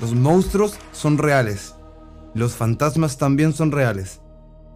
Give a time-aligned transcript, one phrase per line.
[0.00, 1.74] Los monstruos son reales.
[2.34, 4.22] Los fantasmas también son reales.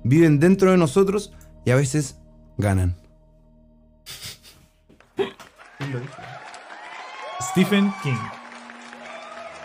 [0.02, 1.32] Viven dentro de nosotros
[1.64, 2.18] y a veces
[2.58, 2.94] ganan.
[7.40, 8.12] Stephen King.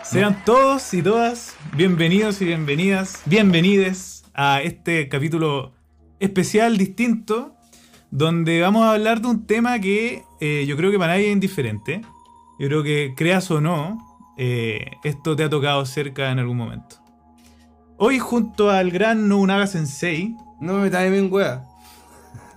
[0.02, 5.72] Sean todos y todas bienvenidos y bienvenidas, bienvenides a este capítulo
[6.20, 7.54] especial, distinto,
[8.10, 11.32] donde vamos a hablar de un tema que eh, yo creo que para nadie es
[11.32, 12.00] indiferente.
[12.58, 14.09] Yo creo que creas o no,
[14.42, 16.96] eh, esto te ha tocado cerca en algún momento.
[17.98, 21.62] Hoy junto al gran Nobunaga Sensei, No me metas bien, wea.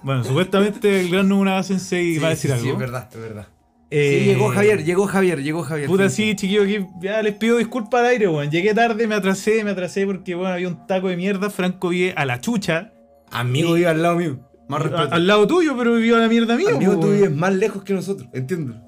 [0.01, 2.63] bueno, supuestamente el gran Nobunaga Sensei va a decir algo.
[2.63, 3.47] Sí, es verdad, es verdad.
[3.91, 5.87] Eh, Sí, llegó Javier, llegó Javier, llegó Javier.
[5.87, 8.49] Puta, Sí, sí, chiquillo, que ya les pido disculpas al aire, weón.
[8.49, 11.49] Llegué tarde, me atrasé, me atrasé porque, bueno, había un taco de mierda.
[11.51, 12.91] Franco vive a la chucha.
[13.29, 14.39] Amigo vive al lado mío.
[14.67, 15.13] Más A- respeto.
[15.13, 16.69] al lado tuyo, pero vivió a la mierda mía.
[16.73, 18.81] Amigo, tú vives más lejos que nosotros, entiendo.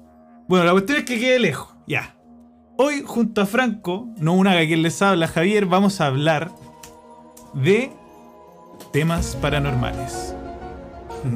[0.48, 1.68] Bueno, la cuestión es que quede lejos.
[1.86, 2.15] Ya.
[2.78, 6.50] Hoy, junto a Franco, no una quien les habla, Javier, vamos a hablar
[7.54, 7.90] de
[8.92, 10.34] temas paranormales.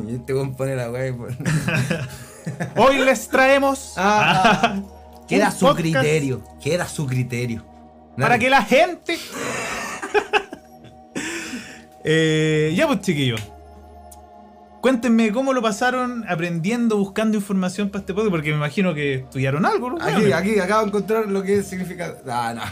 [0.08, 1.36] Y este weón pone la wea y pone-
[2.77, 4.80] Hoy les traemos Ah,
[5.28, 5.80] Queda Un su podcast.
[5.80, 7.64] criterio, queda su criterio.
[8.19, 9.19] para que la gente.
[12.02, 13.42] Eh, ya pues chiquillos.
[14.81, 19.67] Cuéntenme cómo lo pasaron aprendiendo, buscando información para este podcast, porque me imagino que estudiaron
[19.67, 19.98] algo, ¿no?
[20.03, 22.14] Aquí, aquí, acabo de encontrar lo que significa.
[22.27, 22.62] Ah, no.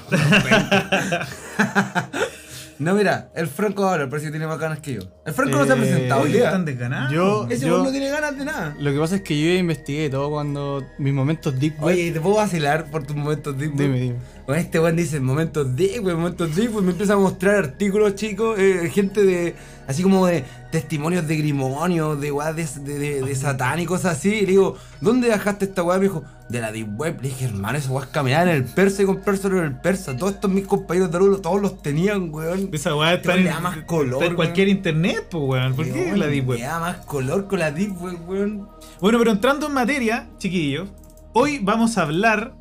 [2.79, 5.01] no, mira, el Franco ahora, parece que tiene más ganas que yo.
[5.27, 6.45] El Franco no se ha Eh, presentado hoy día.
[6.57, 7.11] están.
[7.13, 8.75] Yo- Ese yo- weón no tiene ganas de nada.
[8.79, 11.95] Lo que pasa es que yo ya investigué todo cuando mis momentos deep web.
[11.95, 13.73] Oye, ¿te puedo vacilar por tus momentos deep?
[13.75, 14.17] Dime, dime.
[14.47, 18.15] Con este weón dice momentos deep, weón, momentos deep, y me empieza a mostrar artículos,
[18.15, 19.55] chicos, eh, gente de.
[19.89, 24.19] Así como de testimonios de grimorio, de weá de, de, de, de satán y cosas
[24.19, 24.29] así.
[24.31, 25.99] Y le digo, ¿dónde dejaste esta weá?
[25.99, 27.21] Me dijo, de la Deep Web.
[27.23, 30.17] Le dije, hermano, esa weá es caminar en el persa y comprárselo en el persa.
[30.17, 32.71] Todos estos mis compañeros de Arulo, todos los tenían, weón.
[32.73, 34.77] Esa weá está Este en, más color, está en cualquier weón.
[34.79, 35.75] internet, pues weón.
[35.75, 36.59] ¿Por qué la Deep Web?
[36.59, 38.69] Le da más color con la Deep Web, weón.
[39.01, 40.89] Bueno, pero entrando en materia, chiquillos,
[41.33, 42.55] hoy vamos a hablar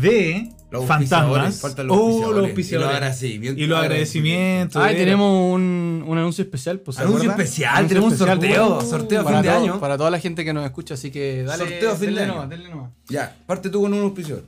[0.00, 1.60] de Los fantasmas.
[1.60, 2.70] faltan los Oh, los auspiciadores.
[2.70, 3.62] Y los agradecimientos.
[3.62, 4.82] Y los agradecimientos.
[4.82, 7.40] Ah, y tenemos un, un anuncio especial, pues, ¿se Anuncio acuerdan?
[7.46, 9.80] especial, tenemos un sorteo, pues, sorteo a para fin de todo- año.
[9.80, 11.64] Para toda la gente que nos escucha, así que dale.
[11.68, 12.46] Sorteo a fin de año.
[12.48, 12.90] denle nomás.
[13.08, 14.44] Ya, parte tú con un auspiciador.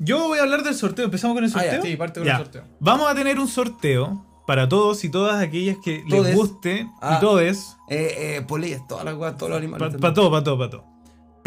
[0.00, 1.04] Yo voy a hablar del sorteo.
[1.04, 1.82] ¿Empezamos con el Ah, ya, sorteo?
[1.82, 2.32] sí, parte con Ya.
[2.36, 2.62] el sorteo.
[2.80, 6.24] Vamos a tener un sorteo para todos y todas aquellas que Todes.
[6.26, 7.16] les guste Ah.
[7.16, 7.76] y todes.
[7.90, 9.78] Eh, eh, polillas, todas las weas, todos los animales.
[9.80, 10.14] Para también.
[10.14, 10.84] todo, para todo, para todo.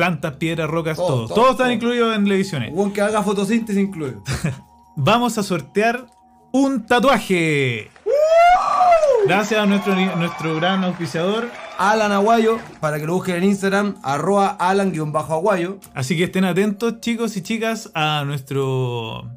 [0.02, 1.36] Plantas, piedras, rocas, Todo, todo.
[1.36, 1.74] todo, están todo.
[1.74, 2.72] incluidos en las ediciones.
[2.74, 4.24] Weón que haga fotosíntesis incluido.
[4.96, 6.08] Vamos a sortear
[6.52, 7.92] un tatuaje.
[9.28, 11.52] Gracias a nuestro, nuestro gran auspiciador.
[11.78, 15.78] Alan Aguayo, para que lo busquen en Instagram, arroba Alan-Aguayo.
[15.94, 19.30] Así que estén atentos, chicos y chicas, a nuestro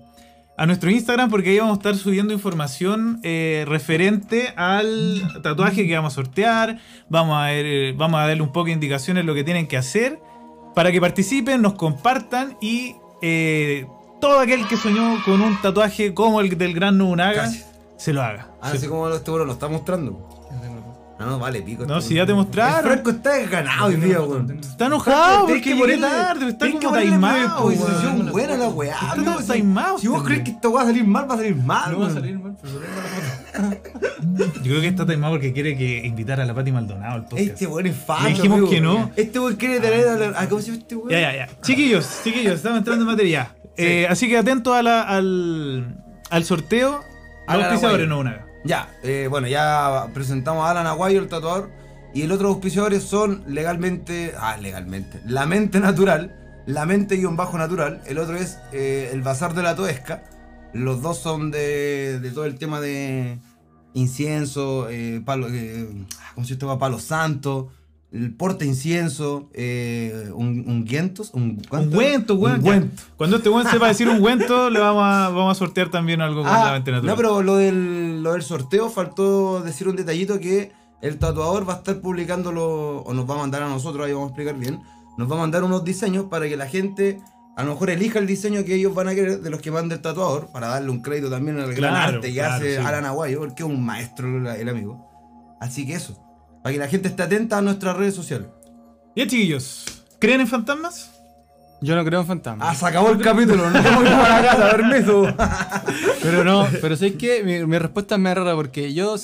[0.57, 5.95] a nuestro Instagram porque ahí vamos a estar subiendo información eh, referente al tatuaje que
[5.95, 6.79] vamos a sortear.
[7.11, 9.77] Vamos a ver, eh, vamos a darle un poco de indicaciones lo que tienen que
[9.77, 10.21] hacer
[10.75, 13.87] para que participen, nos compartan y eh,
[14.21, 17.67] todo aquel que soñó con un tatuaje como el del gran Nobunaga Gracias.
[17.97, 18.49] se lo haga.
[18.61, 20.29] Ah, así como este bueno lo está mostrando.
[21.17, 21.87] No, no, vale, pico.
[21.87, 22.87] No, este si ya te mostraron.
[22.87, 24.59] El Franco está desganado hoy día, weón.
[24.61, 27.67] Está enojado porque que ponerle- tarde, está como taimado.
[27.67, 28.33] weón.
[28.33, 28.97] buena la weá.
[29.17, 31.93] Está taimado Si vos crees que esto va a salir mal, va a salir mal.
[31.93, 32.75] No va a salir mal, pero.
[33.55, 37.41] Yo creo que está taimado porque quiere que invitar a la Pati Maldonado al podcast.
[37.49, 37.97] Este weón es.
[38.23, 38.71] Le dijimos amigo.
[38.71, 39.11] que no.
[39.17, 40.41] Este weón quiere traer a la.
[40.41, 41.11] a- ¿Cómo se llama este weón?
[41.11, 41.49] Ya, ya, ya.
[41.63, 43.55] Chiquillos, chiquillos, estamos entrando en materia.
[43.77, 45.97] Eh, así que atentos a la- al,
[46.31, 47.01] al sorteo.
[47.47, 48.47] A Los auspiciadores no una.
[48.65, 51.71] Ya, eh, bueno, ya presentamos a Alan Aguayo, el tatuador.
[52.15, 54.33] Y el otro auspiciadores son legalmente.
[54.39, 55.21] Ah, legalmente.
[55.27, 56.35] La mente natural.
[56.67, 58.01] La mente guion bajo natural.
[58.07, 60.23] El otro es eh, el Bazar de la Toesca.
[60.75, 63.39] Los dos son de, de todo el tema de
[63.95, 65.89] incienso, eh, palo, eh,
[66.35, 66.79] ¿cómo se llama?
[66.79, 67.69] Palo santo,
[68.13, 71.85] el porte incienso, eh, un, un guientos, un, weón.
[71.85, 71.97] Un ya.
[71.97, 73.03] güento.
[73.17, 76.43] Cuando este weón sepa decir un güento, le vamos a, vamos a sortear también algo
[76.43, 77.05] con la Ah, natural.
[77.07, 81.75] no, pero lo del, lo del sorteo faltó decir un detallito que el tatuador va
[81.75, 84.81] a estar publicándolo o nos va a mandar a nosotros, ahí vamos a explicar bien.
[85.19, 87.21] Nos va a mandar unos diseños para que la gente
[87.57, 89.95] a lo mejor elija el diseño que ellos van a querer de los que manda
[89.95, 92.83] el tatuador para darle un crédito también al gran Claro, arte que claro, hace sí.
[92.85, 95.57] Alan Aguayo, porque es un maestro el, el amigo.
[95.61, 96.19] Así que eso,
[96.63, 98.49] para que la gente esté atenta a nuestras redes sociales.
[99.17, 99.85] Ya, chiquillos,
[100.19, 101.11] ¿creen en fantasmas?
[101.81, 102.67] Yo no creo en fantasmas.
[102.71, 105.27] Ah, se acabó el capítulo, a ir para la casa, permiso.
[106.23, 107.43] Pero no, pero ¿sabes qué?
[107.45, 109.17] Mi, mi respuesta es más rara porque yo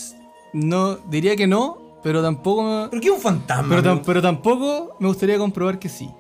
[0.52, 4.02] no diría que no, pero tampoco me- ¿Pero qué es un fantasma?
[4.04, 6.10] pero tampoco me gustaría comprobar que sí.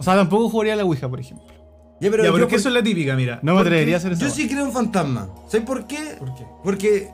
[0.00, 1.46] O sea, tampoco jugaría a la Ouija, por ejemplo.
[2.00, 3.38] Ya, pero ya, pero es que por- eso es la típica, mira.
[3.42, 4.22] No me atrevería a hacer eso.
[4.24, 5.28] Yo sí creo en fantasmas.
[5.48, 6.16] ¿Sabes por qué?
[6.18, 6.46] ¿Por qué?
[6.64, 7.10] Porque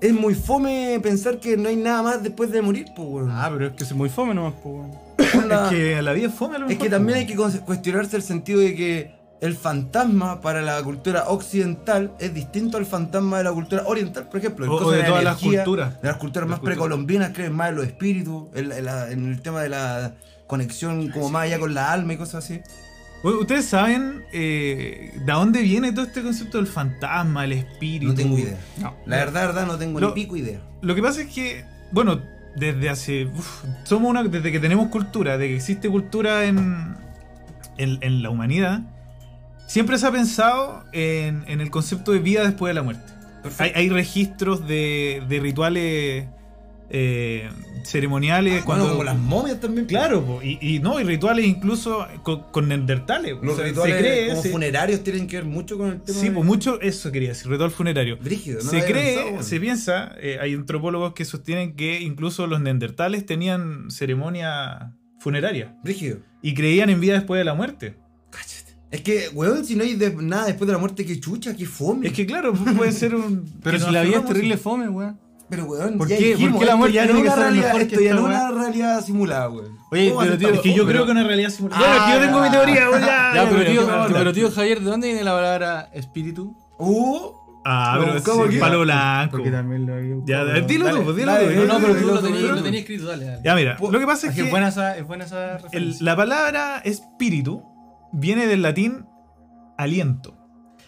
[0.00, 3.30] es muy fome pensar que no hay nada más después de morir, pues, weón.
[3.30, 4.90] Ah, pero es que es muy fome nomás, pues, weón.
[5.18, 8.16] Es que la vida es fome a lo Es mejor, que también hay que cuestionarse
[8.16, 13.44] el sentido de que el fantasma para la cultura occidental es distinto al fantasma de
[13.44, 14.70] la cultura oriental, por ejemplo.
[14.72, 16.02] O- de la todas las culturas.
[16.02, 19.40] De las culturas más precolombinas creen más en los espíritus, en, en la- en el
[19.40, 20.14] tema de la
[20.52, 22.60] conexión como más allá con la alma y cosas así.
[23.22, 28.08] ¿Ustedes saben eh, de dónde viene todo este concepto del fantasma, el espíritu?
[28.08, 28.58] No tengo idea.
[28.80, 28.94] No.
[29.06, 30.60] La verdad, verdad, no tengo Lo- ni pico idea.
[30.82, 32.20] Lo que pasa es que, bueno,
[32.56, 33.26] desde hace.
[33.26, 34.22] uf, somos una.
[34.24, 36.96] Desde que tenemos cultura, de que existe cultura en,
[37.78, 38.80] en, en la humanidad,
[39.68, 43.10] siempre se ha pensado en, en el concepto de vida después de la muerte.
[43.58, 46.26] Hay, hay registros de, de rituales
[46.94, 47.48] eh,
[47.84, 48.52] ceremoniales.
[48.52, 49.86] Bueno, cuando, como las momias también.
[49.86, 49.96] pues.
[49.98, 53.36] Claro, po, y, y no, y rituales incluso con, con neandertales.
[53.42, 56.02] Los O sea, rituales se cree, como se- funerarios tienen que ver mucho con el
[56.02, 56.18] tema.
[56.18, 58.18] Sí, de- pues mucho, eso quería decir, ritual funerario.
[58.18, 62.60] Brígido, no se cree, pensado, se piensa, eh, hay antropólogos que sostienen que incluso los
[62.60, 66.18] neandertales tenían ceremonia funeraria Brígido.
[66.42, 67.96] y creían en vida después de la muerte.
[68.90, 71.64] Es que, weón, si no hay de- nada después de la muerte, qué chucha, qué
[71.64, 72.08] fome.
[72.08, 73.50] Es que claro, pu- puede ser un...
[73.62, 75.18] Pero que si la vida es aferramos terrible fome, weón.
[75.48, 76.24] Pero, weón, ¿Por ya qué?
[76.28, 77.80] dijimos, ¿Por qué la esto muerte ya no tiene es que una ser realidad, mejor
[77.88, 79.78] que esto ya no es una realidad simulada, weón.
[79.90, 81.82] Oye, ¿Cómo pero tío, Es que yo creo que una realidad simulada.
[81.84, 83.48] Ah, Bueno, es que yo tengo mi teoría, weón, ya,
[84.12, 86.56] pero tío, Javier, ¿de dónde viene la palabra espíritu?
[86.78, 87.32] Uh,
[87.64, 89.38] Ah, pero es palo blanco.
[89.40, 91.50] también lo había Ya, dilo Dale, tú, pues, dilo dale, tú.
[91.52, 92.54] dilo, No, pero tú lo tenías dilo.
[92.56, 93.40] lo tenías escrito, dale, dale.
[93.44, 95.62] Ya, mira, lo que pasa Es es que es buena esa, es buena esa el-
[95.62, 96.04] referencia.
[96.04, 97.62] la palabra espíritu
[98.12, 99.06] viene del latín
[99.78, 100.36] aliento.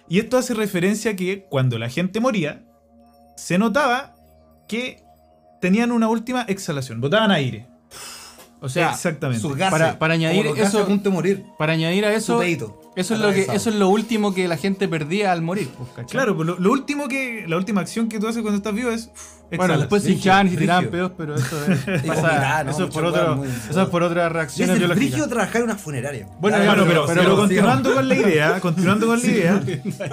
[0.08, 2.64] Y esto hace referencia a que cuando la gente moría,
[3.36, 4.13] se notaba
[4.66, 5.02] que
[5.60, 7.66] tenían una última exhalación, botaban aire.
[8.60, 9.42] o sea, Exactamente.
[9.42, 9.72] sus gases.
[9.78, 11.44] para- para añadir como los gases eso- a punto de morir.
[11.58, 12.80] para añadir a Su eso, peito.
[12.96, 16.06] Eso es lo que eso es lo último que la gente perdía al morir, pues.
[16.08, 17.44] Claro, pues lo, lo último que.
[17.48, 19.10] La última acción que tú haces cuando estás vivo es.
[19.12, 20.90] uf, Bueno, después hinchaban y brígido.
[20.90, 24.72] pedos, pero eso es, eso, es por otro, muy- eso es por otras Es reacciones
[24.74, 25.08] el biológicas.
[25.10, 26.28] brígido trabajar en una funeraria.
[26.40, 29.62] Bueno, Bueno, pero- pero, continuando con la idea, continuando con la idea,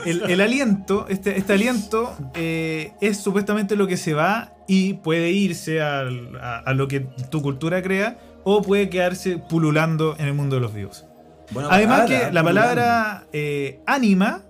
[0.05, 5.31] el, el aliento, este, este aliento eh, es supuestamente lo que se va y puede
[5.31, 6.01] irse a,
[6.65, 10.73] a lo que tu cultura crea o puede quedarse pululando en el mundo de los
[10.73, 11.05] vivos.
[11.51, 12.71] Buena Además palabra, que la pululando.
[12.71, 14.41] palabra eh, ánima,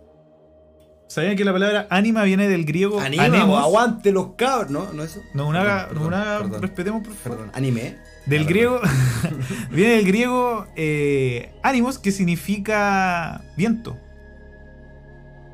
[1.07, 3.59] ¿sabían que la palabra ánima viene del griego Anima, anemos?
[3.61, 4.93] aguante los cabros, ¿no?
[4.93, 5.19] ¿No eso?
[5.33, 7.37] No, una, Perdón, no, una- perdón, respetemos por favor.
[7.39, 7.97] Perdón, anime.
[8.27, 8.79] Del Ya, griego.
[9.71, 13.97] viene del griego eh, ánimos, que significa viento.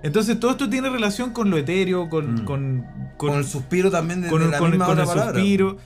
[0.04, 2.46] Entonces todo esto tiene relación con lo etéreo, con, Mm.
[2.46, 2.82] con,
[3.18, 5.34] Con, con, el suspiro también de, con- de la con- misma con otra el palabra.
[5.34, 5.78] suspiro.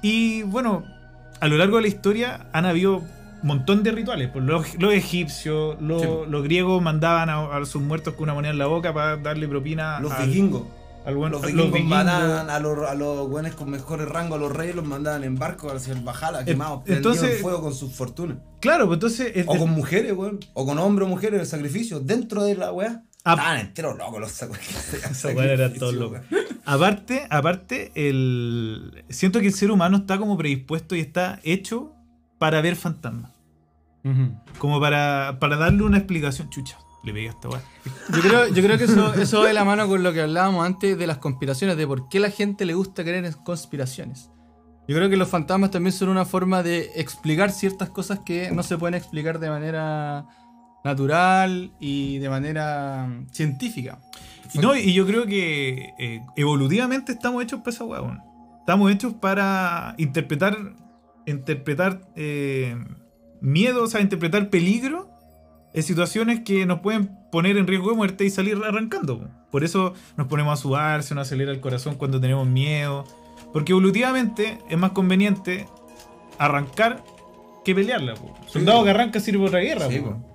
[0.00, 0.84] Y bueno,
[1.40, 3.02] a lo largo de la historia han habido
[3.42, 4.30] montón de rituales.
[4.32, 6.08] Pues los, los egipcios, los, Sí.
[6.28, 9.46] los griegos mandaban a, a sus muertos con una moneda en la boca para darle
[9.48, 10.62] propina Los al- vikingos.
[11.06, 14.40] al buen- Los a vikingos mandaban a los, a los buenos con mejores rangos, a
[14.40, 17.92] los reyes, los mandaban en barco hacia el Bajala, quemados, entonces- en fuego con sus
[17.92, 18.38] fortunas.
[18.60, 19.32] Claro, pues entonces.
[19.34, 20.40] es O con mujeres, weón.
[20.54, 23.02] O con hombres o mujeres de sacrificio dentro de la weá.
[23.24, 23.32] Ah.
[23.34, 25.02] Estaban enteros locos los sacrificios.
[26.64, 29.04] Aparte, aparte, el.
[29.08, 31.94] Siento que el ser humano está como predispuesto y está hecho
[32.38, 33.32] para ver fantasmas.
[34.58, 36.48] Como para, para darle una explicación.
[36.48, 37.60] Chucha, le pegué a esta weá.
[38.14, 40.64] Yo creo, yo creo que eso, eso va de la mano con lo que hablábamos
[40.64, 44.30] antes de las conspiraciones, de por qué la gente le gusta creer en conspiraciones.
[44.88, 48.62] Yo creo que los fantasmas también son una forma de explicar ciertas cosas que no
[48.62, 50.26] se pueden explicar de manera
[50.82, 53.98] natural y de manera mm, científica.
[54.54, 58.22] Y, no, y yo creo que eh, evolutivamente estamos hechos para esa weón.
[58.60, 60.56] Estamos hechos para interpretar.
[61.28, 62.76] Interpretar eh,
[63.40, 65.10] miedo, o sea, interpretar peligro
[65.74, 69.20] en situaciones que nos pueden poner en riesgo de muerte y salir arrancando.
[69.20, 69.26] po.
[69.50, 73.04] Por eso nos ponemos a sudar, se nos acelera el corazón cuando tenemos miedo.
[73.52, 75.66] Porque evolutivamente es más conveniente
[76.38, 77.02] arrancar
[77.64, 78.14] que pelearla.
[78.14, 78.34] po.
[78.46, 79.88] Soldado que arranca sirve para otra guerra.
[79.88, 80.10] Sí, po.
[80.10, 80.28] po.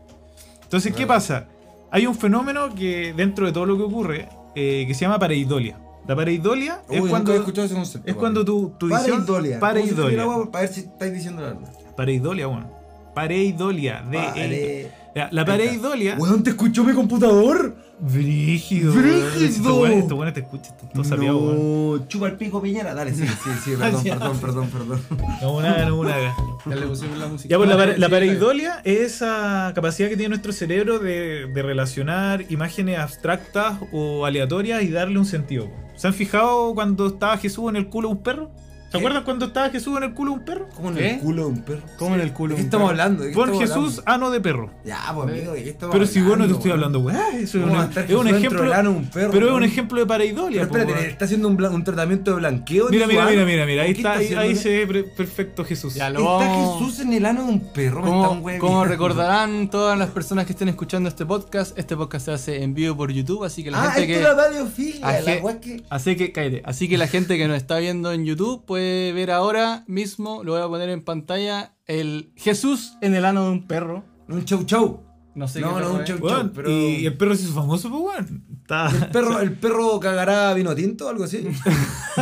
[0.64, 1.48] Entonces, ¿qué pasa?
[1.92, 5.78] Hay un fenómeno que dentro de todo lo que ocurre eh, que se llama pareidolia.
[6.08, 8.10] La pareidolia Uy, es cuando ese concepto.
[8.10, 9.60] es cuando tu, tu visión Pareidolia.
[9.60, 10.26] pareidolia.
[10.52, 11.74] Para ver si estáis diciendo la verdad.
[11.96, 12.70] Pareidolia, bueno.
[13.16, 17.76] Pareidolia de Pare- Ya, la pareidolia Weón, ¿te escuchó mi computador?
[18.00, 18.92] brígido.
[18.92, 19.46] ¡Brígido!
[19.46, 22.00] Esto bueno, bueno te escucha, esto todo sabiado, weón.
[22.02, 22.94] no, chupa el pico piñera.
[22.94, 24.04] Dale, sí, sí, sí, perdón,
[24.40, 25.02] perdón, perdón, perdón.
[25.42, 26.36] No una haga, no una haga.
[26.66, 27.50] Ya le pusimos la música.
[27.50, 31.46] Ya, pues la, pare- la Sí, pareidolia es esa capacidad que tiene nuestro cerebro de,
[31.48, 35.70] de relacionar imágenes abstractas o aleatorias y darle un sentido.
[35.96, 38.52] ¿Se han fijado cuando estaba Jesús en el culo de un perro?
[38.94, 40.70] ¿Se acuerdan cuando estaba Jesús en el culo de un perro?
[40.76, 41.12] ¿Cómo en ¿Qué?
[41.16, 41.82] el culo de un perro?
[41.98, 42.50] ¿Cómo en el culo?
[42.52, 43.02] ¿De qué un estamos perro?
[43.02, 43.24] hablando?
[43.24, 44.26] ¿De qué Pon estamos Jesús hablando?
[44.26, 44.70] ano de perro.
[44.86, 47.28] Ya, pues amigo, ¿de qué estamos Pero si vos no te hablando, estoy hablando, weá,
[47.30, 48.74] eso es ¿Cómo un, va a estar es un Jesús dentro ejemplo.
[48.76, 49.64] ano de un perro, pero es un weón?
[49.64, 50.60] ejemplo de pareidolia.
[50.62, 51.04] Pero po, espérate, weón.
[51.06, 52.86] ¿le está haciendo un, un tratamiento de blanqueo?
[52.86, 53.32] de Mira, su mira, ano?
[53.32, 53.82] mira, mira, mira.
[53.84, 54.42] Ahí ¿Qué está, ahí, haciendo?
[54.44, 55.96] ahí se ve pre- perfecto Jesús.
[55.96, 58.68] Ya, lo Está vamos- Jesús en el ano de un perro, me Como, están hueviando.
[58.68, 62.76] como recordarán todas las personas que estén escuchando este podcast, este podcast se hace en
[62.76, 64.16] vivo por YouTube, así que la Ah, gente esto que...
[64.18, 65.82] es la radiofilia, la Aje- weá que...
[65.90, 66.62] Así que, cállate.
[66.64, 68.83] Así que la gente que nos está viendo en YouTube puede
[69.16, 73.52] ver ahora mismo, lo voy a poner en pantalla, el Jesús en el ano de
[73.52, 74.04] un perro.
[74.28, 75.04] Un chau chau.
[75.36, 77.90] No sé No, qué no, un chau- Weón, pero- y, el perro se hizo famoso,
[77.90, 78.44] pues weón.
[78.62, 78.88] Está.
[78.90, 81.40] ¿El perro, ¿El perro cagará vino tinto o algo así?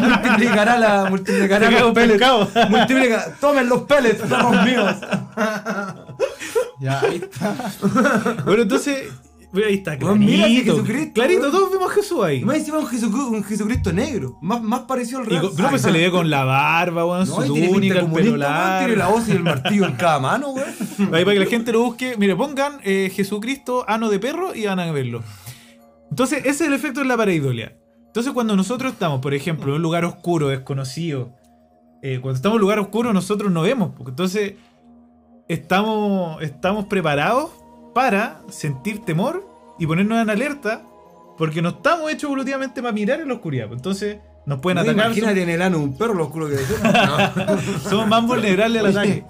[0.00, 1.10] multiplicará la.
[1.10, 2.70] Multiplicará los un pellets.
[2.70, 3.36] Multiplica.
[3.40, 4.94] Tomen los pellets, perros míos.
[6.80, 7.54] Ya, ahí está.
[8.44, 9.08] Bueno, entonces.
[9.54, 10.72] Ahí está, Weón, mira ese clarito.
[10.72, 12.44] Jesucristo, clarito, todos vemos a Jesús ahí.
[12.44, 14.36] Más encima un Jesucristo, un Jesucristo negro.
[14.42, 15.50] Más, más parecido al real.
[15.56, 18.22] no, pues se le ve con la barba, weón, No, su túnica, el pelo weón,
[18.22, 18.48] Tiene la
[18.96, 19.12] largo.
[19.12, 20.68] voz y el martillo en cada mano, weón.
[21.14, 22.16] Ahí para que la gente lo busque.
[22.18, 25.22] Mire, pongan eh, Jesucristo ano de perro y van a verlo.
[26.10, 27.76] Entonces, ese es el efecto de la pareidolia.
[28.06, 31.32] Entonces, cuando nosotros estamos, por ejemplo, en un lugar oscuro, desconocido,
[32.02, 33.90] eh, cuando estamos en un lugar oscuro, nosotros no vemos.
[33.96, 34.54] Porque entonces,
[35.48, 37.50] estamos, estamos preparados
[37.94, 39.46] para sentir temor
[39.78, 40.82] y ponernos en alerta.
[41.38, 43.68] Porque no estamos hechos evolutivamente para mirar en la oscuridad.
[43.72, 45.06] Entonces, nos pueden No, atacar.
[45.06, 46.82] imagínate en el ano un perro, lo oscuro que es.
[46.82, 47.80] No.
[47.90, 49.24] Somos más vulnerables al ataque.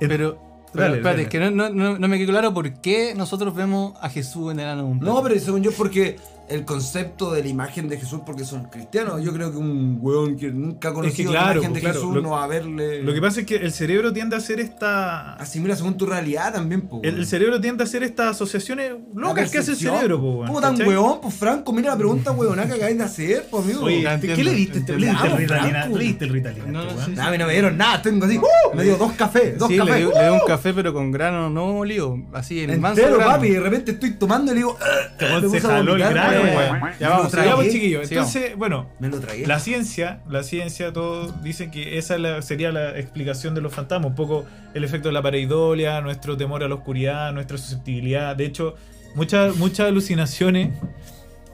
[0.00, 0.38] Pero,
[0.72, 1.22] pero Dale, espérate, dale.
[1.22, 4.50] es que no, no, no, no me quedó claro por qué nosotros vemos a Jesús
[4.52, 5.14] en el ano de un perro.
[5.14, 6.16] No, pero según yo, porque
[6.48, 10.36] el concepto de la imagen de Jesús, porque son cristianos, yo creo que un weón
[10.36, 12.46] que nunca ha conocido claro, la imagen de pues, claro, Jesús lo- no va a
[12.46, 13.02] verle.
[13.02, 15.34] Lo que pasa es que el cerebro tiende a hacer esta.
[15.34, 17.00] Asimila según tu realidad también, po.
[17.02, 20.46] El, el cerebro tiende a hacer estas asociaciones locas que hace el cerebro, po, weón,
[20.48, 20.88] ¿Cómo tan ¿cachai?
[20.88, 21.72] weón, pues Franco?
[21.72, 23.84] Mira la pregunta weonada que acabáis de hacer, pues amigo.
[23.84, 24.78] Oye, ¿qué le diste?
[24.78, 25.00] entiendo.
[25.04, 25.86] ¿Le diste el Ritalina?
[25.86, 28.38] ¿Le diste el Ritalina, No, este no, sí, Nah, me dieron nada, tengo así.
[28.74, 29.96] Me dio dos cafés, dos Sí, le, cafés.
[29.98, 33.18] dio- le dio un café pero con grano no molido, así en el manso Entero,
[33.24, 34.76] papi, y de repente estoy tomando y le digo.
[34.80, 36.33] "Ah", Este weón se jaló el grano,
[37.00, 38.02] Ya lo vamos, Ya, chiquillos.
[38.18, 38.88] Entonces, bueno,
[39.46, 44.10] la ciencia, la ciencia, todos dicen que esa la- sería la explicación de los fantasmas.
[44.10, 48.34] Un poco el efecto de la pareidolia, nuestro temor a la oscuridad, nuestra susceptibilidad.
[48.36, 48.74] De hecho,
[49.14, 50.70] muchas, muchas alucinaciones.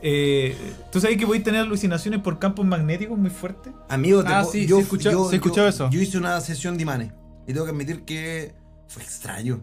[0.02, 0.56] eh,
[0.90, 3.72] ¿Tú sabes que podéis tener alucinaciones por campos magnéticos muy fuertes?
[3.88, 5.90] Amigo, te Ah, sí, yo, sí escucha- yo- sí escuchó yo- eso.
[5.90, 7.12] Yo hice una sesión de imanes
[7.46, 8.54] y tengo que admitir que
[8.88, 9.62] fue extraño.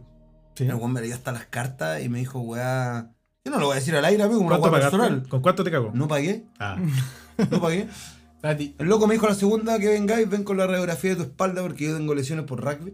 [0.60, 3.12] El weón me leyó hasta las cartas y me dijo, weá.
[3.48, 4.50] Yo no lo voy a decir al aire, amigo, como.
[5.30, 5.92] ¿Con cuánto te cagó?
[5.94, 6.76] No pagué, Ah.
[7.52, 7.88] no pagué.
[8.44, 11.62] El loco me dijo la segunda que vengáis, ven con la radiografía de tu espalda
[11.62, 12.94] porque yo tengo lesiones por rugby.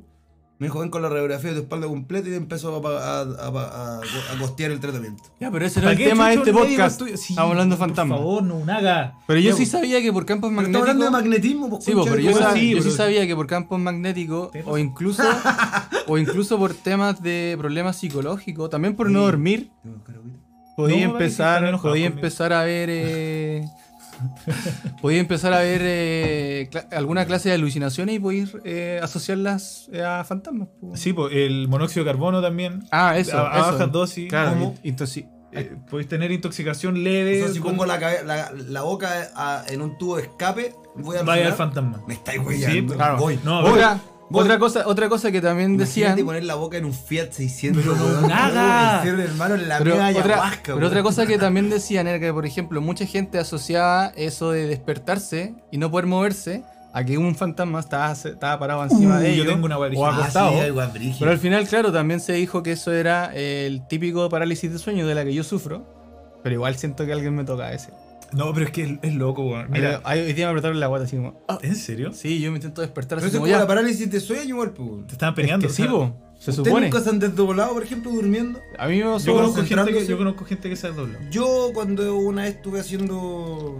[0.60, 3.48] Me dijo, ven con la radiografía de tu espalda completa y empezó a, a, a,
[3.48, 5.24] a- a costear el tratamiento.
[5.40, 7.02] Ya, pero ese no ¿Para es el tema de este podcast.
[7.02, 8.18] Sí, Estamos hablando de Por fantasmas.
[8.20, 9.16] favor, no un haga.
[9.28, 11.60] Pero yo Ya, sí sabía que por campos Pero estamos hablando de magnéticos.
[11.60, 14.52] magnetismo, pues, Sí, pero yo, sab- sí, yo sí pero- sabía que por campos magnéticos
[14.52, 15.24] ¿Qué o incluso
[16.08, 19.72] o incluso por temas de problemas psicológicos, también por no dormir,
[20.76, 23.66] podía No, empezar, podía empezar a ver eh,
[25.02, 30.24] podía empezar a ver eh, alguna clase de alucinaciones y podía eh, asociarlas eh, a
[30.24, 30.68] fantasmas.
[30.80, 30.96] po.
[30.96, 32.84] Sí, pues el monóxido de carbono también.
[32.92, 33.72] Ah, eso, a, a eso.
[33.74, 34.30] bajas dosis.
[34.30, 35.26] Claro, entonces
[35.56, 37.40] Eh, podéis tener intoxicación O leve.
[37.44, 41.18] sea, si con- pongo la, la, la boca a- en un tubo de escape, voy
[41.18, 42.02] a Vaya al fantasma.
[42.08, 42.96] Me estáis weyando.
[42.96, 43.18] claro.
[43.18, 43.40] Voy.
[43.44, 44.00] No, otra,
[44.32, 47.84] otra cosa, otra cosa que también decían poner la boca en un Fiat 600.
[47.84, 49.04] Pero nada.
[49.04, 52.46] Hermano, en la Pero, otra, ayahuasca, pero otra cosa que también decían era que, por
[52.46, 56.64] ejemplo, mucha gente asociaba eso de despertarse y no poder moverse
[56.96, 60.00] a que un fantasma estaba, estaba parado encima Uh, de yo ellos tengo una guarida.
[60.00, 60.52] o Ah, acostado.
[60.64, 61.18] sí, weón brígido.
[61.20, 65.08] pero al final, claro, también se dijo que eso era el típico parálisis de sueño
[65.08, 65.86] de la que yo sufro.
[66.44, 67.92] Pero igual siento que alguien me toca ese.
[68.34, 69.68] No, pero es que es, es loco, weón.
[69.70, 71.44] Mira, hoy día me apretaron la guata así como.
[71.48, 72.12] ah, ¿en serio?
[72.14, 73.60] Sí, yo me intento despertar Pero así eso es como como ya.
[73.60, 75.08] la parálisis de sueño, igual, pues.
[75.08, 75.68] Te estaban Es peleando.
[75.68, 76.86] que sí, o sea, po, se ¿Ustedes supone.
[76.90, 78.60] nunca se han desdoblado, por ejemplo, durmiendo?
[78.78, 79.02] A mí me.
[79.04, 80.08] Yo conozco, gente que, concentrándose.
[80.08, 81.20] yo conozco gente que se dobla.
[81.32, 83.78] Yo, cuando una vez estuve haciendo.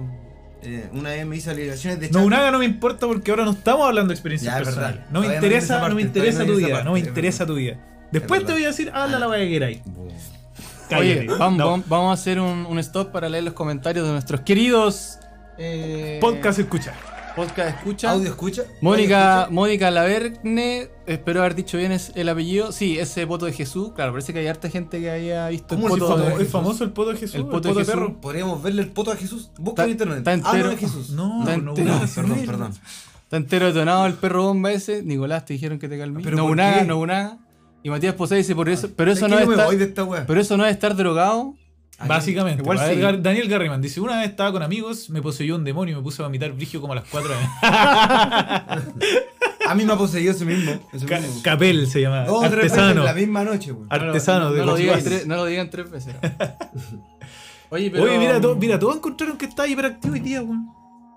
[0.62, 2.26] eh, una vez me hice alineaciones de No, chat.
[2.28, 4.96] un haga no me importa porque ahora no estamos hablando de experiencias Ya, es personales.
[5.00, 5.12] verdad.
[5.12, 6.84] No me Todavía no interesa, esa no me parte, interesa todavía no tu vida, esa
[6.86, 7.80] no me parte, es interesa tu vida.
[8.14, 8.48] Después verdad.
[8.48, 9.80] te voy a decir, habla la vaya que queráis.
[10.98, 11.66] Oye, vamos, No.
[11.72, 15.18] vamos- vamos a hacer un, un stop para leer los comentarios de nuestros queridos
[15.58, 16.94] eh, Podcast escucha.
[17.36, 18.12] podcast escucha.
[18.12, 18.64] Audio escucha.
[18.82, 22.72] Mónica, Mónica Laverne, espero haber dicho bien es el apellido.
[22.72, 23.92] Sí, ese voto de Jesús.
[23.96, 26.34] Claro, parece que hay harta gente que haya visto el ¿Cómo si poto de ¿Es
[26.38, 26.52] Jesús?
[26.52, 27.36] famoso el poto de Jesús?
[27.36, 27.94] El ¿El poto poto, de de Jesús.
[28.02, 28.22] perro?
[28.22, 29.50] Podríamos verle el poto a Jesús.
[29.58, 30.18] Busca en internet.
[30.20, 30.70] está Hablo entero.
[30.70, 31.10] de Jesús.
[31.12, 31.90] No, Está no, entero.
[32.28, 32.74] no, Ah, perdón.
[33.24, 35.02] Está entero detonado el perro bomba ese.
[35.02, 35.98] Nicolás, te dijeron que te.
[35.98, 36.44] ¿Pero No
[36.86, 37.38] no unaga.
[37.84, 40.04] Y Matías Posey dice por eso, pero eso Es no es estar, voy de esta
[40.06, 40.26] wea.
[40.26, 41.56] pero eso no es estar drogado.
[42.08, 42.62] Básicamente.
[42.64, 43.00] Igual ver.
[43.00, 46.04] Gar- Daniel Garriman dice: Una vez estaba con amigos, me poseyó un demonio y me
[46.04, 47.36] puse a vomitar brigio como a las 4 de
[49.70, 50.72] A mí me ha poseído ese mismo.
[50.92, 51.42] ese Ca- mismo.
[51.44, 52.26] Capel se llama.
[52.26, 53.04] Dos o tres veces en artesano.
[53.06, 53.88] la misma noche, weón.
[53.90, 56.16] Artesano no, de no, lo los digan tres, no lo digan tres veces.
[57.70, 58.04] Oye, pero.
[58.04, 60.68] Oye, mira, to- mira, todos encontraron que está hiperactivo hoy día, weón.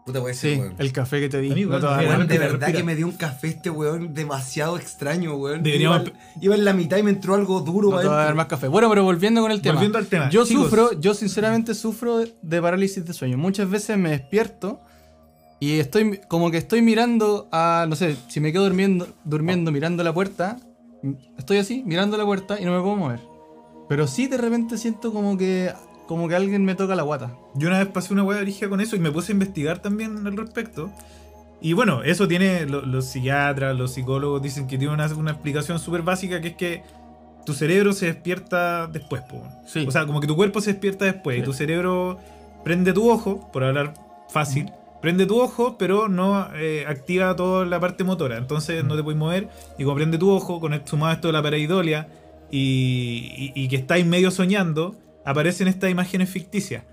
[0.07, 0.75] Puta, puede ser, Sí, weón.
[0.79, 1.51] el café que te di.
[1.51, 2.73] Amigo, no te Weón, de verdad respira.
[2.79, 5.63] que me dio un café este weón demasiado extraño, weón.
[5.65, 8.25] Deberíamos- Iba, iba en la mitad y me entró algo duro No te va a
[8.27, 8.69] dar más café.
[8.69, 9.75] Bueno, pero volviendo con el tema.
[9.75, 10.31] Volviendo al tema.
[10.31, 10.65] Yo Chicos.
[10.67, 13.37] sufro, yo sinceramente sufro de parálisis de sueño.
[13.37, 14.81] Muchas veces me despierto
[15.59, 20.05] y estoy como que estoy mirando a, no sé, si me quedo durmiendo, durmiendo mirando
[20.05, 20.59] la puerta,
[21.37, 23.21] estoy así, mirando la puerta y no me puedo mover.
[23.89, 25.73] Pero sí de repente siento como que
[26.07, 27.33] como que alguien me toca la guata.
[27.55, 29.79] Yo una vez pasé una hueá de origen con eso y me puse a investigar
[29.81, 30.91] también al respecto.
[31.61, 35.79] Y bueno, eso tiene lo- los psiquiatras, los psicólogos dicen que tiene una, una explicación
[35.79, 36.83] súper básica que es que
[37.45, 39.23] tu cerebro se despierta después.
[39.23, 39.43] po.
[39.67, 39.85] Sí.
[39.87, 41.45] O sea, como que tu cuerpo se despierta después y Sí.
[41.45, 42.19] tu cerebro
[42.65, 43.95] prende tu ojo, por hablar
[44.29, 44.71] fácil,
[45.01, 48.37] prende tu ojo, pero no eh, activa toda la parte motora.
[48.39, 49.49] Entonces no te puedes mover
[49.79, 52.09] y como prende tu ojo, con esto sumado esto de la pareidolia
[52.51, 56.85] y, y- y que estáis medio soñando, aparecen estas imágenes ficticias.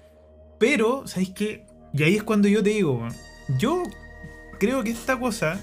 [0.60, 1.66] Pero, ¿sabéis qué?
[1.94, 3.08] Y ahí es cuando yo te digo,
[3.58, 3.84] yo
[4.60, 5.60] creo que esta cosa,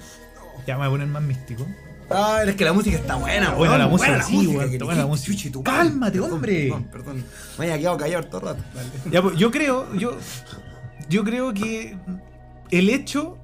[0.67, 1.67] ya me voy a poner más místico.
[2.09, 3.79] Ah, es que la música está buena, Buena weón.
[3.79, 5.33] la música, sí, música, weón, que está buena la música.
[5.33, 6.63] chuchi, tu Cálmate, perdón, hombre.
[6.63, 7.25] Perdón, perdón.
[7.59, 8.63] Me había quedado callado todo el rato.
[9.11, 10.17] Ya, pues, yo creo, yo,
[11.09, 11.97] yo creo que
[12.71, 13.39] el hecho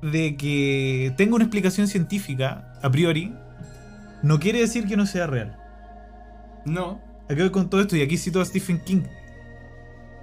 [0.00, 3.34] de que tenga una explicación científica a priori
[4.22, 5.58] no quiere decir que no sea real.
[6.64, 7.00] No.
[7.28, 9.02] Aquí voy con todo esto y aquí cito a Stephen King.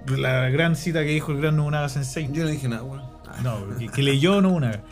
[0.06, 2.28] La gran cita que dijo el gran Nobunaga Sensei.
[2.32, 2.82] Yo no dije nada.
[3.26, 4.82] Ah, No, que, que leyó Nobunaga.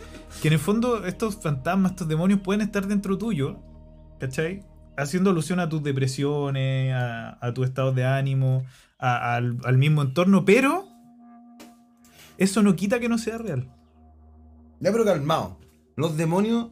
[0.43, 3.59] Que en el fondo estos fantasmas, estos demonios pueden estar dentro tuyo,
[4.21, 4.64] ¿cachai?
[4.97, 8.64] Haciendo alusión a tus depresiones, a, a tu estado de ánimo,
[8.99, 10.87] a- al, al mismo entorno, pero
[12.38, 13.69] eso no quita que no sea real.
[14.81, 15.59] Ya, pero calmado.
[15.97, 16.69] Los demonios.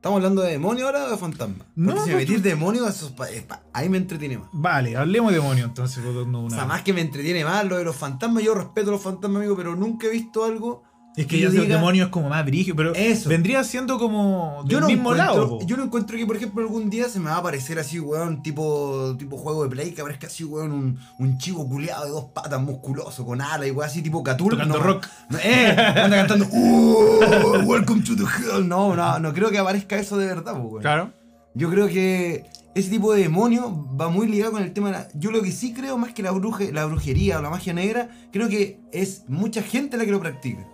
[0.00, 1.66] ¿Estamos hablando de demonios ahora o de fantasmas?
[1.76, 4.48] No, Porque si me metís tú- demonios, eso es pa- ahí me entretiene más.
[4.50, 6.02] Vale, hablemos de demonios entonces.
[6.02, 8.92] con O sea, más que me entretiene más lo de los fantasmas, yo respeto a
[8.92, 10.84] los fantasmas, amigo, pero nunca he visto algo.
[11.22, 13.28] Es que ya yo los diga- demonios es como más brígido, pero Eso.
[13.28, 15.58] vendría siendo como del Yo no, mismo lado.
[15.66, 18.42] yo no encuentro que, por ejemplo, algún día se me va a aparecer así, weón,
[18.42, 22.24] tipo, tipo juego de play, que aparezca así, weón, un, un chivo culeado de dos
[22.34, 24.50] patas musculoso, con alas y weón, así tipo Cthulhu.
[24.50, 25.06] Tocando no, rock.
[25.30, 28.66] no, eh, anda cantando, "Uh, Welcome to the hell.
[28.68, 30.80] No, no, no creo que aparezca eso de verdad, pues, weón.
[30.82, 31.12] Claro.
[31.54, 32.44] Yo creo que
[32.76, 35.08] ese tipo de demonio va muy ligado con el tema de la...
[35.14, 38.08] Yo lo que sí creo, más que la, bruje, la brujería o la magia negra,
[38.32, 40.64] creo que es mucha gente la que lo practica.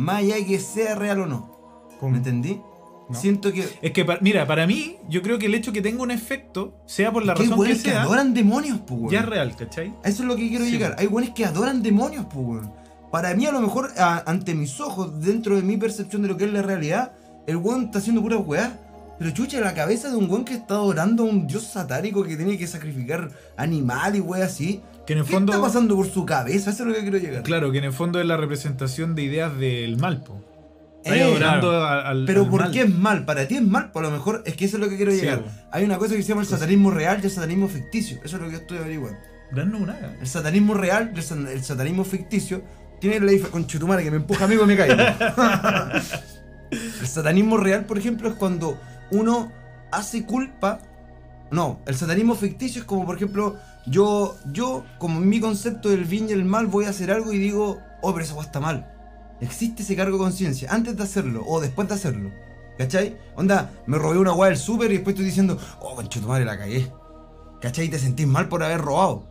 [0.00, 1.50] Más allá de que sea real o no.
[2.02, 2.60] ¿Me entendí?
[3.08, 3.18] No.
[3.18, 3.68] Siento que...
[3.82, 7.12] Es que, mira, para mí, yo creo que el hecho que tenga un efecto, sea
[7.12, 9.12] por la que razón que que, sea, adoran demonios, pues, weón.
[9.12, 9.92] ya es real, ¿cachai?
[10.04, 10.94] A Eso es lo que quiero Sí, llegar.
[10.98, 12.72] Hay buenos que adoran demonios, pues, weón.
[13.10, 16.36] Para mí, a lo mejor, a- ante mis ojos, dentro de mi percepción de lo
[16.36, 17.12] que es la realidad,
[17.48, 18.78] el weón está haciendo pura weá.
[19.18, 22.36] Pero chucha, la cabeza de un weón que está adorando a un dios satánico que
[22.36, 24.80] tiene que sacrificar animal y weá así.
[25.06, 26.70] Que en el ¿Qué fondo, está pasando por su cabeza?
[26.70, 27.42] Eso es lo que quiero llegar.
[27.42, 30.44] claro, que en el fondo es la representación de ideas del mal, po.
[31.04, 31.84] Eh, adorando claro.
[31.84, 32.70] a- al, Pero al ¿por mal.
[32.72, 33.24] qué es mal?
[33.24, 35.20] Para ti es mal, por lo mejor es que eso es lo que quiero Sí,
[35.22, 35.38] llegar.
[35.40, 35.50] weón.
[35.72, 38.18] Hay una cosa que se llama el satanismo real y el satanismo ficticio.
[38.22, 39.18] Eso es lo que yo estoy averiguando.
[39.50, 40.14] Gran Nobunaga.
[40.20, 42.62] El satanismo real y el, satanismo ficticio
[43.00, 43.50] tiene la diferencia.
[43.50, 44.94] Con Chutumare que me empuja amigo y me caigo.
[46.70, 48.78] el satanismo real, por ejemplo, es cuando
[49.10, 49.50] uno
[49.90, 50.80] hace culpa.
[51.50, 56.04] No, el satanismo ficticio es como, por ejemplo, yo, yo, como en mi concepto del
[56.04, 58.60] bien y el mal, voy a hacer algo y digo, oh, pero esa weá está
[58.60, 58.92] mal.
[59.40, 62.30] Existe ese cargo de conciencia antes de hacerlo o después de hacerlo.
[62.78, 63.16] ¿Cachai?
[63.36, 66.90] Onda, me robé una weá del súper y después estoy diciendo, oh, conchetumare, la cagué.
[67.60, 67.86] ¿Cachai?
[67.86, 69.28] Y te sentís mal por haber robado.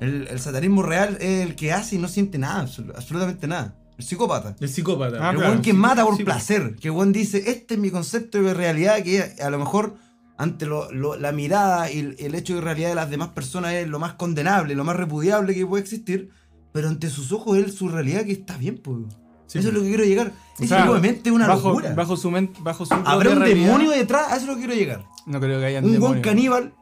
[0.00, 3.74] El, el satanismo real es el que hace y no siente nada, absolu- absolutamente nada.
[3.98, 4.56] El psicópata.
[4.58, 5.16] El psicópata.
[5.20, 5.50] Ah, el claro.
[5.50, 6.76] buen que mata por Sí, placer.
[6.80, 9.94] Que el buen dice, este es mi concepto de realidad, que a lo mejor
[10.36, 13.74] ante lo- lo- la mirada y el, el hecho de realidad de las demás personas
[13.74, 16.30] es lo más condenable, lo más repudiable que puede existir.
[16.72, 18.98] Pero ante sus ojos es su realidad que está bien, pues.
[19.46, 20.28] Sí, eso es lo que quiero llegar.
[20.28, 20.32] O
[20.64, 21.94] Ese sea, es una bajo, locura.
[21.94, 24.60] Bajo su mente, bajo su Habrá un realidad, demonio detrás, a eso es lo que
[24.60, 25.04] quiero llegar.
[25.26, 26.22] No creo que haya Un buen demonio.
[26.22, 26.74] caníbal.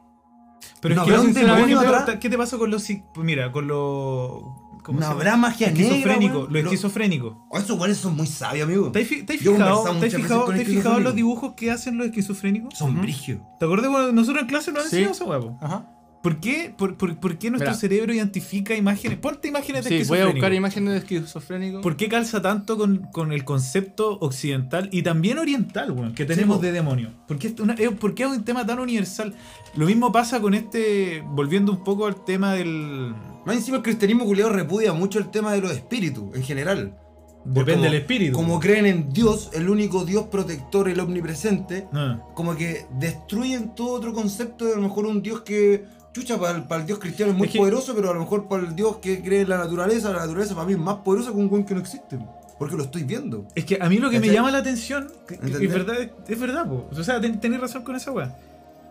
[0.79, 2.17] Pero No es que un demonio ¿qué te- atrás?
[2.21, 2.83] ¿qué te pasó con los
[3.13, 4.43] pues Mira, con los.
[4.83, 5.83] ¿Cómo No habrá magia negra.
[5.95, 6.53] Esquizofrénico, weón.
[6.53, 7.47] lo esquizofrénico.
[7.49, 8.91] Oh, esos güeyes son muy sabios, amigo.
[8.91, 11.71] ¿Te has fi- te has Yo he fijado, te fijado, te fijado los dibujos que
[11.71, 12.77] hacen los esquizofrénicos?
[12.77, 13.01] Son Ujú.
[13.01, 13.39] brigios.
[13.59, 15.03] ¿Te acuerdas cuando nosotros en clase nos han Sí.
[15.03, 15.57] eso, huevo?
[15.61, 15.87] Ajá.
[16.23, 17.79] ¿Por qué, por, por- por qué nuestro Mira.
[17.79, 19.17] cerebro identifica imágenes?
[19.17, 21.81] Ponte imágenes de Sí, voy a buscar imágenes de esquizofrénico.
[21.81, 26.61] ¿Por qué calza tanto con, con el concepto occidental y también oriental, weón, que tenemos
[26.61, 27.09] de demonio?
[27.27, 29.33] ¿Por qué, es una- eh, por qué es un tema tan universal?
[29.75, 33.15] Lo mismo pasa con este, volviendo un poco al tema del...
[33.45, 36.97] Más encima el cristianismo culiado repudia mucho el tema de los espíritus en general.
[37.43, 38.33] Depende Como- del espíritu.
[38.37, 42.19] Como creen en Dios, el único Dios protector, el omnipresente, Ah.
[42.35, 46.57] como que destruyen todo otro concepto de a lo mejor un Dios que, chucha, para
[46.57, 48.63] el, para el Dios cristiano es muy Es que- poderoso, pero a lo mejor para
[48.63, 51.37] el Dios que cree en la naturaleza, la naturaleza para mí es más poderosa que
[51.37, 52.19] un buen que no existe.
[52.59, 53.47] Porque lo estoy viendo.
[53.55, 54.35] Es que a mí lo que me ¿Cachai?
[54.35, 55.61] llama la atención, que- que ¿Entendés?
[55.63, 56.87] es verdad, es verdad, po.
[56.91, 58.37] o sea, ten- tenés razón con esa weá.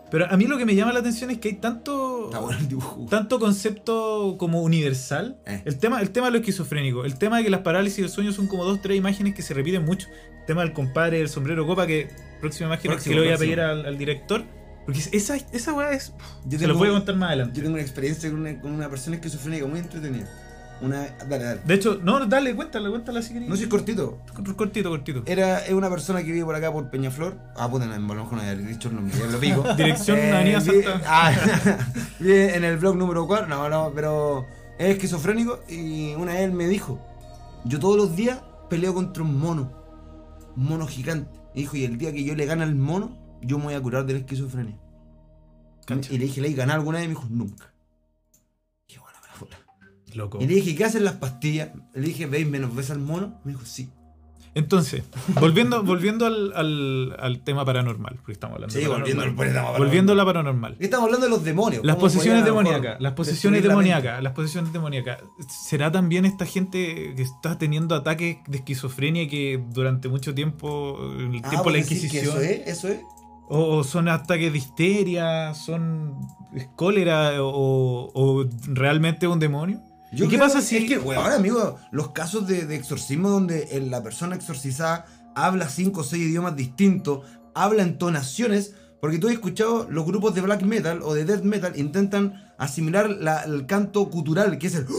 [0.09, 2.59] Pero a mí lo que me llama la atención es que hay tanto, Está bueno
[2.59, 3.05] el dibujo.
[3.09, 5.37] tanto concepto como universal.
[5.45, 5.61] Eh.
[5.63, 8.33] El tema, el tema de lo esquizofrénico, el tema de que las parálisis del sueño
[8.33, 10.07] son como dos, tres imágenes que se repiten mucho.
[10.41, 12.09] El tema del compadre del sombrero copa, que
[12.41, 14.43] próxima imagen Próximo, que le voy a pedir al, al director.
[14.93, 16.13] Porque esa, esa weá es.
[16.45, 17.55] Yo se lo voy a contar más adelante.
[17.57, 20.27] Yo tengo una experiencia con una, con una persona esquizofrénica muy entretenida.
[20.81, 21.61] Una, dale, dale.
[21.63, 23.47] De hecho, no, dale, cuéntala, cuéntala si querés.
[23.47, 24.17] No si es cortito.
[24.55, 25.21] Cortito, cortito.
[25.27, 27.37] Era es una persona que vive por acá por Peñaflor.
[27.55, 29.63] Ah, puta, lo mejor no había dicho el nombre, lo pico.
[29.77, 31.31] Dirección Avenida vi- Santa- Ah,
[32.19, 33.47] vive en el blog número 4.
[33.47, 34.47] No, no, pero
[34.79, 36.99] es esquizofrénico y una vez él me dijo:
[37.63, 39.71] Yo todos los días peleo contra un mono.
[40.57, 41.29] Un mono gigante.
[41.53, 43.81] Y dijo: Y el día que yo le gane al mono, yo me voy a
[43.81, 44.77] curar de la esquizofrenia.
[46.09, 47.05] Y le dije: ¿Le he ganado alguna vez?
[47.05, 47.73] Y me dijo: Nunca.
[48.87, 49.57] Y yo, bueno, me la fuera.
[50.13, 50.37] Loco.
[50.41, 51.69] Y le dije: ¿Qué hacen las pastillas?
[51.93, 53.39] Le dije: ¿Veis menos ves al mono?
[53.43, 53.89] Me dijo: Sí.
[54.53, 55.03] Entonces,
[55.39, 59.65] volviendo, volviendo al, al- al tema paranormal, porque estamos hablando Sí, de volviendo al paranormal.
[59.67, 60.75] tema Volviendo a la paranormal.
[60.77, 61.85] Estamos hablando de los demonios.
[61.85, 65.19] Las ¿Cómo posesiones demoníacas, las posesiones demoníacas, las posesiones demoníacas.
[65.69, 71.39] ¿Será también esta gente que está teniendo ataques de esquizofrenia que durante mucho tiempo, el
[71.45, 72.99] Ah, tiempo de la ¿vos decís que Inquisición, Eso es, eso es.
[73.53, 76.17] O, son ataques de histeria, son
[76.53, 79.81] es cólera, o, o realmente un demonio?
[80.11, 83.89] ¿Y qué pasa si- Es que, weón, amigo, los casos de, de exorcismo donde el-
[83.91, 87.21] la persona exorcizada habla cinco o seis idiomas distintos,
[87.55, 91.73] habla entonaciones, porque tú has escuchado los grupos de black metal o de death metal
[91.79, 94.85] intentan asimilar la- el canto cultural, que es el...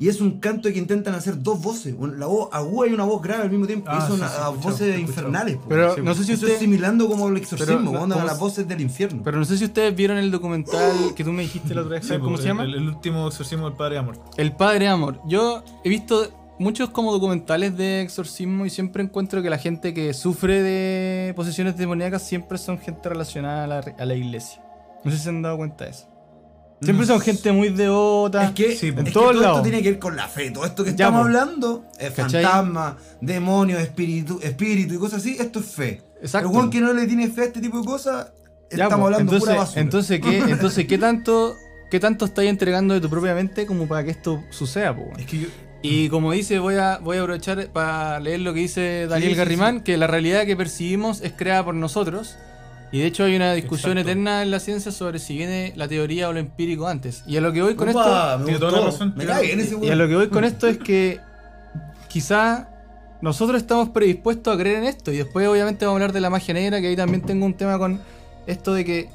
[0.00, 3.20] Y es un canto que intentan hacer dos voces, la voz aguda y una voz
[3.22, 3.86] grave al mismo tiempo.
[3.90, 5.56] Ah, y son sí, sí, escuchado, voces infernales.
[5.58, 5.64] po.
[5.68, 6.54] Pero Sí, no sé si Eso usted.
[6.54, 9.20] es similando como el exorcismo, ¿cómo las voces del infierno.
[9.22, 12.02] Pero no sé si ustedes vieron el documental que tú me dijiste la otra vez.
[12.04, 12.64] Sí, ¿sabes ¿Cómo pues, se llama?
[12.64, 14.18] El, el último exorcismo del Padre Amor.
[14.38, 15.20] El Padre Amor.
[15.28, 20.14] Yo he visto muchos como documentales de exorcismo y siempre encuentro que la gente que
[20.14, 24.62] sufre de posesiones demoníacas siempre son gente relacionada a la, a la iglesia.
[25.04, 26.06] No sé si se han dado cuenta de eso.
[26.82, 28.44] Siempre son gente muy devota.
[28.44, 30.50] Es que, Sí, es en que todo esto tiene que ver con la fe.
[30.50, 32.42] Todo esto que Ya, estamos hablando es ¿Cachai?
[32.42, 35.36] fantasma, demonios, espíritu, espíritu y cosas así.
[35.38, 36.02] Esto es fe.
[36.22, 36.48] Exacto.
[36.48, 38.32] El weón que no le tiene fe a este tipo de cosas,
[38.70, 39.80] Ya, estamos hablando entonces, pura basura.
[39.82, 41.54] Entonces, ¿qué, entonces ¿qué tanto
[41.90, 44.94] qué tanto estáis entregando de tu propia mente como para que esto suceda?
[44.96, 45.20] po, weón?
[45.20, 45.48] Es que yo,
[45.82, 49.36] Y como dice, voy a, voy a aprovechar para leer lo que dice Daniel sí,
[49.36, 52.36] Garrimán, que la realidad que percibimos es creada por nosotros.
[52.92, 54.10] Y de hecho hay una discusión Exacto.
[54.10, 57.22] eterna en la ciencia sobre si viene la teoría o lo empírico antes.
[57.26, 58.38] Y a lo que voy con Upa, esto...
[58.38, 59.14] me Tiene toda la razón.
[59.16, 61.20] Me cae en ese Y a lo que voy con esto es que
[62.08, 62.68] quizá
[63.22, 65.12] nosotros estamos predispuestos a creer en esto.
[65.12, 67.54] Y después obviamente vamos a hablar de la magia negra, que ahí también tengo un
[67.54, 68.00] tema con
[68.46, 69.08] esto de que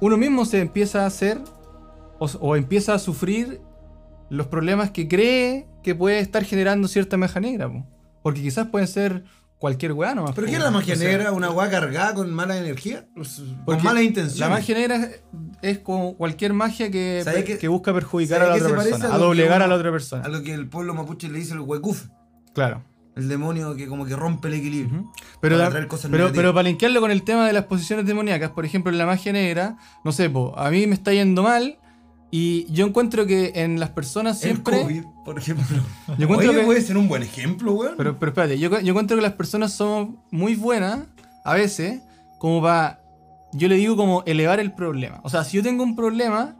[0.00, 1.38] uno mismo se empieza a hacer
[2.18, 3.60] o, o empieza a sufrir
[4.30, 7.68] los problemas que cree que puede estar generando cierta magia negra.
[7.70, 7.84] po.
[8.22, 9.24] Porque quizás pueden ser
[9.58, 10.34] cualquier weá nomás.
[10.34, 11.32] ¿Pero qué es la magia negra?
[11.32, 13.06] ¿Una weá cargada con mala energía?
[13.14, 13.24] Con
[13.64, 14.38] porque malas intenciones.
[14.40, 15.20] La magia negra es,
[15.62, 19.18] es como cualquier magia que, ¿Sabe que, busca perjudicar a la otra persona, a a
[19.18, 20.22] lo que doblegar a la otra persona.
[20.24, 22.08] A lo que el pueblo mapuche le dice el huecufe.
[22.54, 22.82] Claro.
[23.16, 25.12] El demonio que como que rompe el equilibrio.
[25.40, 26.40] Pero, Para da- traer cosas pero, negativas.
[26.42, 29.32] pero para linkearlo con el tema de las posiciones demoníacas, por ejemplo, en la magia
[29.32, 31.78] negra, no sé, po, a mí me está yendo mal
[32.30, 34.76] y yo encuentro que en las personas siempre...
[34.76, 35.64] El COVID, por ejemplo.
[36.18, 37.94] Yo encuentro Oye, que- puede ser un buen ejemplo, weón.
[37.96, 41.00] Pero, pero espérate, yo, yo encuentro que las personas somos muy buenas,
[41.44, 42.00] a veces,
[42.38, 43.00] como para,
[43.52, 45.20] yo le digo como elevar el problema.
[45.22, 46.54] O sea, si yo tengo un problema,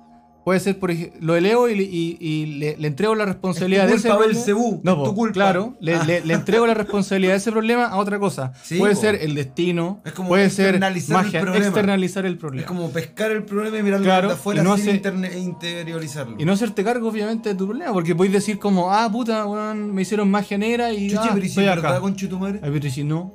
[0.49, 3.85] puede ser, por ejemplo, lo elevo y, le- y- y le, le entrego la responsabilidad
[3.85, 4.39] Es tu de ese culpa, problema.
[4.39, 5.33] Belcebú, No, es tu culpa.
[5.35, 6.05] claro, le, Ah.
[6.05, 8.53] le- le entrego la responsabilidad de ese problema a otra cosa.
[8.63, 9.01] Sí, puede po.
[9.01, 11.65] ser el destino, Es como puede ser externalizar el magia, problema.
[11.67, 12.61] externalizar el problema.
[12.63, 16.37] Es como pescar el problema y mirarlo Claro, de afuera y no sin interne- interiorizarlo.
[16.39, 19.95] Y no hacerte cargo, obviamente, de tu problema, porque podéis decir como, ah, puta, weón,
[19.95, 22.01] me hicieron magia negra y Chuche, ah, pero ¿y si estoy acá.
[22.01, 22.17] con?
[22.63, 23.33] Ay, pero si no,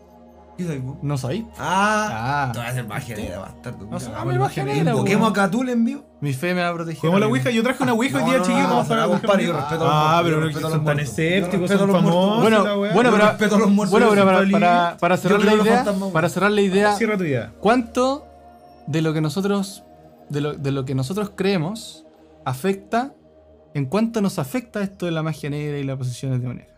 [0.58, 0.98] ¿Qué sabes vos?
[1.02, 1.46] no sabéis.
[1.58, 2.52] Ah, Ah.
[2.54, 3.86] te vas a hacer magia negra, bastardo.
[3.86, 4.13] No culiao.
[4.16, 5.32] ah, magia negra, Invoquemos weón.
[5.32, 6.04] a Catul en vivo.
[6.22, 7.00] Mi fe me va a proteger.
[7.02, 7.28] Jugamos la.
[7.28, 8.70] Ouija, yo traje una Ouija hoy No, día, no, chiquillos.
[8.70, 9.48] no, vamos a no, compadre, Ouija.
[9.48, 12.02] yo respeto a los Ah, pero a son los tan escépticos, respeto son a los
[12.04, 12.24] muertos.
[12.24, 12.42] famosos.
[12.78, 13.92] Bueno, bueno, pero- respeto a los muertos.
[13.92, 17.52] Bueno, pero soy para, cerrar la idea, para cerrar la idea, Cierra tu idea.
[17.60, 18.26] ¿cuánto
[18.88, 19.84] de lo, de lo que nosotros
[20.30, 22.06] de lo, de lo que nosotros creemos
[22.46, 23.13] afecta,
[23.74, 26.73] en cuánto nos afecta esto de la magia negra y las posesiones demoníacas.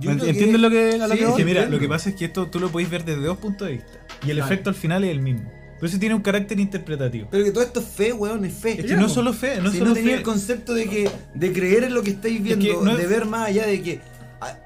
[0.00, 1.36] Que- ¿Entiendes lo que, a lo Sí, que Es voy?
[1.38, 1.76] que mira, entiendo.
[1.76, 3.92] lo que pasa es que esto tú lo podéis ver desde dos puntos de vista.
[4.26, 5.50] Y el efecto al final es el mismo.
[5.78, 7.28] Por eso tiene un carácter interpretativo.
[7.30, 8.80] Pero que todo esto es fe, weón, es fe.
[8.80, 10.16] Es que no solo fe, no si solo no tenía fe.
[10.18, 13.06] el concepto de que de creer en lo que estáis viendo, que no es- de
[13.06, 14.00] ver más allá de que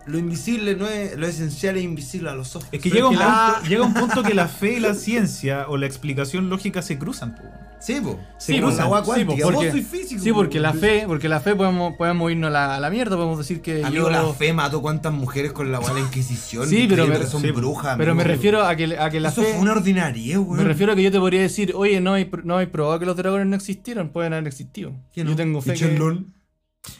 [0.06, 2.68] lo invisible no es lo esencial es invisible a los ojos.
[2.72, 5.66] Es que llega un, la- punto, llega un punto que la fe y la ciencia
[5.68, 7.34] o la explicación lógica se cruzan.
[7.34, 7.42] po.
[7.80, 8.20] Sí, po.
[8.36, 8.88] Se Sí, cruzan.
[9.14, 10.22] Sí, po, porque- físico.
[10.22, 10.62] Sí, porque po.
[10.64, 13.62] la fe, porque la fe podemos, podemos irnos a la, a la mierda, podemos decir
[13.62, 16.68] que Amigo, yo- la fe mató cuántas mujeres con la de la Inquisición.
[16.68, 17.96] Sí, pero me- son sí, brujas.
[17.96, 19.52] Pero me refiero a que, a que la Eso fe.
[19.52, 20.58] fue una ordinaria, weón.
[20.58, 23.06] Me refiero a que yo te podría decir, oye, no hay, no hay probado que
[23.06, 24.92] los dragones no existieron, pueden haber existido.
[25.14, 25.98] Yo tengo fe que...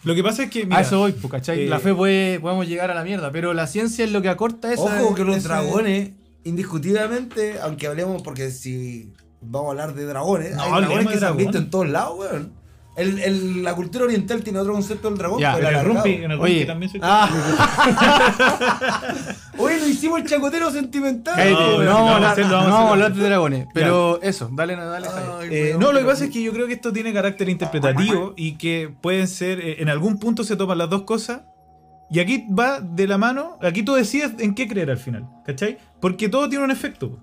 [0.05, 0.63] Lo que pasa es que.
[0.63, 1.65] a Mira, eso voy, pues, ¿cachai?
[1.65, 4.29] eh, la fe puede, podemos llegar a la mierda, pero la ciencia es lo que
[4.29, 4.83] acorta esa...
[5.03, 6.11] Ojo que los ese- dragones,
[6.45, 11.19] indiscutiblemente, aunque hablemos, porque si vamos a hablar de dragones, No, hay dragones de que
[11.19, 12.53] se han visto en todos lados, weón.
[13.01, 16.05] El, el- la cultura oriental tiene otro concepto del dragón, Ya, pero en el alargado.
[16.05, 17.01] rumpi, en el Oye, también soy.
[17.03, 17.29] Ah.
[19.59, 21.35] Oye, lo hicimos el chacotero sentimental.
[21.37, 25.09] Cállate, No, no, hacerlo, no vamos a hablar de dragones, pero eso, dale, dale.
[25.41, 28.35] Ay, Eh, no, lo que pasa es que yo creo que esto tiene carácter interpretativo
[28.37, 31.43] y que pueden ser, eh, en algún punto se toman las dos cosas.
[32.13, 35.79] Y aquí va de la mano, aquí tú decides en qué creer al final, ¿cachai?
[36.01, 37.21] Porque todo tiene un efecto.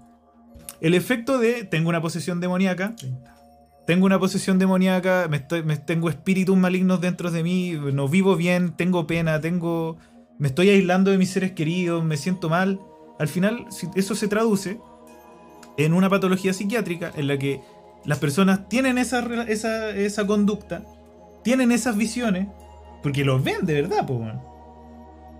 [0.79, 2.95] El efecto de tengo una posesión demoníaca,
[3.87, 5.29] tengo una posesión demoníaca,
[5.85, 9.95] tengo espíritus malignos dentro de mí, no vivo bien, tengo pena, tengo,
[10.37, 12.81] me estoy aislando de mis seres queridos, me siento mal.
[13.17, 14.77] Al final, eso se traduce
[15.77, 17.61] en una patología psiquiátrica en la que
[18.03, 19.23] las personas tienen esa,
[20.27, 20.83] conducta,
[21.45, 22.49] tienen esas visiones,
[23.01, 24.21] porque los ven de verdad, po,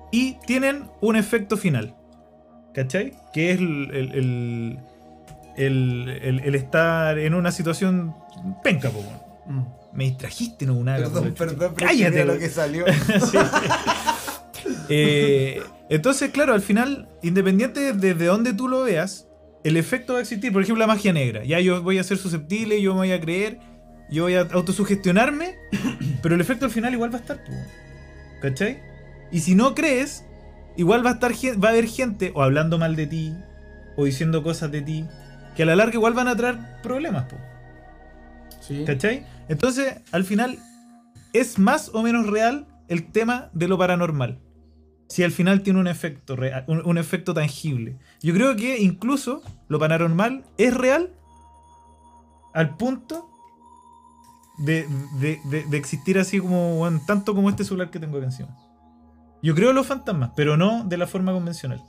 [0.09, 1.97] y tienen un efecto final.
[2.73, 3.11] ¿Cachai?
[3.33, 4.79] Que es el,
[5.57, 8.15] el- el- el estar en una situación
[8.63, 9.67] penca, po, weón.
[9.93, 12.85] Me distrajiste, no una Perdón, perdón, pero Cállate, lo que salió.
[13.31, 13.37] Sí.
[14.89, 19.27] Eh, entonces, claro, al final, independiente de, de dónde tú lo veas,
[19.63, 20.51] el efecto va a existir.
[20.51, 21.43] Por ejemplo, la magia negra.
[21.43, 23.59] Ya yo voy a ser susceptible, yo me voy a creer,
[24.09, 25.55] yo voy a autosugestionarme,
[26.21, 27.37] pero el efecto al final igual va a estar.
[27.43, 27.51] po.
[28.41, 28.79] ¿Cachai?
[29.31, 30.25] Y si no crees,
[30.75, 31.31] igual va a estar
[31.63, 33.33] va a haber gente o hablando mal de ti,
[33.95, 35.05] o diciendo cosas de ti,
[35.57, 37.25] que a la larga igual van a traer problemas.
[37.25, 37.35] Po.
[38.61, 38.83] Sí.
[38.85, 39.25] ¿Cachai?
[39.49, 40.57] Entonces, al final,
[41.33, 44.39] es más o menos real el tema de lo paranormal.
[45.09, 47.97] Si al final tiene un efecto real, un, un efecto tangible.
[48.21, 51.11] Yo creo que incluso lo paranormal es real
[52.53, 53.29] al punto
[54.59, 54.85] de,
[55.19, 58.49] de- de- de existir así como, bueno, tanto como este celular que tengo acá encima.
[59.41, 61.81] Yo creo en los fantasmas, pero no de la forma convencional.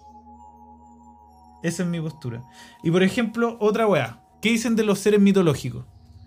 [1.62, 2.42] Esa es mi postura.
[2.82, 4.20] Y por ejemplo, otra weá.
[4.40, 5.84] ¿Qué dicen de los seres mitológicos?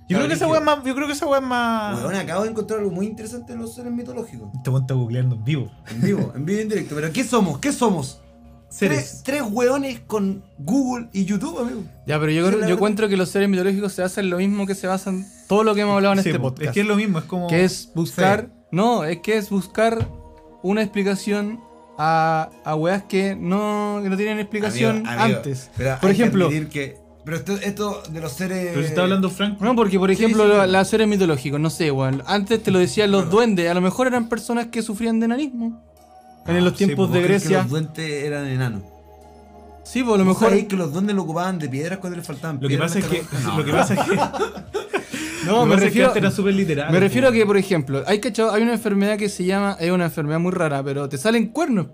[0.09, 0.83] Yo creo que esa weá es más.
[0.83, 1.97] Yo creo que esa weá es más.
[2.03, 4.49] Weón, acabo de encontrar algo muy interesante en los seres mitológicos.
[4.53, 5.71] Este weón está googleando en vivo.
[5.89, 6.95] En vivo, en vivo y en directo.
[6.95, 7.59] Pero ¿qué somos?
[7.59, 8.21] ¿Qué somos?
[8.67, 9.21] Seres.
[9.23, 11.83] Tres, tres weones con Google y YouTube, amigo.
[12.07, 14.75] Ya, pero yo, creo- yo encuentro que los seres mitológicos se hacen lo mismo que
[14.75, 16.67] se basan todo lo que hemos hablado en Sí, este po, podcast.
[16.69, 17.47] Es que es lo mismo, es como.
[17.47, 18.49] que es buscar.
[18.71, 20.07] No, es que es buscar
[20.63, 21.59] una explicación
[22.03, 25.69] a, a weas que no, que no tienen explicación Amigo, amigo, antes.
[25.77, 28.69] pero Por hay ejemplo, que- pero esto, esto de los seres.
[28.71, 29.59] Pero si está hablando Frank.
[29.61, 30.71] no, porque por Sí, ejemplo, sí, lo- sí.
[30.71, 32.23] los seres mitológicos, no sé, weón.
[32.25, 33.35] Antes te lo decían los Bueno.
[33.37, 35.79] duendes, a lo mejor eran personas que sufrían de enanismo.
[36.47, 37.61] En Ah, los sí, tiempos po, de ¿Vos crees que Grecia.
[37.61, 38.81] los duendes eran enanos.
[39.83, 40.49] Sí, pues a lo ¿Vos mejor.
[40.49, 43.05] sabéis que los duendes lo ocupaban de piedras cuando les faltaban Lo que pasa es
[43.05, 43.23] que.
[43.57, 44.15] Lo que pasa es que.
[45.45, 46.15] No, me que refiero.
[46.15, 49.29] eran súper literales, Me refiero a que, por ejemplo, hay, cachado, hay una enfermedad que
[49.29, 51.87] se llama, es una enfermedad muy rara, pero te salen cuernos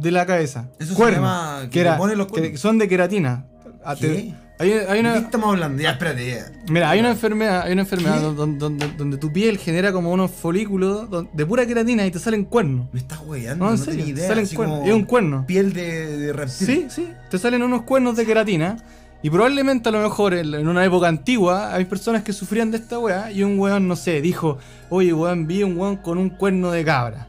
[0.00, 0.68] de la cabeza.
[0.78, 2.60] Eso se cuernos, llama que era- los que cuernos.
[2.60, 3.46] son de queratina.
[3.84, 4.34] Ah, te- ¿Qué?
[4.60, 5.82] hay, hay ¿De qué una, estamos hablando?
[5.82, 6.24] Ya, espérate.
[6.30, 6.52] ya.
[6.72, 10.30] mira, hay una enfermedad, hay una enfermedad donde, donde- donde tu piel genera como unos
[10.30, 12.86] folículos de pura queratina y te salen cuernos.
[12.92, 14.28] Me estás weyando, No, no, serio, tenía idea.
[14.28, 14.86] salen cuernos.
[14.86, 15.44] Es un cuerno.
[15.46, 16.66] Piel de, de reptil.
[16.66, 18.76] Sí, sí, te salen unos cuernos de queratina.
[19.22, 22.98] Y probablemente a lo mejor en una época antigua hay personas que sufrían de esta
[22.98, 24.58] weá y un weón, no sé, dijo,
[24.90, 27.28] oye weón, vi un weón con un cuerno de cabra.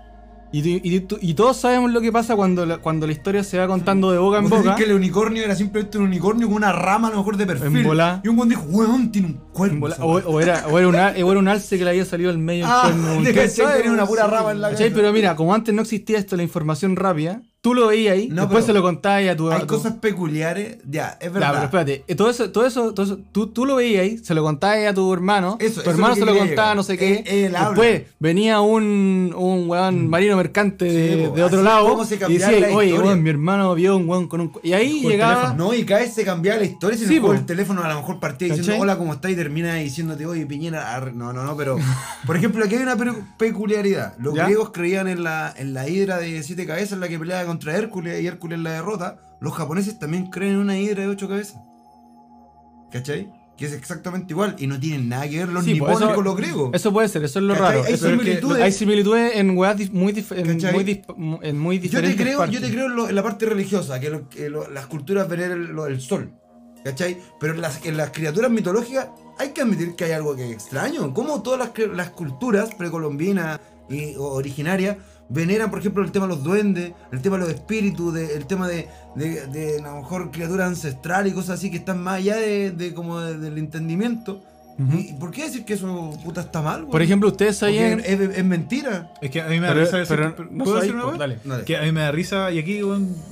[0.55, 0.99] Y,
[1.33, 4.37] todos sabemos lo que pasa cuando la, cuando la historia se va contando de boca
[4.37, 4.75] en ¿Vos decís boca.
[4.75, 7.87] que el unicornio era simplemente un unicornio con una rama a lo mejor de perfil.
[8.23, 9.87] Y un buen dijo, weón, tiene un cuerno.
[9.99, 10.27] o, weá".
[10.27, 12.65] o era, o, era un, o era un alce que le había salido al medio
[12.67, 13.07] Ah, cuerno.
[13.23, 13.77] de ¿Quién cachai, sabe?
[13.77, 14.69] tenía una pura rama en la.
[14.75, 18.41] Pero mira, como antes no existía esto, la información rápida, tú lo veías ahí, No,
[18.41, 21.51] después se lo contabas a tu Hay a tu- cosas peculiares, ya, es Ya, verdad.
[21.53, 24.33] pero espérate, eh, todo eso, todo eso, todo eso tú, tú lo veías ahí, se
[24.33, 26.75] lo contabas a tu hermano, Eso, tu eso hermano se lo contaba, llegar.
[26.75, 27.45] no sé qué.
[27.55, 27.69] Habla.
[27.69, 32.17] Después venía un, un weón marino mercante de, Sí, po, de otro lado se y
[32.33, 32.99] decía, la oye, historia".
[32.99, 34.51] weón, mi hermano vio un weón con un...
[34.61, 35.53] Y ahí Con llegaba...
[35.53, 36.97] No, y cada vez se cambiaba la historia.
[36.97, 37.31] Si en Sí, po.
[37.31, 39.31] el teléfono a lo mejor partía diciendo hola, ¿cómo estás?
[39.31, 40.93] Y termina diciéndote, oye, Piñera.
[40.95, 41.13] arre".
[41.13, 41.77] No, no, no, pero.
[42.27, 44.15] Por ejemplo, aquí hay una pe- peculiaridad.
[44.17, 44.43] Los ¿Ya?
[44.45, 48.21] griegos creían en la, en la hidra de siete cabezas, la que peleaba contra Hércules
[48.21, 49.19] y Hércules la derrota.
[49.39, 51.61] Los japoneses también creen en una hidra de ocho cabezas.
[52.91, 53.31] ¿Cachai?
[53.57, 56.15] Que es exactamente igual y no tienen nada que ver los Sí, po, nipones eso-
[56.15, 56.69] con los griegos.
[56.73, 57.67] Eso puede ser, eso es lo ¿Cachai?
[57.77, 57.83] raro.
[57.83, 58.63] Hay similitudes.
[58.63, 60.57] hay similitudes en weas dif- muy, dif- en
[61.17, 62.59] muy, en muy Yo te diferentes creo, partes.
[62.59, 65.27] yo te creo en, lo- en la parte religiosa, que, lo- que lo- las culturas
[65.29, 66.33] ven el, lo- el sol.
[66.83, 67.17] ¿Cachai?
[67.39, 69.07] Pero en las, en las criaturas mitológicas
[69.39, 71.13] hay que admitir que hay algo que es extraño.
[71.13, 74.97] Como todas las, culturas precolombinas y originarias
[75.33, 78.45] veneran, por ejemplo, el tema de los duendes, el tema de los espíritus, de- el
[78.45, 82.15] tema de, de, de, a lo mejor criaturas ancestrales y cosas así que están más
[82.19, 84.41] allá de, de como de- del entendimiento.
[84.97, 86.87] ¿Y por qué decir que eso puta está mal?
[86.87, 87.99] Por ejemplo, ustedes sabían...
[87.99, 89.13] es, es mentira.
[89.21, 90.15] Es que a mí me da Pero, risa eso.
[90.15, 91.17] pero ¿Puedo no decir una weá?
[91.17, 91.37] dale.
[91.43, 91.63] Dale.
[91.63, 92.79] Que a mí me da risa, y aquí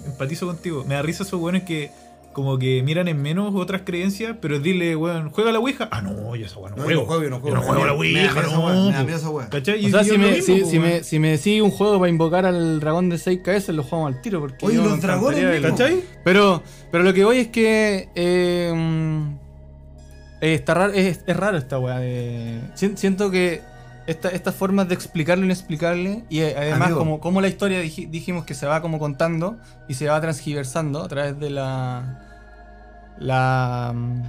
[0.05, 1.89] empatizo contigo, me da risa esos weones que
[2.33, 5.87] como que miran en menos otras creencias, pero dile, weón, ¿juega la Ouija?
[5.91, 6.91] Ah, no, yo esa weá no, No, juego.
[6.91, 7.55] yo no juego, yo no juego.
[7.57, 8.85] Yo no juego a la Me da miedo Ouija, no.
[8.87, 9.49] me da miedo esa weá.
[9.49, 9.85] ¿Cachai?
[9.85, 10.89] O sea, si me, mismo, si, si weón.
[10.89, 14.15] me, si me decís un juego para invocar al dragón de seis cabezas, lo jugamos
[14.15, 14.39] al tiro.
[14.39, 15.61] Porque Oye, los me dragones.
[15.61, 16.03] ¿Cachai?
[16.23, 19.23] Pero, pero lo que voy es que eh,
[20.41, 22.01] está raro, es, es raro esta weá.
[22.75, 23.61] siento que
[24.07, 26.99] esta- estas formas de explicar lo inexplicable y eh, además Amigo.
[26.99, 31.01] como, como la historia dij- dijimos que se va como contando y se va transgiversando
[31.03, 32.27] a través de la
[33.19, 34.21] la, mm,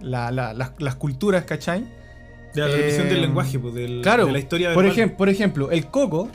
[0.00, 1.84] la- la- las, las culturas, ¿cachai?
[2.54, 4.98] De la revisión Eh, del lenguaje, pues, del, Claro, de la historia por, verbal.
[5.10, 6.28] ejem- por ejemplo, el coco,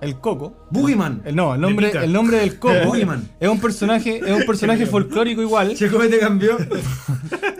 [0.00, 1.22] el coco, Boogeyman.
[1.24, 2.94] el, no, el nombre, el nombre del coco
[3.40, 5.74] es un personaje, es un personaje folclórico igual.
[5.74, 6.56] Checo te cambió.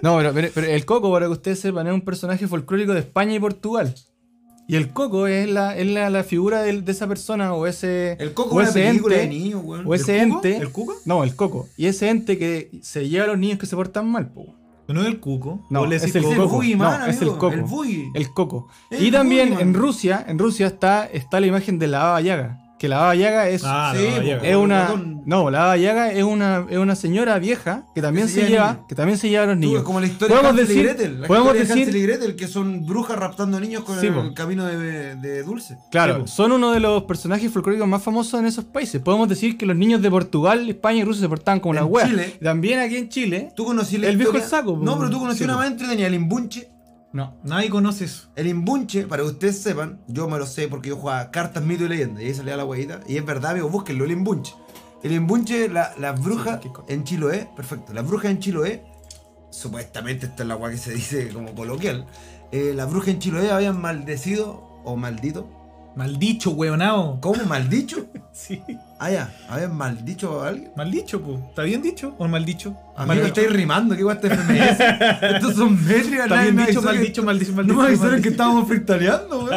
[0.01, 3.01] No, pero, pero- pero el Coco, para que ustedes sepan, es un personaje folclórico de
[3.01, 3.93] España y Portugal.
[4.71, 8.35] Y el Coco es la, es la, la figura de, esa persona o ese, El
[8.35, 9.87] Coco o es ese película ente, de niños, weón.
[9.87, 10.59] o ese ¿El ente.
[10.59, 10.95] ¿El cuco?
[11.07, 11.71] No, el Coco.
[11.79, 14.55] Y ese ente que se lleva a los niños que se portan mal, po.
[14.87, 15.67] No es el cuco.
[15.71, 16.49] No, es el coco.
[16.49, 16.63] Coco.
[16.77, 17.51] No, es el Coco.
[17.83, 18.11] El.
[18.15, 18.69] El Coco.
[18.91, 22.68] El y también en Rusia, en Rusia está, está la imagen de la Baba Yaga.
[22.79, 24.05] Que la Baba Yaga es, Ah, Sí,
[24.43, 24.95] es una.
[25.27, 28.73] No, la Baba Yaga es una, es una señora vieja que también se se, lleva
[28.73, 28.87] niños.
[28.89, 29.83] que también se lleva a los Tú, niños.
[29.83, 31.21] como la historia de Hansel decir- y Gretel.
[31.23, 34.07] La podemos historia de decir- Hansel y Gretel, que son brujas raptando niños con Sí,
[34.07, 35.77] el camino de, de dulce.
[35.91, 39.03] Claro, Sí, son uno de los personajes folclóricos más famosos en esos países.
[39.03, 41.91] Podemos decir que los niños de Portugal, España y Rusia se portaban como En las
[41.91, 42.09] weas.
[42.09, 42.39] Chile.
[42.43, 43.53] También aquí en Chile.
[43.57, 44.45] ¿Tú conocí la El viejo historia?
[44.45, 44.79] el saco.
[44.81, 46.69] No, pero tú conocí Sí, una más entretenida, el imbunche.
[47.19, 47.35] No.
[47.43, 48.29] Nadie conoce eso.
[48.37, 51.85] El imbunche, para que ustedes sepan, yo me lo sé porque yo jugaba cartas, mito
[51.85, 52.23] y leyenda.
[52.23, 53.01] Y ahí salía la huevita.
[53.09, 54.55] Y es verdad, amigo, búsquenlo, el imbunche.
[55.03, 57.93] El imbunche, la- las brujas en Chiloé, perfecto.
[57.93, 58.85] Las brujas en Chiloé,
[59.51, 62.07] supuestamente esta es la hueá que se dice como coloquial.
[62.53, 65.49] eh, las brujas en Chiloé habían maldecido o maldito.
[65.99, 67.21] Maldicho, weonao.
[67.21, 67.45] ¿Cómo?
[67.45, 68.07] ¿Maldicho?
[68.39, 68.63] Sí.
[69.01, 70.71] Ah, ya, habían maldicho a alguien.
[70.77, 71.41] Maldicho, po.
[71.49, 72.69] ¿Está bien dicho o maldicho?
[72.97, 73.27] Amigo, Maldicho.
[73.27, 74.81] estáis rimando, ¿qué guay este FMS?
[75.35, 77.75] Estos son métricas, Está bien me dicho, maldicho, maldicho, maldicho.
[77.75, 79.51] No me avisaron que estábamos freestyleando, weón.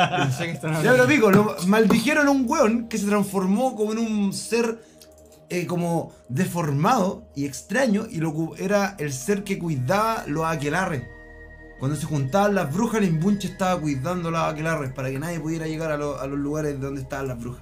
[0.84, 4.80] Ya, pero pico, lo maldijeron a un weón que se transformó como en un ser
[5.52, 11.04] eh, como deformado y extraño y lo cu- era el ser que cuidaba los aquelarres.
[11.82, 15.66] Cuando se juntaban las brujas, el imbunche estaba cuidando los aquelarres para que nadie pudiera
[15.68, 17.62] llegar a, lo- a los lugares donde estaban las brujas.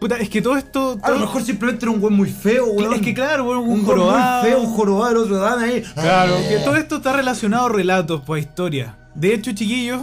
[0.00, 0.98] Puta, es que todo esto.
[1.02, 2.94] A lo mejor simplemente era un weón muy feo, weón.
[2.94, 4.42] Es que claro, weón, un, jorobado.
[4.42, 5.82] muy feo, un jorobado, el otro dan ahí.
[5.94, 8.98] Claro, que todo esto está relacionado a relatos, pues a historia.
[9.14, 10.00] De hecho, chiquillos,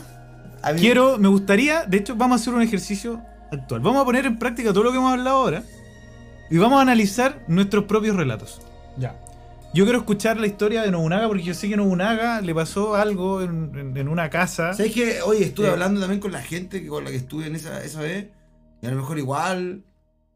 [0.73, 3.19] mí- quiero, me gustaría, de hecho, vamos a hacer un ejercicio
[3.51, 3.81] actual.
[3.81, 5.63] Vamos a poner en práctica todo lo que hemos hablado ahora
[6.49, 8.61] y vamos a analizar nuestros propios relatos.
[8.95, 9.15] Ya.
[9.73, 13.41] Yo quiero escuchar la historia de Nobunaga porque yo sé que Nobunaga le pasó algo
[13.41, 14.73] en, en- en una casa.
[14.73, 15.71] ¿Sabes que Oye, estuve Sí.
[15.71, 18.27] hablando también con la gente con la que estuve en esa, esa vez.
[18.81, 19.83] Y a lo mejor igual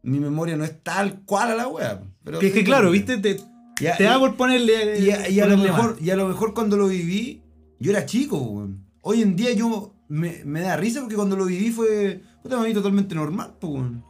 [0.02, 2.00] mi memoria no es tal cual a la wea.
[2.22, 3.40] Pero Que es sí que claro, viste, te,
[3.80, 5.00] Y a, te da por ponerle.
[5.00, 7.42] y a- y a lo mejor, y a lo mejor cuando lo viví,
[7.80, 8.84] yo era chico, weón.
[9.00, 12.22] Hoy en día yo me, me da risa porque cuando lo viví fue.
[12.42, 14.04] Puta, me vi totalmente normal, weón.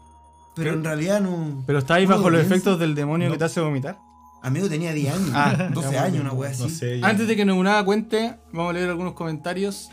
[0.54, 1.64] Pero en realidad no.
[1.66, 2.54] Pero está ahí bajo lo los piensa.
[2.56, 3.32] efectos del demonio No.
[3.34, 3.96] que te hace vomitar.
[4.44, 6.62] Amigo tenía 10 años, Ah, 12 ya, años, una wea así.
[6.64, 7.00] No sé.
[7.00, 9.90] yo- Antes de que Nobunaga cuente, vamos a leer algunos comentarios.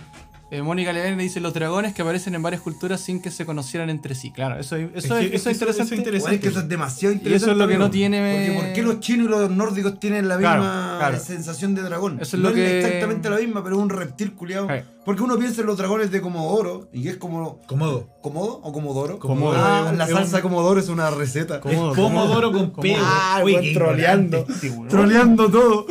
[0.54, 3.90] Eh, Mónica Leven dice los dragones que aparecen en varias culturas sin que se conocieran
[3.90, 4.32] entre sí.
[4.32, 5.84] Claro, eso, eso, Es es, que- eso es es eso- interesante.
[5.84, 6.36] eso es interesante.
[6.36, 7.44] Es que eso es demasiado Y interesante.
[7.46, 7.86] eso es lo que amigo.
[7.88, 11.20] no tiene- Porque ¿por qué los chinos y los nórdicos tienen la Claro, misma claro.
[11.20, 12.20] sensación de dragón?
[12.20, 14.68] Eso es no lo que- exactamente la misma, pero es un reptil culiado.
[15.06, 17.62] Porque uno piensa en los dragones de Comodoro y es como.
[17.66, 18.10] Cómodo.
[18.22, 19.20] ¿Comodo o Comodoro?
[19.20, 19.58] Comodoro.
[19.58, 21.62] Ah, Es un- la es salsa un- Comodoro es una receta.
[21.62, 21.92] Comodoro.
[21.94, 22.82] Es Pomodoro con Comodoro.
[22.82, 22.98] pego.
[23.02, 24.46] Ah, Uy, troleando.
[24.50, 24.70] este.
[24.90, 25.86] Troleando todo.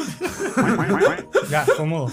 [1.50, 2.08] Ya, cómodo.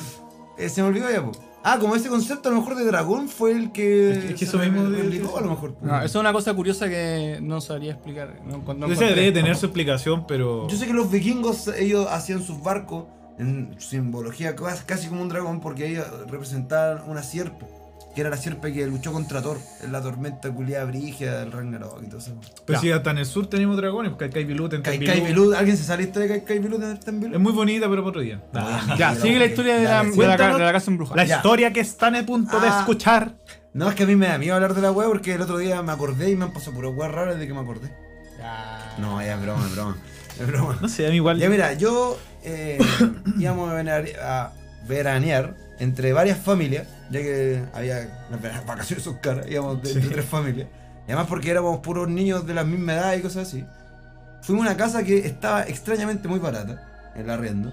[0.58, 1.32] Eh, se me olvidó ya, po.
[1.70, 4.12] Ah, como ese concepto a lo mejor de dragón fue el que.
[4.12, 5.74] Es que- es que se eso mismo de- replicó, a lo mejor.
[5.76, 5.86] po.
[5.86, 8.40] No, eso es una cosa curiosa que no sabría explicar.
[8.46, 10.68] No, no debe tener su explicación, pero.
[10.70, 13.06] Yo sé que los vikingos, ellos hacían sus barcos
[13.40, 17.66] en simbología casi casi como un dragón, porque ellos representaban una sierpe,
[18.18, 22.02] que era la sierpe que luchó contra Thor en la tormenta culiada brígida del Ragnarok
[22.02, 22.34] y todo eso.
[22.66, 22.82] Pero Ya.
[22.82, 26.02] si hasta en el sur tenemos dragones, Kaikai Bilut, en Kaikai Bilud, ¿alguien se sabe
[26.02, 28.42] la historia de Kaikai Bilud en Es muy bonita, pero por otro día.
[28.98, 31.16] Ya, sigue la historia de la, de la, de la casa embrujada.
[31.18, 31.36] La Ya.
[31.36, 32.80] historia que están a punto de Ah.
[32.80, 33.36] escuchar.
[33.74, 35.60] No, es que a mí me da miedo hablar de la wea porque el otro
[35.60, 37.94] día me acordé y me han pasado puras weas raras de que me acordé.
[38.40, 38.96] Ya.
[38.98, 39.98] No, ya es broma, es broma.
[40.40, 40.78] Es broma.
[40.82, 41.38] No sé, a mí igual.
[41.38, 42.80] Ya mira, yo eh,
[43.38, 44.54] íbamos a, venar- a
[44.88, 49.96] veranear entre varias familias, ya que había las vacaciones son caras, íbamos de, Sí.
[49.96, 50.68] entre tres familias.
[51.08, 53.66] Y además porque éramos puros niños de la misma edad y cosas así.
[54.42, 57.72] Fuimos a una casa que estaba extrañamente muy barata, el arriendo.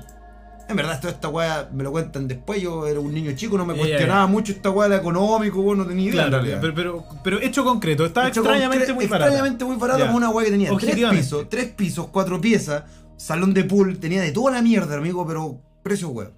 [0.67, 2.63] En verdad, toda esta weá me lo cuentan después.
[2.63, 5.87] Yo era un niño chico, no me cuestionaba mucho esta weá de económico, weón, no
[5.87, 6.23] tenía idea.
[6.25, 6.59] en Claro, realidad.
[6.63, 9.27] pero, pero, pero hecho concreto, estaba Hecho extrañamente muy tre- barata.
[9.31, 12.85] Extrañamente muy barato como una weá que tenía tres pisos, tres pisos, cuatro piezas,
[13.19, 16.33] salón de pool, tenía de toda la mierda, amigo, pero precio weón.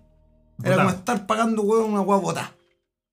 [0.64, 2.52] Era como estar pagando weón una weá botada.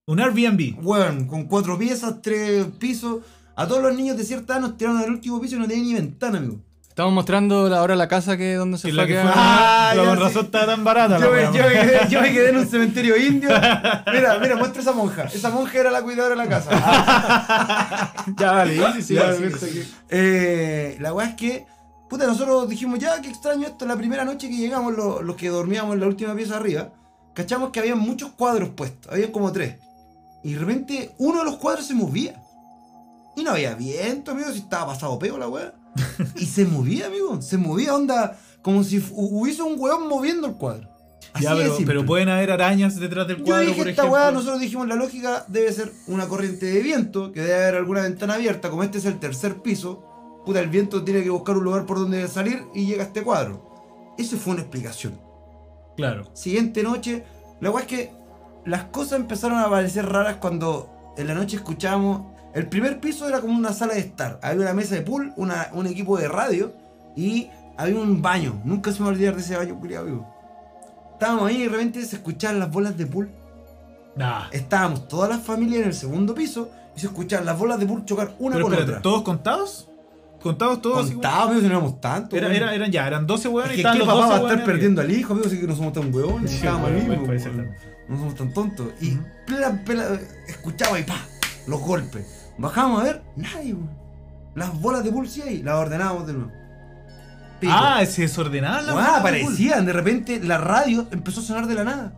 [0.06, 0.76] Un Airbnb.
[0.86, 3.20] Weón, con cuatro piezas, tres pisos.
[3.56, 5.84] A todos los niños de cierta edad nos tiraron al último piso y no tenía
[5.84, 6.58] ni ventana, amigo.
[6.89, 9.32] Estamos mostrando la- ahora la casa que donde se fue la que fue.
[9.34, 10.24] Ah, con sí.
[10.24, 11.18] razón estaba tan barata.
[11.20, 13.49] la Yo me, yo me quedé, yo me quedé en un cementerio indio.
[14.14, 15.24] Mira, mira, muestra esa monja.
[15.24, 16.70] Esa monja era la cuidadora de la casa.
[16.74, 19.84] Ah, Ya, dale, sí, sí, Ya, sí.
[20.10, 21.66] Eh, la weá es que,
[22.10, 23.86] puta, nosotros dijimos, ya, qué extraño esto.
[23.86, 26.89] La primera noche que llegamos, lo- los que dormíamos en la última pieza arriba,
[27.34, 29.12] cachamos que había muchos cuadros puestos.
[29.12, 29.78] Había como tres.
[30.44, 32.41] Y de repente, uno de los cuadros se movía.
[33.36, 35.74] Y no había viento, amigo, si estaba pasado peo la weá.
[36.36, 37.41] y se movía, amigo.
[37.41, 40.89] Se movía, onda, como si hubiese un weón moviendo el cuadro.
[41.34, 44.20] Así Ya, pero, pueden haber arañas detrás del Yo cuadro, dije, por esta ejemplo.
[44.22, 48.02] weá, nosotros dijimos, la lógica debe ser una corriente de viento, que debe haber alguna
[48.02, 51.64] ventana abierta, como este es el tercer piso, puta, el viento tiene que buscar un
[51.64, 54.14] lugar por donde salir y llega a este cuadro.
[54.18, 55.20] Eso fue una explicación.
[55.98, 56.30] Claro.
[56.34, 57.24] Siguiente noche,
[57.62, 58.12] la weá es que
[58.66, 63.41] las cosas empezaron a parecer raras cuando en la noche escuchábamos, el primer piso era
[63.41, 66.74] como una sala de estar, había una mesa de pool, una- un equipo de radio
[67.16, 70.28] y había un baño, nunca se me va a olvidar de ese baño, culiado, vivo.
[71.14, 73.30] Estábamos ahí y de repente se escuchaban las bolas de pool
[74.16, 74.43] Nah.
[74.51, 78.05] estábamos todas las familias en el segundo piso y se escuchaban las bolas de pool
[78.05, 79.01] chocar una Pero con espérate, otra.
[79.01, 79.89] ¿todos contados?
[80.44, 81.10] ¿Contados todos?
[81.10, 82.38] Contados, amigos, si no éramos tantos.
[82.38, 82.58] Era, weón.
[82.62, 84.34] era- eran ya, eran 12 Es hueones y que estaban ¿qué los papá 12 va
[84.34, 86.50] a estar hueones perdiendo al hijo, amigos, así que no somos tan huevones.
[86.52, 87.76] Sí, estábamos ahí, también.
[88.10, 88.88] No somos tan tontos.
[89.02, 89.18] Y
[89.48, 91.16] pela- pela- escuchaba y pa,
[91.68, 92.52] los golpes.
[92.58, 93.89] Bajamos a ver, nadie, weón.
[94.56, 96.52] Las bolas de sí hay, las ordenábamos de nuevo.
[97.60, 97.74] Pico.
[97.76, 99.06] Ah, se desordenaban las pool.
[99.20, 102.14] aparecían, de repente la radio empezó a sonar de la nada.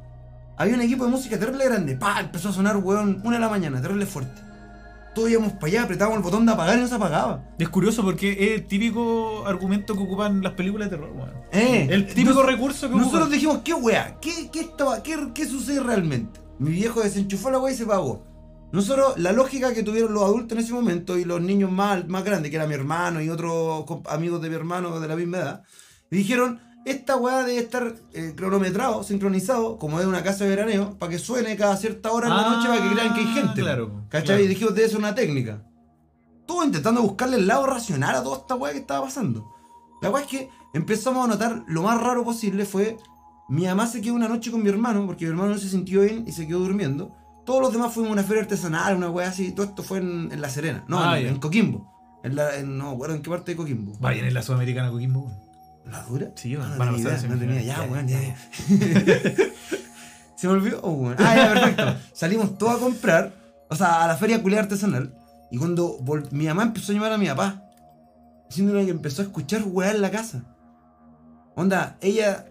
[0.58, 3.50] Había un equipo de música terrible grande, pa, empezó a sonar, weón, una de la
[3.50, 4.42] mañana, terrible fuerte.
[5.16, 7.44] Todos íbamos para allá, apretábamos el botón de apagar y no se apagaba.
[7.58, 11.32] Es curioso porque es el típico argumento que ocupan las películas de terror, weón.
[11.54, 13.32] Eh, El típico nos- recurso que Nosotros ocupan.
[13.32, 14.20] dijimos, ¿qué weá?
[14.20, 16.42] ¿Qué, qué, estaba, qué, ¿Qué sucede realmente?
[16.60, 18.24] Mi viejo desenchufó la weá y se pagó.
[18.72, 22.26] Nosotros, la lógica que tuvieron los adultos en ese momento y los niños más, más
[22.26, 25.64] grandes, que era mi hermano y otros amigos de mi hermano de la misma edad,
[26.12, 31.12] dijeron, esta weá debe estar eh, cronometrado, sincronizado, como es una casa de veraneo, para
[31.12, 33.62] que suene cada cierta hora en la Ah, noche para que crean que hay gente.
[33.62, 34.44] claro, ¿Cachai?
[34.44, 35.64] Y dijimos, debe ser una técnica.
[36.46, 39.52] Todo intentando buscarle el lado racional a toda esta weá que estaba pasando.
[40.02, 42.98] La weá es que empezamos a notar lo más raro posible fue.
[43.50, 46.02] Mi mamá se quedó una noche con mi hermano, porque mi hermano no se sintió
[46.02, 47.16] bien y se quedó durmiendo.
[47.46, 49.52] Todos los demás fuimos a una feria artesanal, una weá así.
[49.52, 51.92] Todo esto fue en, en La Serena, no, Ah, en Coquimbo.
[52.24, 53.94] En la, en- no me acuerdo en qué parte de Coquimbo.
[54.00, 55.32] Vayan en la Sudamericana Coquimbo,
[55.92, 56.28] ¿La dura?
[56.36, 58.20] Sí, Ah, no van a pasar idea, no tenía, ya, weón, ya.
[60.36, 61.16] Se me olvidó, weón.
[61.20, 61.96] Ah, ya, perfecto.
[62.14, 63.34] Salimos todos a comprar,
[63.70, 65.14] o sea, a la feria culiar artesanal.
[65.52, 67.64] Y cuando vol- mi mamá empezó a llamar a mi papá,
[68.50, 70.44] diciéndole que empezó a escuchar weá en la casa.
[71.56, 72.48] Onda, ella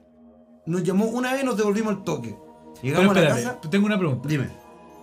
[0.66, 2.36] nos llamó una vez y nos devolvimos el toque.
[2.80, 3.60] Pero Llegamos a la casa.
[3.70, 4.28] tengo una pregunta.
[4.28, 4.48] Dime.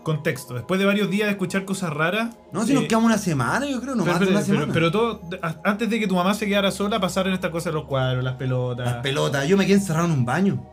[0.04, 0.56] Contexto.
[0.56, 2.36] Después de varios días de escuchar cosas raras.
[2.52, 4.46] No, si nos eh, quedamos una semana, yo creo, no pero, más de una pero-
[4.60, 4.74] semana.
[4.74, 5.22] pero todo,
[5.64, 8.86] antes de que tu mamá se quedara sola, pasaron estas cosas, los cuadros, las pelotas.
[8.86, 10.66] Las pelotas, yo me quedé encerrado en un baño.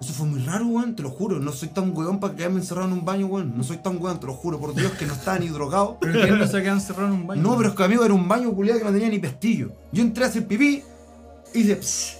[0.00, 1.38] Eso fue muy raro, weón, te lo juro.
[1.38, 3.56] No soy tan weón para quedarme encerrado en un baño, weón.
[3.56, 5.98] No soy tan weón, te lo juro, por Dios, que no estaba ni drogado.
[6.00, 7.42] Pero que no se quedan encerrados en un baño.
[7.42, 9.70] No, pero es que amigo era un baño culiado que no tenía ni pestillo.
[9.92, 10.82] Yo entré a hacer pipí,
[11.54, 12.16] hice pss,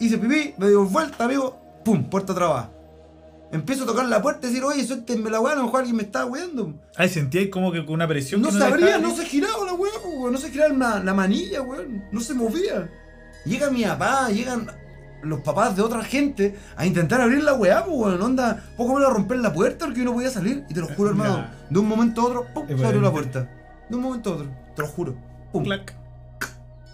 [0.00, 2.70] hice pipí, me dio vuelta, amigo, pum, puerta trabada.
[3.56, 5.96] Empiezo a tocar la puerta y decir, oye, suéltenme la weá, a lo mejor alguien
[5.96, 6.74] me está weando.
[6.94, 8.42] Ay, sentí como que con una presión.
[8.42, 11.14] No que sabría, dejaba no se giraba la weá, weón, no se giraba la, la
[11.14, 12.90] manilla, weón, no se movía.
[13.46, 14.70] Llega mi papá, llegan
[15.22, 19.14] los papás de otra gente a intentar abrir la weá, weón, onda, poco menos a
[19.14, 20.64] romper la puerta porque yo no podía salir.
[20.68, 23.50] Y te lo juro, hermano, de un momento a otro, pum, se abrió la puerta.
[23.88, 25.16] De un momento a otro, te lo juro,
[25.50, 25.64] pum.
[25.64, 25.96] Clac.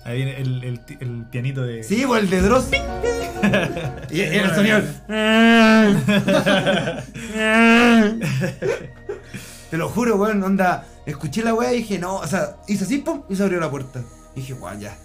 [0.04, 1.82] Ahí viene el, el, el pianito de.
[1.84, 2.68] Sí, pues el de Dross.
[4.10, 4.80] y el sonido.
[9.70, 10.86] Te lo juro, weón, onda.
[11.06, 13.70] Escuché la weá y dije, no, o sea, hice así, pum, y se abrió la
[13.70, 14.02] puerta.
[14.36, 14.96] Y dije, weón, ya.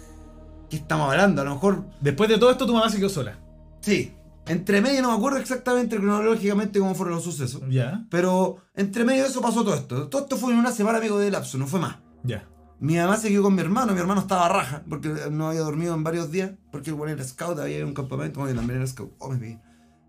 [0.70, 1.42] ¿Qué estamos hablando?
[1.42, 3.38] A lo mejor, Después de todo esto, tu mamá se quedó sola.
[3.80, 4.14] sí.
[4.46, 7.60] Entre medio no me acuerdo exactamente cronológicamente cómo fueron los sucesos.
[7.68, 8.06] Ya.
[8.08, 10.08] Pero entre medio de eso pasó todo esto.
[10.08, 11.96] Todo esto fue en una semana, amigo, de lapso, no fue más.
[12.22, 12.48] Ya.
[12.80, 15.94] Mi mamá se quedó con mi hermano, mi hermano estaba raja, porque no había dormido
[15.94, 19.12] en varios días, porque el bueno era scout, había un campamento, bueno, también era scout,
[19.18, 19.60] oh me.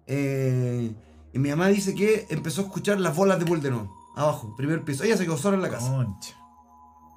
[0.05, 0.93] Eh,
[1.33, 4.55] y mi mamá dice que empezó a escuchar las bolas de pool de nuevo, abajo,
[4.55, 5.03] primer piso.
[5.03, 5.91] Ella se quedó sola en la casa.
[5.91, 6.35] Concha.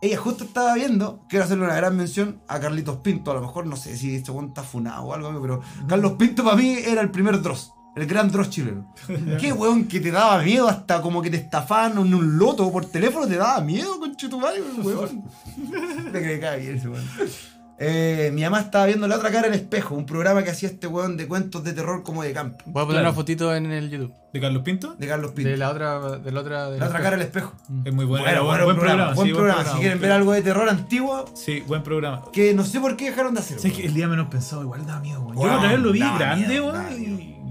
[0.00, 3.66] Ella justo estaba viendo, quiero hacerle una gran mención a Carlitos Pinto, a lo mejor
[3.66, 7.11] no sé si este está funado o algo, pero Carlos Pinto para mí era el
[7.11, 8.93] primer Dross, el gran Dross chileno.
[9.40, 12.86] Qué weón que te daba miedo, hasta como que te estafaban en un loto por
[12.86, 15.24] teléfono, te daba miedo, conchetumario, weón.
[16.12, 17.05] Me que me cae bien ese weón.
[17.84, 20.86] Eh, mi mamá estaba viendo la otra cara en espejo, un programa que hacía este
[20.86, 23.09] weón de cuentos de terror como de campo, Voy a poner Claro.
[23.09, 24.14] una fotito en el YouTube.
[24.32, 24.95] ¿De Carlos Pinto?
[24.97, 25.51] de Carlos Pinto.
[25.51, 25.99] De la otra.
[26.18, 26.70] De la otra.
[26.70, 27.55] de la otra cara en el espejo.
[27.84, 28.24] Es muy bueno.
[28.24, 29.14] Bueno, Buen- bueno, buen, programa, programa.
[29.16, 29.64] buen sí, programa.
[29.64, 32.22] Si quieren ver algo de terror antiguo, Sí, buen programa.
[32.32, 33.62] que no sé por qué dejaron de hacerlo.
[33.62, 35.34] ¿Sabes que el día menos pensado igual da miedo, weón?
[35.36, 37.41] Yo otra vez lo vi daba grande, weón.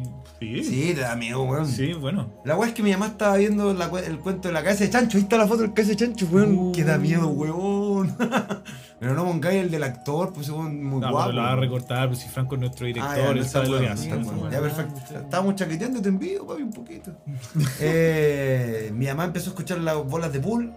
[0.42, 0.64] Sí.
[0.64, 1.68] Sí, te da miedo, weón.
[1.68, 2.32] Sí, bueno.
[2.44, 4.90] La weá es que mi mamá estaba viendo la el cuento de la cabeza de
[4.90, 5.18] chancho.
[5.20, 6.58] Ahí está la foto del cabeza de chancho, weón.
[6.58, 6.72] Uh.
[6.72, 8.16] Que da miedo, weón.
[9.00, 11.28] Pero no pongáis el del actor, pues weón, muy No, guapo.
[11.30, 13.38] pero lo va a recortar, pues si Franco es nuestro director, Ah, ya, no él
[13.40, 14.10] está sabe lo que hace.
[14.10, 15.00] Ya, perfecto.
[15.20, 17.12] Estábamos chaqueteando, te envío, papi, un poquito.
[17.80, 20.72] Eh, mi mamá empezó a escuchar las bolas de pool,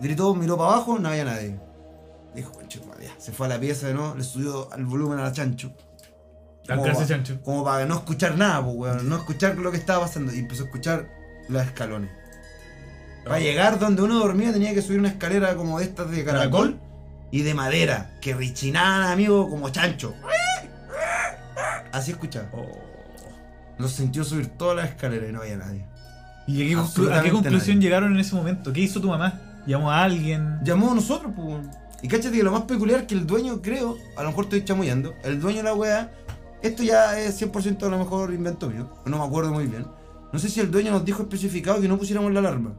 [0.00, 1.56] gritó, miró para abajo, no había nadie.
[2.34, 3.14] Dijo, concho, madre, ya.
[3.18, 5.72] Se fue a la pieza de nuevo, le subió al volumen a la chancho.
[7.44, 9.08] Como para no escuchar nada, pues, weón.
[9.08, 10.34] No escuchar lo que estaba pasando.
[10.34, 11.08] Y empezó a escuchar
[11.48, 12.10] los escalones.
[13.24, 16.78] Para llegar donde uno dormía tenía que subir una escalera como de estas de caracol,
[17.30, 20.14] y de madera, que richinaban, amigo, como chancho.
[21.92, 22.48] Así escuchaba.
[22.52, 22.66] Oh.
[23.78, 25.84] Los sintió subir todas las escaleras y no había nadie.
[26.46, 27.88] ¿Y a qué, a conclusión nadie.
[27.88, 28.72] llegaron en ese momento?
[28.72, 29.40] ¿Qué hizo tu mamá?
[29.66, 30.60] ¿Llamó a alguien?
[30.62, 31.66] Llamó a nosotros, pues.
[32.02, 34.64] Y cáchate que lo más peculiar es que el dueño, creo, a lo mejor estoy
[34.64, 36.10] chamullando, el dueño de la wea,
[36.66, 39.86] esto ya es 100% a lo mejor invento mío, no me acuerdo muy bien.
[40.32, 42.74] No sé si el dueño nos dijo especificado que no pusiéramos la alarma.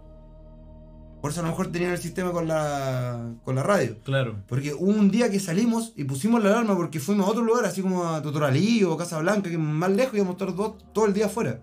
[1.21, 3.97] Por eso a lo mejor tenían el sistema con la, con la radio.
[4.03, 4.35] Claro.
[4.47, 7.65] Porque hubo un día que salimos y pusimos la alarma porque fuimos a otro lugar,
[7.65, 11.05] así como a Totoralí o Casa Blanca, que más lejos, íbamos a estar todo, todo
[11.07, 11.61] el día afuera.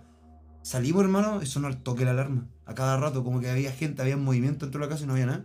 [0.63, 2.47] Salimos, hermano, y sonó al toque la alarma.
[2.67, 5.13] A cada rato, como que había gente, había movimiento dentro de la casa y no
[5.13, 5.45] había nada.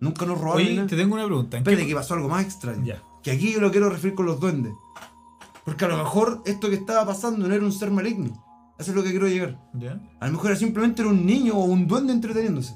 [0.00, 0.62] Nunca nos robaron.
[0.62, 0.88] Oye, nada.
[0.88, 1.58] te tengo una pregunta.
[1.58, 2.84] ¿En qué- Espérate, que pasó algo más extraño.
[2.86, 3.02] Ya.
[3.22, 4.72] Que aquí yo lo quiero referir con los duendes.
[5.64, 8.44] Porque a lo mejor esto que estaba pasando no era un ser maligno.
[8.78, 9.58] Eso es lo que quiero llegar.
[9.74, 10.00] ¿Ya?
[10.20, 12.74] A lo mejor era simplemente era un niño o un duende entreteniéndose.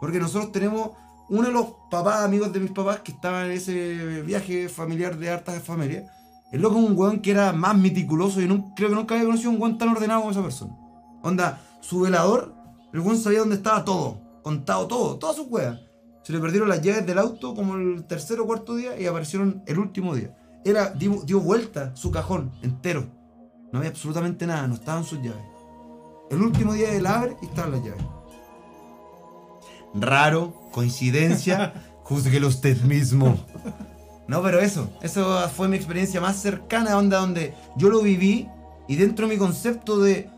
[0.00, 0.90] Porque nosotros tenemos
[1.30, 5.30] uno de los papás, amigos de mis papás, que estaba en ese viaje familiar de
[5.30, 6.04] hartas familias.
[6.52, 9.26] El loco es un weón que era más meticuloso y nun- creo que nunca había
[9.26, 10.74] conocido un weón tan ordenado como esa persona.
[11.22, 12.54] Onda, su velador,
[12.92, 15.78] el weón sabía dónde estaba todo, contado todo, todas sus weas.
[16.24, 19.62] Se le perdieron las llaves del auto como el tercer o cuarto día y aparecieron
[19.66, 20.34] el último día.
[20.64, 23.06] Era, dio, dio vuelta su cajón entero.
[23.72, 25.42] No había absolutamente nada, no estaban sus llaves.
[26.30, 28.04] El último día él abre y estaban las llaves.
[29.94, 31.72] Raro, coincidencia,
[32.04, 33.38] júzguelo usted mismo.
[34.26, 38.48] No, pero eso, eso fue mi experiencia más cercana a onda donde yo lo viví
[38.86, 40.30] y dentro de mi concepto de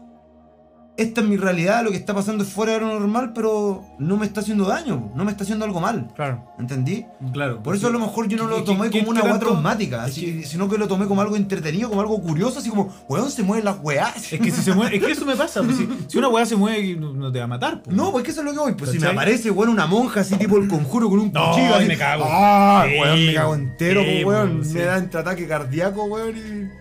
[1.03, 4.17] esta es mi realidad, lo que está pasando es fuera de lo normal, pero no
[4.17, 6.09] me está haciendo daño, no me está haciendo algo mal.
[6.15, 6.45] Claro.
[6.59, 7.07] ¿Entendí?
[7.33, 7.63] Claro.
[7.63, 10.07] Por eso a lo mejor yo no ¿Qué- lo tomé como una weá tanto- traumática,
[10.07, 12.93] es así- que- sino que lo tomé como algo entretenido, como algo curioso, así como,
[13.09, 14.33] weón, se mueven las weás.
[14.33, 15.63] Es que si se mueve, es que eso me pasa.
[15.63, 17.83] pues, si, si una weá se mueve, no, no te va a matar.
[17.83, 17.97] pues.
[17.97, 18.73] No, pues que eso es lo que voy.
[18.75, 21.75] Pues si me aparece, weón, una monja así tipo el conjuro con un No, cuchillo.
[21.75, 22.25] ahí así, me cago.
[22.27, 24.57] Ah, Sí, weón, me cago entero, sí, pues, weón.
[24.59, 24.75] pues, sí.
[24.75, 26.80] Me da entre ataque cardíaco, weón, y.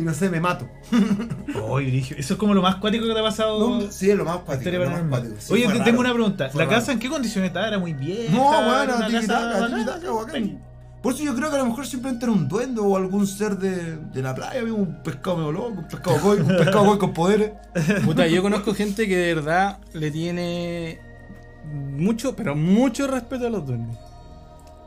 [0.00, 0.66] Y no sé, me mato.
[1.68, 3.80] Oye, dije, eso es como lo más cuático que te ha pasado.
[3.80, 4.70] No, sí, es lo más cuático.
[4.70, 5.34] Lo más cuático.
[5.38, 5.84] Sí, Oye, te raro.
[5.84, 6.46] tengo una pregunta.
[6.54, 6.70] ¿La raro.
[6.70, 7.68] casa en qué condiciones estaba?
[7.68, 8.32] ¿Era muy vieja?
[8.34, 10.58] No, ¿Era bueno, bacán.
[11.02, 13.56] Por eso yo creo que a lo mejor simplemente era un duende o algún ser
[13.56, 17.14] de, de la playa, un pescado medio loco, un pescado koi, un pescado koi con
[17.14, 17.52] poderes.
[18.04, 21.00] Puta, yo conozco gente que de verdad le tiene
[21.72, 23.96] mucho, pero mucho respeto a los duendes.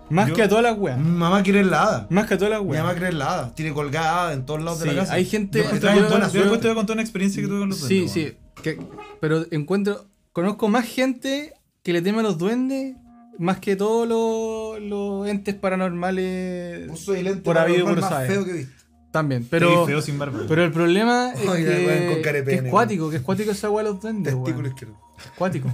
[0.09, 0.97] Más Yo- que a todas las weas.
[0.99, 2.07] Mi mamá quiere hada.
[2.09, 2.83] Más que a todas las Mi weas.
[2.83, 3.55] mamá la hada.
[3.55, 5.13] Tiene colgada en todos lados de Sí, la casa.
[5.13, 6.93] hay gente- Yo yo- te Yo, traigo yo- buena yo después te voy a contar
[6.95, 8.33] una experiencia que tuve con los Sí, duendes, sí.
[8.61, 8.79] que-
[9.19, 10.05] pero encuentro.
[10.33, 12.95] Conozco más gente que le teme a los duendes
[13.39, 16.87] más que todos los, los entes paranormales.
[16.87, 18.31] Vos soy el ente Por habido y por más saber.
[18.31, 18.73] feo que he visto.
[19.11, 19.85] También, Pero, pero.
[19.85, 20.39] feo sin barba.
[20.47, 23.51] Pero el problema es con que, cara de que es pene, cuático, que es cuático
[23.51, 24.65] esa weá de los duendes, Testículo weón.
[24.73, 24.97] izquierdo.
[25.19, 25.69] Es cuático.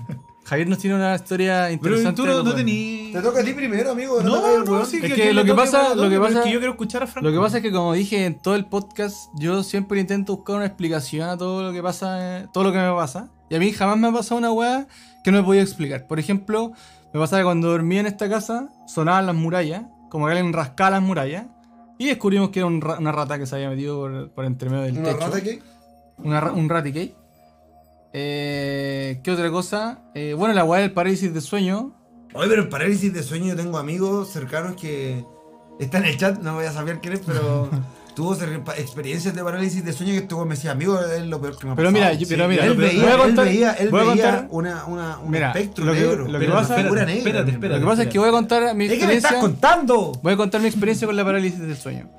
[0.49, 2.21] Javier nos tiene una historia Pero interesante.
[2.21, 3.13] tú de no, no tenías.
[3.13, 4.21] Te toca a ti primero, amigo.
[4.23, 6.59] No, no, sí, Es que, lo que pasa- lo que pero es pasa- que yo
[6.59, 7.27] quiero escuchar a Franco.
[7.29, 10.55] Lo que pasa es que como dije en todo el podcast, yo siempre intento buscar
[10.57, 13.29] una explicación a todo lo que pasa, eh, todo lo que me pasa.
[13.49, 14.87] Y a mí jamás me ha pasado una weá
[15.23, 16.07] que no me podía explicar.
[16.07, 16.71] Por ejemplo,
[17.13, 20.89] me pasaba que cuando dormía en esta casa, sonaban las murallas, como que alguien rascaba
[20.91, 21.45] las murallas.
[21.97, 24.69] Y descubrimos que era un ra- una rata que se había metido por, por entre
[24.69, 25.19] medio del ¿Una techo.
[25.19, 25.61] rata que?
[26.17, 27.13] Una ra- un raticate.
[28.13, 29.99] Eh, ¿Qué otra cosa?
[30.15, 31.95] Eh, bueno, la weá del parálisis de sueño.
[32.33, 35.23] Oye, pero en parálisis de sueño yo tengo amigos cercanos que
[35.79, 37.69] está en el chat, no voy a saber quién es, pero
[38.15, 38.35] tuvo
[38.77, 41.71] experiencias de parálisis de sueño que weón me decía, amigo, es lo peor que me
[41.71, 42.05] ha Pero pasado.
[42.09, 44.23] mira, yo- pero mira, él veía, voy a él contar- veía, él voy a veía
[44.23, 46.27] contar- una, una, un Mira, espectro lo que- negro.
[46.27, 47.29] lo que pero pasa- una figura espérate, negra.
[47.29, 47.79] espérate, espérate.
[47.79, 49.39] Lo que pasa es que voy a contar mi ¿Es que me estás experiencia.
[49.41, 50.11] contando?
[50.21, 52.09] Voy a contar mi experiencia con la parálisis del sueño.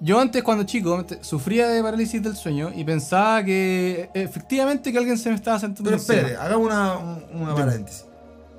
[0.00, 4.98] Yo antes cuando chico sufría de parálisis del sueño y pensaba que eh, efectivamente que
[4.98, 8.04] alguien se me estaba sentando Pero espere, hagamos una, un- una paréntesis.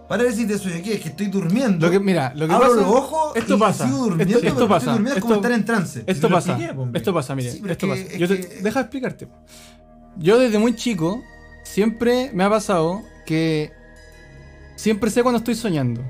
[0.09, 1.01] Parálisis de sueño, ¿qué es?
[1.01, 1.85] Que estoy durmiendo.
[1.85, 4.39] Lo que, mira, lo que abro pasa, los ojos esto y pasa, sigo durmiendo, esto,
[4.41, 6.03] pero esto estoy pasa, durmiendo, es como esto- estar en trance.
[6.07, 6.99] Esto lo pasa, expliqué, hombre.
[6.99, 8.07] esto pasa, mire, Sí, esto es pasa.
[8.07, 9.27] que- es Yo te- que- deja de explicarte.
[10.17, 11.21] Yo desde muy chico
[11.63, 13.71] siempre me ha pasado que
[14.75, 16.01] siempre sé cuando estoy soñando.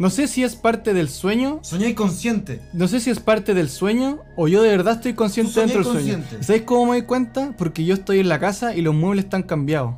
[0.00, 2.60] No sé si es parte del sueño Soñé consciente.
[2.72, 5.92] No sé si es parte del sueño o yo de verdad estoy consciente dentro del
[5.92, 6.24] sueño.
[6.40, 7.54] ¿Sabéis cómo me doy cuenta?
[7.58, 9.94] Porque yo estoy en la casa y los muebles están cambiados.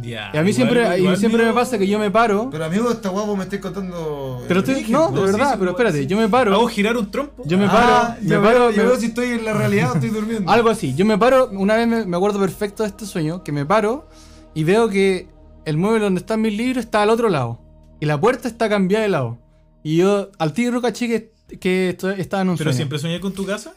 [0.00, 2.48] Ya, Y a mí igual- siempre, y igual siempre me pasa que yo me paro.
[2.50, 4.42] Pero amigo, esta guapo me estoy contando.
[4.48, 6.06] Pero estoy, origen, no, de verdad, sí, pero espérate, sí.
[6.06, 6.54] yo me paro.
[6.54, 7.42] ¿Hago girar un trompo?
[7.44, 7.72] Yo me Ah,
[8.16, 10.08] paro, yo me paro, veo, yo me- veo si estoy en la realidad o estoy
[10.08, 10.50] durmiendo.
[10.50, 10.94] algo así.
[10.94, 14.08] Yo me paro, una vez me, me acuerdo perfecto de este sueño, que me paro
[14.54, 15.28] y veo que
[15.66, 17.58] el mueble donde están mis libros está al otro lado.
[18.02, 19.38] Y la puerta está cambiada de lado.
[19.84, 22.76] Y yo al tiro caché que, que esto- estaba en un ¿Pero sueño.
[22.78, 23.74] siempre soñé con tu casa?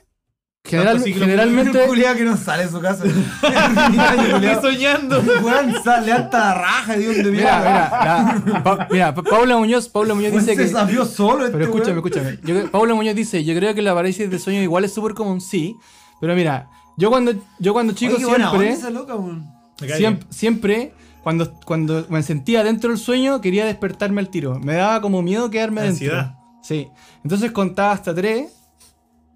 [0.68, 1.80] General- Tanto así que lo- generalmente...
[1.84, 3.04] Un culiao que no sale de su casa.
[3.06, 5.22] Estoy soñando.
[5.44, 9.90] Weón, sale hasta la raja de donde Mira, mira, la- Pa- mira, Pa- Paula Muñoz,
[9.90, 10.68] Paula Muñoz dice se que...
[10.70, 12.08] sabió solo este Pero escúchame, weón.
[12.08, 12.40] escúchame.
[12.44, 15.40] Yo, Paula Muñoz dice, yo creo que la parálisis de sueño igual es súper común,
[15.40, 15.76] sí.
[16.20, 16.68] Pero mira,
[16.98, 19.46] yo cuando, yo cuando chico Oye, qué buena onda esa loca, weón.
[19.80, 20.94] Me cae siempre, siempre,
[21.26, 24.60] cuando, cuando me sentía dentro del sueño, quería despertarme al tiro.
[24.60, 26.18] Me daba como miedo quedarme Ansiedad.
[26.38, 26.40] dentro.
[26.62, 26.88] Sí.
[27.24, 28.52] Entonces contaba hasta tres.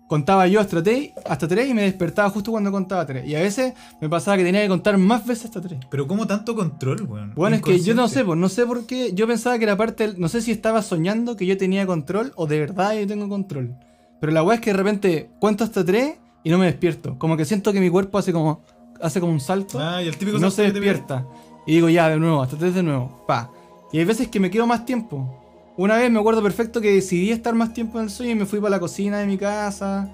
[0.07, 3.27] Contaba yo hasta tres, hasta tres y me despertaba justo cuando contaba tres.
[3.27, 5.79] Y a veces me pasaba que tenía que contar más veces hasta tres.
[5.89, 7.33] Pero ¿cómo tanto control, weón?
[7.35, 9.11] Bueno, es que yo no sé, pues no sé por qué.
[9.13, 12.33] Yo pensaba que era parte del- No sé si estaba soñando que yo tenía control
[12.35, 13.75] o de verdad yo tengo control.
[14.21, 17.17] Pero la weá es que de repente cuento hasta tres y no me despierto.
[17.19, 18.63] Como que siento que mi cuerpo hace como.
[19.01, 21.25] hace como un salto Ah, y el típico no se te despierta.
[21.69, 23.23] Y digo ya, de nuevo, hasta tres de nuevo.
[23.27, 23.51] Pa.
[23.91, 25.71] Y hay veces que me quedo más tiempo.
[25.77, 28.47] Una vez me acuerdo perfecto que decidí estar más tiempo en el sueño y me
[28.47, 30.09] fui para la cocina de mi casa.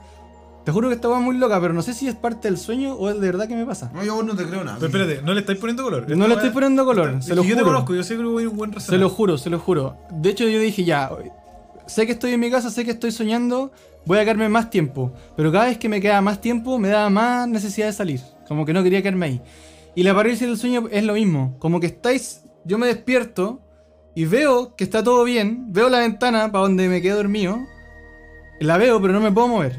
[0.66, 3.10] Te juro que estaba muy loca, pero no sé si es parte del sueño o
[3.10, 3.90] es de verdad que me pasa.
[3.94, 4.78] No, yo a vos no te creo nada.
[4.82, 6.10] Pero espérate, ¿no le estáis poniendo color?
[6.18, 7.66] No le estoy poniendo color, Es se lo yo te juro.
[7.68, 9.10] conozco, yo sé que voy a un buen Se razonamiento.
[9.10, 9.96] lo juro, se lo juro.
[10.12, 11.10] De hecho, yo dije ya,
[11.86, 13.72] sé que estoy en mi casa, sé que estoy soñando,
[14.06, 15.14] voy a quedarme más tiempo.
[15.38, 18.20] Pero cada vez que me queda más tiempo, me da más necesidad de salir.
[18.48, 19.42] Como que no quería quedarme ahí.
[19.96, 21.58] Y la parálisis del sueño es lo mismo.
[21.60, 23.62] Como que estáis, yo me despierto
[24.16, 27.60] y veo que está todo bien, veo la ventana para donde me quedé dormido.
[28.60, 29.78] La veo, pero no me puedo mover.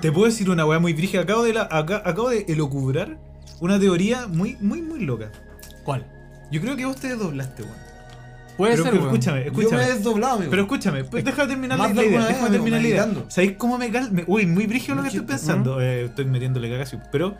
[0.00, 1.22] Te puedo decir una weá muy brígida.
[1.22, 3.18] Acabo de, la, acá- acabo de elocubrar
[3.60, 5.30] una teoría muy, muy, muy loca.
[5.82, 6.06] ¿Cuál?
[6.50, 7.74] Yo creo que vos te desdoblaste, weón.
[8.56, 9.14] Puede Pero, ser, pero weón.
[9.16, 9.82] escúchame, Yo me escúchame.
[9.82, 10.50] he desdoblado, amigo.
[10.50, 12.26] Pero escúchame, pues deja de terminar la, idea.
[12.26, 13.08] vez, terminar la idea.
[13.28, 14.22] ¿Sabéis cómo me calma?
[14.28, 15.80] Uy, muy brígido lo que estoy pensando.
[15.80, 17.00] Eh, estoy metiéndole cagazo.
[17.10, 17.36] Pero,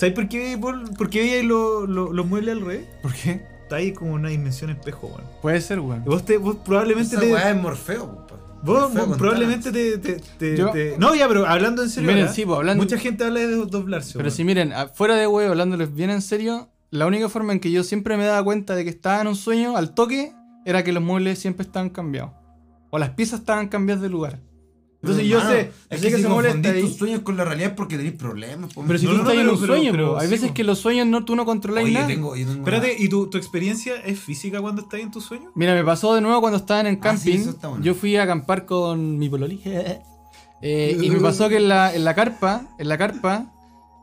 [0.00, 2.86] ¿sabéis por qué, por, por qué veíais lo- lo- los muebles al revés?
[3.02, 3.42] ¿Por qué?
[3.62, 5.22] Está ahí como una dimensión espejo, weón.
[5.42, 6.02] Puede ser, weón.
[6.04, 7.32] Vos, te, vos probablemente Esa te.
[7.32, 8.26] weá es Morfeo.
[8.62, 12.10] Vos probablemente te, te- te- Yo- te- No, ya, pero hablando en serio.
[12.12, 14.12] Miren, sí, pues, hablando- Mucha gente habla de doblarse.
[14.14, 14.36] Pero weón.
[14.36, 17.84] si miren, fuera de huevo, hablándoles bien en serio, la única forma en que yo
[17.84, 20.32] siempre me daba cuenta de que estaba en un sueño al toque
[20.66, 22.32] era que los muebles siempre estaban cambiados.
[22.90, 24.40] O las piezas estaban cambiadas de lugar.
[25.02, 28.12] Entonces yo Hermano, sé, es que, se molesta tus sueños con la realidad porque tenés
[28.12, 28.74] problemas.
[28.74, 28.84] po.
[28.86, 30.30] Pero si No, tú no, no, estás en pero- un pero- sueño, pero hay sí,
[30.32, 30.54] veces po.
[30.54, 32.06] que los sueños no, tú no controlas nada.
[32.06, 35.20] tengo, yo tengo Espérate, una- ¿y tu, tu experiencia es física cuando estás en tu
[35.22, 35.50] sueño?
[35.54, 37.22] Mira, me pasó de nuevo cuando estaban en Ah, camping.
[37.22, 37.82] sí, eso está bueno.
[37.82, 39.60] Yo fui a acampar con mi pololi.
[40.62, 43.50] Eh, y me pasó que en la, en la carpa, en la carpa,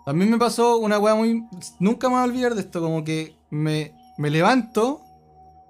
[0.08, 1.44] también me pasó una weá muy.
[1.80, 2.82] Nunca me voy a olvidar de esto.
[2.82, 5.02] Como que me, me levanto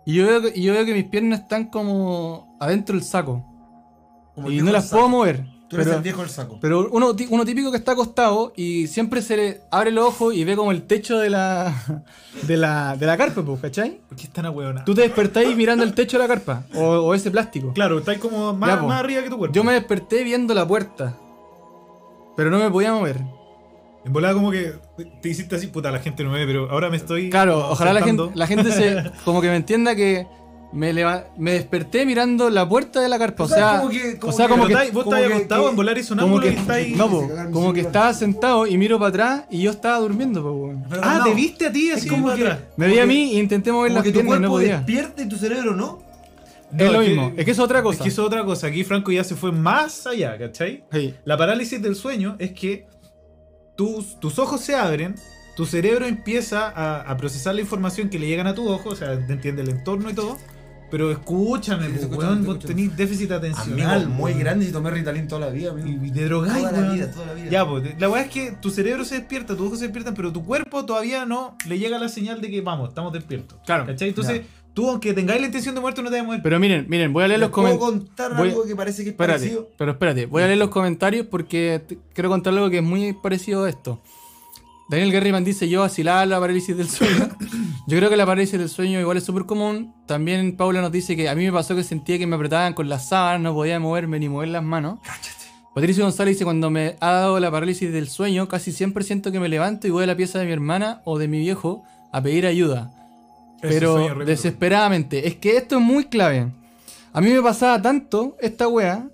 [0.06, 3.44] y yo, veo, que- y yo veo que mis piernas están como adentro del saco.
[4.38, 5.44] Como Y no las puedo mover.
[5.68, 6.60] Tú eres Pero, el viejo del saco.
[6.62, 10.46] pero uno, uno típico que está acostado y siempre se le abre los ojos y
[10.46, 11.74] ve como el techo de la,
[12.44, 14.00] de la, de la carpa, pues, ¿cachai?
[14.08, 17.14] ¿Por qué están a Tú te despertáis mirando el techo de la carpa o, o
[17.14, 17.74] ese plástico.
[17.74, 18.88] Claro, estás como más, Ya, po.
[18.88, 19.54] más arriba que tu cuerpo.
[19.54, 21.18] Yo me desperté viendo la puerta,
[22.38, 23.18] pero no me podía mover.
[24.06, 24.74] En volada como que
[25.22, 27.30] te hiciste así, puta, la gente no me ve, pero ahora me estoy.
[27.30, 30.26] Claro, ojalá la gente, la gente se como que me entienda que
[30.74, 33.46] me, leva- me desperté mirando la puerta de la carpa.
[33.46, 36.02] O sea, como que- como o sea, como que, vos que- acostado en volar y
[36.02, 36.98] como sonámbulo que, y estáis.
[36.98, 40.52] no, po, como que estaba sentado y miro para atrás y yo estaba durmiendo, po,
[40.52, 40.84] weón.
[41.02, 42.10] Ah, no, te viste a ti Es así.
[42.10, 42.60] como para que- atrás.
[42.76, 44.76] Me vi a mí e intenté mover las que tu piernas y cuerpo no podía.
[44.78, 46.06] despierta y tu cerebro no.
[46.70, 48.04] Es No, lo que- mismo, es que es otra Es cosa.
[48.04, 48.68] que eso es otra cosa.
[48.68, 50.84] Aquí Franco ya se fue más allá, ¿cachai?
[50.92, 51.14] Sí.
[51.24, 52.86] La parálisis del sueño es que
[53.78, 55.16] tus, tus ojos se abren,
[55.56, 58.96] tu cerebro empieza a, a procesar la información que le llegan a tu ojo, o
[58.96, 60.38] sea, te entiende el entorno y todo.
[60.90, 64.04] Pero escúchame, Sí, pues, weón, te vos tenés déficit atencional.
[64.04, 64.40] Amigo, muy weón.
[64.40, 66.06] grande y tomé Ritalin toda la vida, amigo.
[66.06, 67.50] Y, te drogáis, Toda la vida, toda la vida.
[67.50, 70.32] Ya, pues, la weá es que tu cerebro se despierta, tus ojos se despiertan, pero
[70.32, 73.60] tu cuerpo todavía no le llega la señal de que vamos, estamos despiertos.
[73.66, 73.86] Claro.
[73.86, 74.10] ¿Cachai?
[74.10, 76.42] Entonces, tú, aunque tengáis la intención de muerte, no te vas a mover.
[76.42, 78.08] Pero miren, miren, voy a leer ¿Les los puedo comentarios.
[78.10, 79.70] contar voy- algo que parece que es Espérate, parecido?
[79.78, 81.82] pero espérate, voy a leer los comentarios porque
[82.14, 84.02] quiero contar algo que es muy parecido a esto.
[84.90, 87.30] Daniel Garriman dice, yo vacilaba la parálisis del sueño.
[87.88, 89.94] yo creo que la parálisis del sueño igual es súper común.
[90.06, 92.88] También Paula nos dice que a mí me pasó que sentía que me apretaban con
[92.88, 95.00] las sábanas, no podía moverme ni mover las manos.
[95.76, 99.40] Patricio González dice, cuando me ha dado la parálisis del sueño, casi siempre siento que
[99.40, 102.22] me levanto y voy a la pieza de mi hermana o de mi viejo a
[102.22, 102.92] pedir ayuda.
[103.62, 105.28] Ese Pero desesperadamente.
[105.28, 106.48] Es que esto es muy clave.
[107.14, 109.08] A mí me pasaba tanto esta wea.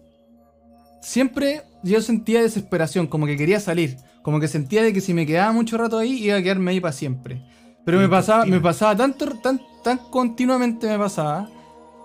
[1.01, 3.97] Siempre yo sentía desesperación, como que quería salir.
[4.23, 6.79] Como que sentía de que si me quedaba mucho rato ahí, iba a quedarme ahí
[6.79, 7.43] para siempre.
[7.85, 11.49] Pero me pasaba, me pasaba tanto, tan, tan continuamente me pasaba,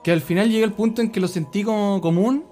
[0.02, 2.44] que al final llegué al punto en que lo sentí como común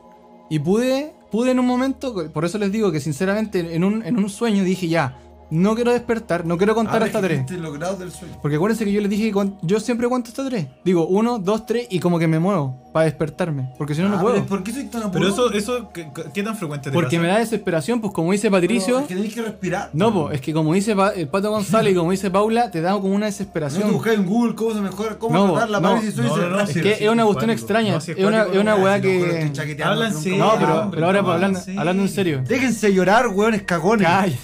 [0.48, 4.16] y pude, pude en un momento, por eso les digo que sinceramente en un, en
[4.16, 5.18] un sueño dije ya,
[5.50, 7.38] no quiero despertar, no quiero contar Ahora hasta tres.
[7.40, 8.38] dijiste los grados del sueño.
[8.42, 10.66] Porque acuérdense que yo les dije que yo siempre cuento hasta tres.
[10.84, 13.70] Digo, uno, dos, tres y como que me muevo para despertarme.
[13.78, 14.44] Porque si no, no Ah, puedo.
[14.46, 15.34] ¿Por qué soy tan apurado?
[15.34, 17.22] Pero eso, eso ¿qué, qué tan frecuente te Porque pasa?
[17.22, 18.98] me da desesperación, pues como dice Pero Patricio.
[19.00, 19.90] Es que tenés que respirar.
[19.92, 22.80] No, pues es que como dice Pa- el Pato González y como dice Paula, te
[22.80, 23.82] da como una No desesperación.
[23.84, 26.34] te buscás en Google cómo se mejora, cómo No, tratar la no, parálisis del no,
[26.34, 26.48] sueño.
[26.48, 27.92] no, no, es que es una cuestión extraña.
[27.92, 29.82] No, es, una, cuático, es una Ah, weá si no, que.
[29.84, 30.12] Hablan.
[30.14, 32.42] No, pero, ahora no, hablando, hablando en serio.
[32.46, 34.06] Déjense llorar, weones cagones.
[34.08, 34.36] Calla.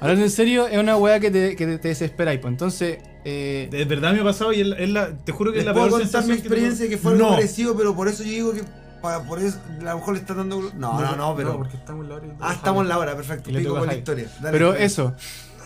[0.00, 2.32] Hablando en serio, es una weá que te, que te desespera.
[2.34, 2.98] Y pues entonces.
[3.24, 5.64] eh, De verdad me ha pasado y es la- es la, te juro que es
[5.66, 7.02] la puedo peor contar mi que experiencia que, tengo.
[7.02, 7.34] fue algo No.
[7.34, 8.62] parecido, pero por eso yo digo que
[9.02, 10.60] para, por eso a lo mejor le está dando.
[10.76, 11.56] No, no, no, pero.
[11.58, 12.26] porque estamos en la hora.
[12.26, 13.50] y- ah, estamos en la hora, perfecto.
[13.50, 14.26] Pico con la historia.
[14.40, 15.14] Dale, Pero eso,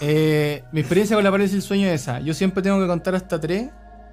[0.01, 2.19] eh, mi experiencia con la parálisis del sueño es esa.
[2.21, 3.69] Yo siempre tengo que contar hasta tres,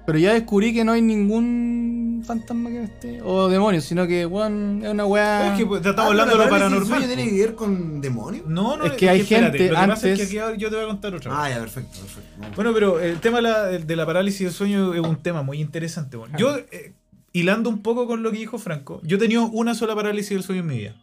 [0.06, 1.91] pero ya descubrí que no hay ningún
[2.24, 5.52] fantasma que esté, o demonio, sino que, weón, es una weá...
[5.52, 6.88] Es que pues, Ah, estamos hablando de lo del paranormal.
[6.88, 8.46] sueño tiene que ver con demonios?
[8.46, 10.70] No, no, Es que hay espérate, gente Lo que pasa es antes- que aquí yo
[10.70, 11.30] te voy a contar otra.
[11.44, 12.46] Ah, ya, perfecto, perfecto.
[12.56, 15.60] Bueno, pero el tema de la, de la parálisis del sueño es un tema muy
[15.60, 16.16] interesante.
[16.16, 16.36] bueno.
[16.38, 16.94] Yo, eh,
[17.32, 20.42] hilando un poco con lo que dijo Franco, yo he tenido una sola parálisis del
[20.42, 20.94] sueño en mi vida.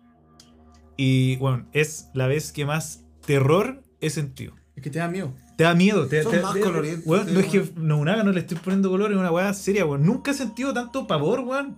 [0.97, 4.53] Y, bueno, es la vez que más terror he sentido.
[4.75, 5.33] Es que te da miedo.
[5.59, 7.97] Te da miedo, te, Son te- más te- colorientes, weón, no es que ustedes, no,
[7.97, 10.05] una no le estoy poniendo color, es una weá seria, weón.
[10.05, 11.77] Nunca he sentido tanto pavor, weón.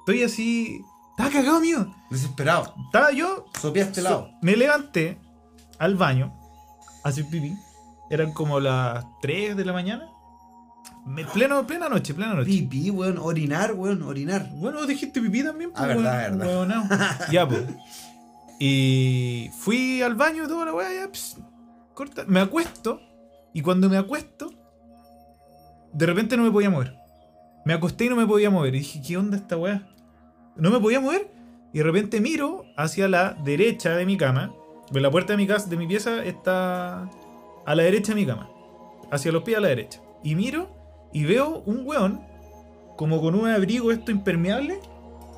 [0.00, 0.84] Estoy así.
[1.12, 1.90] Estaba cagado mío.
[2.10, 2.74] Desesperado.
[2.84, 3.46] Estaba yo.
[3.58, 4.28] Sopiaste este lado.
[4.42, 5.18] Me levanté
[5.78, 6.34] al baño
[7.02, 7.54] a hacer pipí.
[8.10, 10.10] Eran como las 3 de la mañana.
[11.06, 12.50] Me- pleno, plena noche, plena noche.
[12.50, 13.16] Pipí, weón.
[13.16, 14.02] Orinar, weón.
[14.02, 14.50] Orinar.
[14.56, 16.56] Bueno, dijiste pipí también, Ah, verdad, weón, verdad.
[16.58, 16.84] weonao.
[17.32, 17.62] ya, pues.
[18.58, 21.38] Y fui al baño y toda la weá, ya, ps,
[22.26, 23.00] Me acuesto.
[23.52, 24.50] Y cuando me acuesto,
[25.92, 26.96] de repente no me podía mover.
[27.64, 28.74] Me acosté y no me podía mover.
[28.74, 29.88] Y dije, ¿qué onda esta weá?
[30.56, 31.30] No me podía mover.
[31.72, 34.54] Y de repente miro hacia la derecha de mi cama.
[34.90, 37.08] La puerta de mi casa, de mi pieza, está
[37.64, 38.50] a la derecha de mi cama.
[39.10, 40.00] Hacia los pies a la derecha.
[40.22, 42.22] Y miro y veo un weón
[42.96, 44.80] como con un abrigo esto impermeable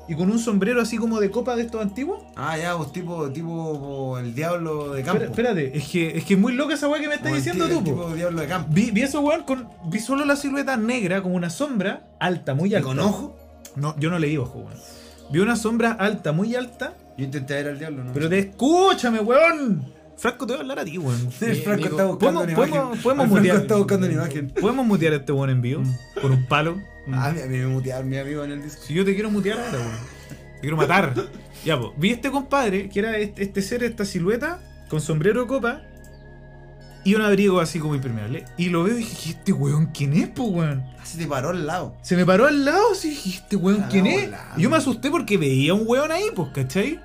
[0.07, 2.21] y con un sombrero así como de copa de estos antiguos.
[2.35, 5.23] Ah, ya, vos tipo, tipo el diablo de campo.
[5.23, 7.67] Espera- espérate, es que, es que es muy loca esa weá que me estás diciendo
[7.67, 8.69] tú, tipo de diablo de campo.
[8.71, 12.71] Vi, vi eso, weón, con, vi solo la silueta negra, como una sombra alta, muy
[12.71, 12.87] ¿Y alta.
[12.87, 13.35] con ojo?
[13.75, 14.79] No, yo no leí ojo, weón.
[15.31, 18.13] Vi una sombra alta, muy alta, Yo intenté ver al diablo, ¿no?
[18.13, 19.94] Pero te escúchame, weón.
[20.17, 21.29] Franco, te voy a hablar a ti, weón.
[21.41, 23.01] El Franco está buscando ¿podemos- una podemos- imagen.
[23.03, 23.57] podemos Franco mutear?
[23.57, 24.47] está buscando una imagen.
[24.49, 25.83] ¿Podemos mutear a este weón en vivo?
[26.21, 26.81] Con un palo.
[27.11, 28.81] Ah, a mí, me mutearon mi amigo en el disco.
[28.85, 29.91] Si yo te quiero mutear ahora, weón.
[30.55, 31.13] Te quiero matar.
[31.65, 31.91] Ya, pues.
[31.97, 34.59] Vi este compadre, que era este, este ser, esta silueta,
[34.89, 35.81] con sombrero de copa
[37.03, 38.45] y un abrigo así como impermeable.
[38.57, 40.83] Y lo veo y dije, ¿este weón quién es, pues, weón?
[40.97, 41.95] Ah, se te paró al lado.
[42.01, 44.25] Se me paró al lado, así dije, ¿este weón Ah, quién es?
[44.25, 44.53] volando.
[44.57, 46.99] Y yo me asusté porque veía un weón ahí, pues, ¿cachai?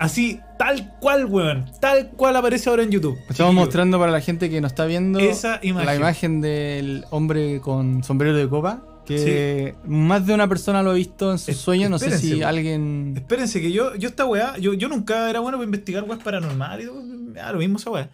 [0.00, 1.66] Así, tal cual, weón.
[1.80, 3.14] Tal cual aparece ahora en YouTube.
[3.18, 3.52] Estamos Chiquillo.
[3.52, 5.86] mostrando para la gente que no está viendo Esa imagen.
[5.86, 8.82] la imagen del hombre con sombrero de copa.
[9.04, 11.90] Que más de una persona lo ha visto en sus Es- sueños.
[11.90, 12.44] No sé si weón.
[12.44, 13.12] alguien.
[13.16, 16.88] Espérense, que yo, yo esta weá, yo, yo nunca era bueno para investigar weas paranormales
[17.34, 18.10] da lo mismo esa weá.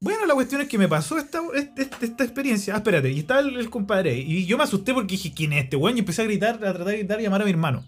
[0.00, 2.74] Bueno, la cuestión es que me pasó esta, este- este- esta experiencia.
[2.74, 4.16] Ah, espérate, y estaba el, el compadre.
[4.18, 5.96] Y yo me asusté porque dije, ¿quién es este weón?
[5.96, 7.84] Y empecé a gritar, a tratar de gritar y llamar a mi hermano.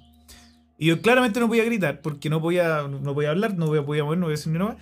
[0.81, 4.19] Y yo claramente no podía gritar porque no podía, no podía hablar, no podía, mover,
[4.19, 4.79] no podía decir ni nada.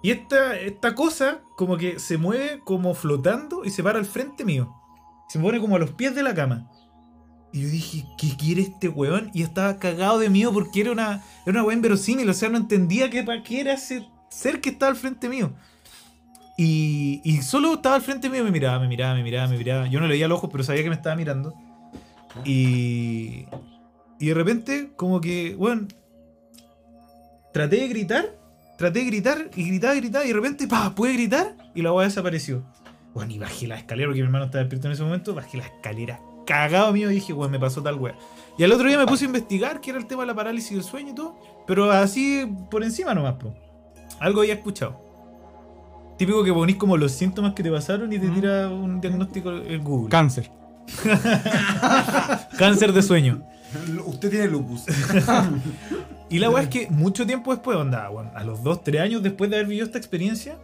[0.00, 4.44] Y esta, esta cosa como que se mueve como flotando y se para al frente
[4.44, 4.72] mío.
[5.28, 6.70] Se pone como a los pies de la cama.
[7.52, 9.32] Y yo dije, ¿qué quiere este weón?
[9.34, 12.30] Y estaba cagado de miedo porque era una, era una weá inverosímil.
[12.30, 15.54] O sea, no entendía qué, qué era ese ser que estaba al frente mío.
[16.56, 19.88] Y, y solo estaba al frente mío me miraba, me miraba, me miraba, me miraba.
[19.88, 21.52] Yo no le veía los ojos, pero sabía que me estaba mirando.
[22.44, 23.46] Y,
[24.18, 25.88] y de repente, como que, bueno,
[27.52, 28.34] traté de gritar,
[28.78, 32.06] traté de gritar y gritaba, gritaba y de repente, pa, pude gritar y la weá
[32.06, 32.64] desapareció.
[33.14, 35.64] Bueno, y bajé la escalera porque mi hermano estaba despierto en ese momento, bajé la
[35.64, 38.14] escalera cagado mío y dije, weón, me pasó tal weá.
[38.56, 40.70] Y al otro día me puse a investigar qué era el tema de la parálisis
[40.72, 41.36] del sueño y todo,
[41.66, 43.52] pero así por encima nomás, po.
[44.20, 45.04] Algo había escuchado.
[46.18, 48.34] Típico que ponís como los síntomas que te pasaron y te Mm.
[48.34, 50.08] tira un diagnóstico el Google.
[50.08, 50.50] Cáncer.
[52.58, 53.42] Cáncer de sueño.
[54.06, 54.84] Usted tiene lupus.
[56.28, 59.48] Y la weá es que mucho tiempo después, onda, a los 2, 3 años después
[59.48, 60.56] de haber vivido esta experiencia,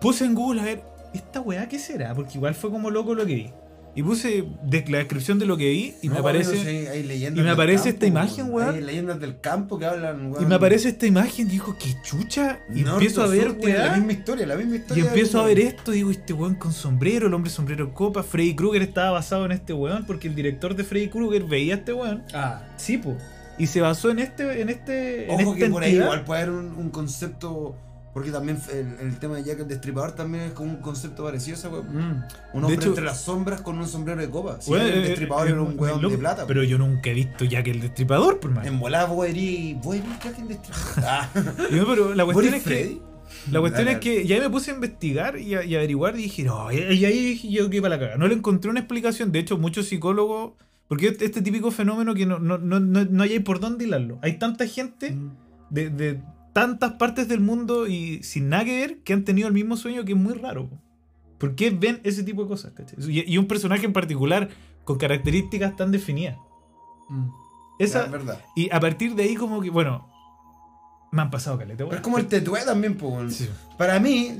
[0.00, 2.14] puse en Google a ver, ¿esta weá qué será?
[2.14, 3.50] Porque igual fue como loco lo que vi.
[3.94, 6.50] Y puse de- la descripción de lo que vi y me aparece.
[6.52, 8.74] amigo, sí, hay leyendas y me aparece campo, esta imagen, weón.
[8.74, 10.42] Hay leyendas del campo que hablan, weón.
[10.42, 12.60] Y me aparece esta imagen y digo, qué chucha.
[12.70, 15.04] Y Norte, empiezo a ver, sur, La misma historia, la misma Y historia.
[15.04, 18.22] empiezo a ver esto, digo, este weón con sombrero, el hombre sombrero copa.
[18.22, 21.78] Freddy Krueger estaba basado en este weón porque el director de Freddy Krueger veía a
[21.78, 22.22] este weón.
[22.32, 22.62] Ah.
[22.78, 23.14] Sí, po.
[23.58, 26.04] Y se basó en este, en este, en Ojo esta que por ahí entidad.
[26.06, 27.76] igual puede haber un, un concepto.
[28.14, 31.56] Porque también el, el tema de Jack el Destripador también es como un concepto parecido
[31.56, 31.86] esa weón.
[31.86, 32.24] Mm.
[32.52, 34.58] Un hombre hecho- entre las sombras con un sombrero de copa.
[34.60, 36.46] Si Jack el eh, Destripador eh, era un weón de plata.
[36.46, 38.66] Pero yo nunca he visto que el destripador, por más.
[38.66, 39.78] En volada vos erí.
[39.82, 40.92] Vos erí Jack el Destripador.
[41.06, 41.28] Ah,
[41.70, 42.68] Yo, pero la ¿vos cuestión es que.
[42.70, 43.02] Freddy?
[43.50, 46.42] La cuestión es que ya me puse a investigar y a, y averiguar y dije,
[46.44, 48.16] no, y, y ahí dije yo que para la caga.
[48.18, 49.32] No le encontré una explicación.
[49.32, 50.52] De hecho, muchos psicólogos.
[50.86, 54.18] Porque este, este típico fenómeno que no, no, no, no, no hay por dónde hilarlo.
[54.22, 55.30] Hay tanta gente Mm.
[55.70, 56.20] de, de
[56.52, 60.04] tantas partes del mundo y sin nada que ver que han tenido el mismo sueño
[60.04, 60.68] que es muy raro.
[60.68, 60.78] po.
[61.38, 62.72] ¿Por qué ven ese tipo de cosas?
[63.08, 64.48] Y, y un personaje en particular
[64.84, 66.36] con características tan definidas.
[67.08, 67.28] Mm.
[67.78, 68.40] Esa, Es verdad.
[68.54, 70.08] y a partir de ahí como que, bueno,
[71.10, 71.84] me han pasado caleta.
[71.84, 73.34] Pero es como el tetué también, pues.
[73.36, 73.48] Sí.
[73.76, 74.38] Para mí,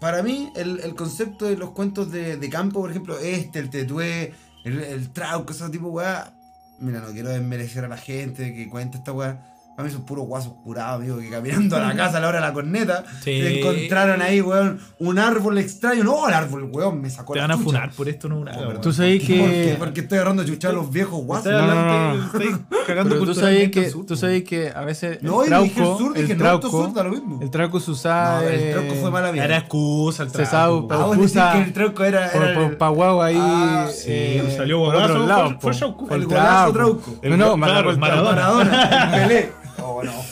[0.00, 3.70] para mí, el, el concepto de los cuentos de, de campo, por ejemplo, este, el
[3.70, 4.34] tetué,
[4.64, 6.32] el, el trauco, ese tipo weá.
[6.80, 9.54] Mira, no quiero desmerecer a la gente que cuenta esta weá.
[9.76, 12.38] Para mí son puros guasos curados, amigo, que caminando a la casa a la hora
[12.40, 13.32] de la corneta, Sí.
[13.46, 16.02] encontraron ahí, weón, un árbol extraño.
[16.02, 18.52] No, el árbol, weón, me sacó Te la van a funar por esto, no una.
[18.80, 19.76] Tú sabes ¿Por que-?
[19.78, 21.52] Porque estoy agarrando chucha a los viejos guasos.
[21.52, 21.66] No,
[22.14, 22.56] no, estáis
[22.86, 25.74] cagando tú sabes que, sur, tú sabes que a veces No, el y dije el
[25.74, 27.38] trauco, sur, dije el el trauco, sur, da lo mismo.
[27.42, 29.44] el trauco se usaba No, el eh, trauco fue mala vida.
[29.44, 30.88] Era excusa el Se sabe, po.
[30.88, 32.30] pero- Ah, vos decís Puta, que el trauco era.
[32.32, 35.76] por, era por el- Paguao ahí Ah, sí, eh, salió otros fue- fue po.
[35.78, 36.14] Trauco.
[36.14, 36.72] El el trauco.
[36.72, 37.10] trauco.
[37.22, 39.50] No, no, Claro, Maradona, el Maradona.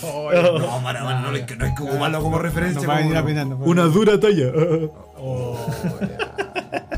[0.03, 2.87] Oh, no, no, Maradona, no, hay que- no que ocuparlo como referencia.
[2.87, 4.47] Va a venir como- Una dura talla.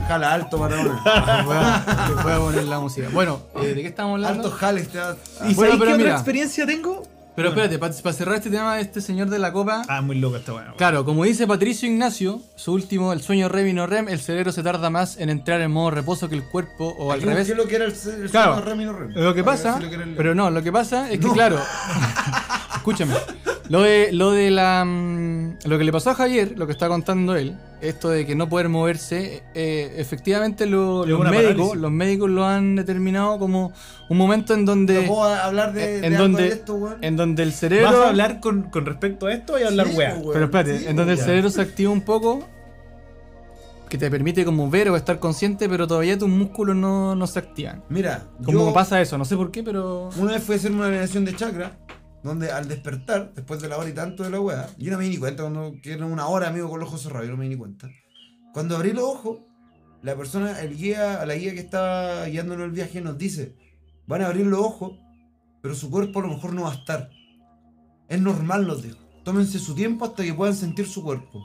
[0.08, 1.02] Jala alto, Maradona.
[2.14, 3.08] Les voy a poner la música.
[3.12, 4.44] Bueno, eh, ¿de qué estamos hablando?
[4.44, 5.16] Alto jales te da.
[5.48, 6.12] ¿Y Bueno, pero qué otra mira.
[6.14, 7.02] experiencia tengo?
[7.34, 9.82] Pero espérate, para cerrar este tema de este señor de la copa.
[9.88, 10.72] Ah, muy loca esta weá.
[10.78, 14.52] Claro, como dice Patricio Ignacio, su último, el sueño REM y no REM, el cerebro
[14.52, 17.46] se tarda más en entrar en modo reposo que el cuerpo o al ¿Qué- revés.
[17.46, 18.54] ¿Qué es lo que era el, el Claro.
[18.54, 19.14] sueño Remy no Remy?
[19.16, 21.34] Lo que pasa, lo que el- pero no, lo que pasa es que No.
[21.34, 21.58] claro,
[22.90, 23.14] escúchame,
[23.68, 26.86] lo de lo de la mm, lo que le pasó a Javier, lo que está
[26.88, 31.76] contando él, esto de que no poder moverse, eh, efectivamente lo- los médicos, parálisis.
[31.76, 33.72] los médicos lo han determinado como
[34.08, 36.96] un momento en ¿No donde puedo hablar de, en de algo donde de esto, weón?
[37.02, 39.88] en donde el cerebro ¿Vas a hablar con, con respecto a esto voy a hablar
[39.88, 40.14] Sí, weá?
[40.14, 40.30] weón.
[40.32, 42.44] pero espérate, Sí, en donde el cerebro se activa un poco
[43.88, 47.38] que te permite como ver o estar consciente, pero todavía tus músculos no, no se
[47.38, 47.84] activan.
[47.88, 50.72] Mira, Como yo pasa eso, no sé por qué, pero una vez fui a hacer
[50.72, 51.72] una alineación de chakra
[52.26, 55.04] donde al despertar, después de la hora y tanto de la weá, yo no me
[55.04, 57.44] di ni cuenta cuando era una hora amigo con los ojos cerrados, yo no me
[57.44, 57.88] di ni cuenta.
[58.52, 59.38] Cuando abrí los ojos,
[60.02, 63.56] la persona, el guía, la guía que estaba guiándonos el viaje nos dice,
[64.06, 64.98] van a abrir los ojos,
[65.62, 67.10] pero su cuerpo a lo mejor no va a estar.
[68.08, 68.98] Es normal, nos dijo.
[69.24, 71.42] Tómense su tiempo hasta que puedan sentir su cuerpo.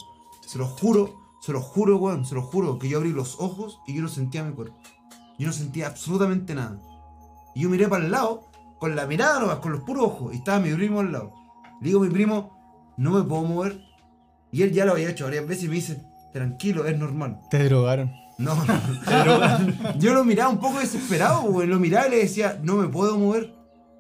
[0.47, 3.79] Se lo juro, se lo juro, weón, se lo juro, que yo abrí los ojos
[3.87, 4.79] y yo no sentía mi cuerpo.
[5.39, 6.79] Yo no sentía absolutamente nada.
[7.55, 8.50] Y yo miré para el lado,
[8.81, 11.31] con la mirada nomás, con los puros ojos, y estaba mi primo al lado.
[11.81, 13.79] Le digo a mi primo, no me puedo mover.
[14.51, 16.01] Y él ya lo había hecho varias veces y me dice,
[16.33, 17.39] tranquilo, es normal.
[17.51, 18.11] Te drogaron.
[18.39, 18.63] No, no.
[19.99, 21.67] Yo lo miraba un poco desesperado, güey.
[21.67, 23.53] Lo miraba y le decía, no me puedo mover.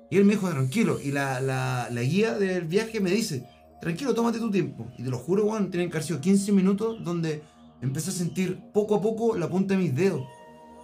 [0.09, 0.97] Y él me dijo, tranquilo.
[0.99, 3.47] Y la, la- la guía del viaje me dice,
[3.81, 4.87] tranquilo, tómate tu tiempo.
[4.97, 7.43] Y te lo juro, weón, tienen que haber sido 15 minutos donde
[7.81, 10.23] empecé a sentir poco a poco la punta de mis dedos.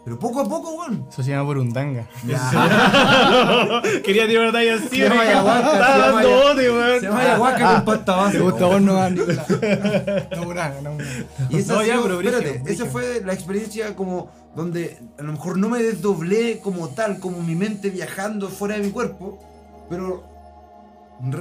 [0.07, 1.05] Pero poco a poco, weón.
[1.09, 2.07] Eso se llama burundanga.
[4.05, 4.87] Quería tirar una talla así.
[4.87, 5.27] Se llama weón.
[5.27, 6.99] ayahuasca, Estaba se llama dando bote, weón.
[7.01, 8.37] Se llama ayahuasca con pasta base.
[8.37, 9.45] ¿Te gusta vos no va Nicolás?
[10.31, 10.79] No, no, buranga.
[11.49, 15.57] Y esa, No, ya, pero espérate, esa fue la experiencia como donde a lo mejor
[15.57, 19.39] no me desdoblé como tal, como mi mente viajando fuera de mi cuerpo,
[19.89, 20.23] pero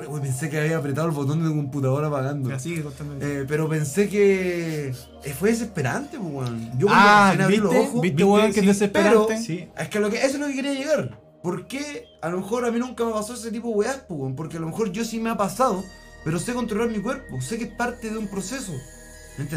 [0.08, 2.50] uy, pensé que había apretado el botón de computador apagando.
[2.50, 3.24] Ya, sigue contando.
[3.24, 6.70] Eh, pero pensé que eh, fue desesperante, pues, weón.
[6.78, 7.62] Yo cuando Ah, abrí ¿viste?
[7.62, 9.18] los ojos, ¿Viste, weón, que es Sí, desesperante?
[9.28, 9.68] pero- Sí.
[9.78, 11.20] es que, lo que eso es lo que quería llegar.
[11.42, 14.18] ¿Por qué a lo mejor a mí nunca me pasó ese tipo de weas, pues,
[14.20, 14.34] weón?
[14.34, 15.84] Porque a lo mejor yo sí me ha pasado,
[16.24, 18.72] pero sé controlar mi cuerpo, sé que es parte de un proceso.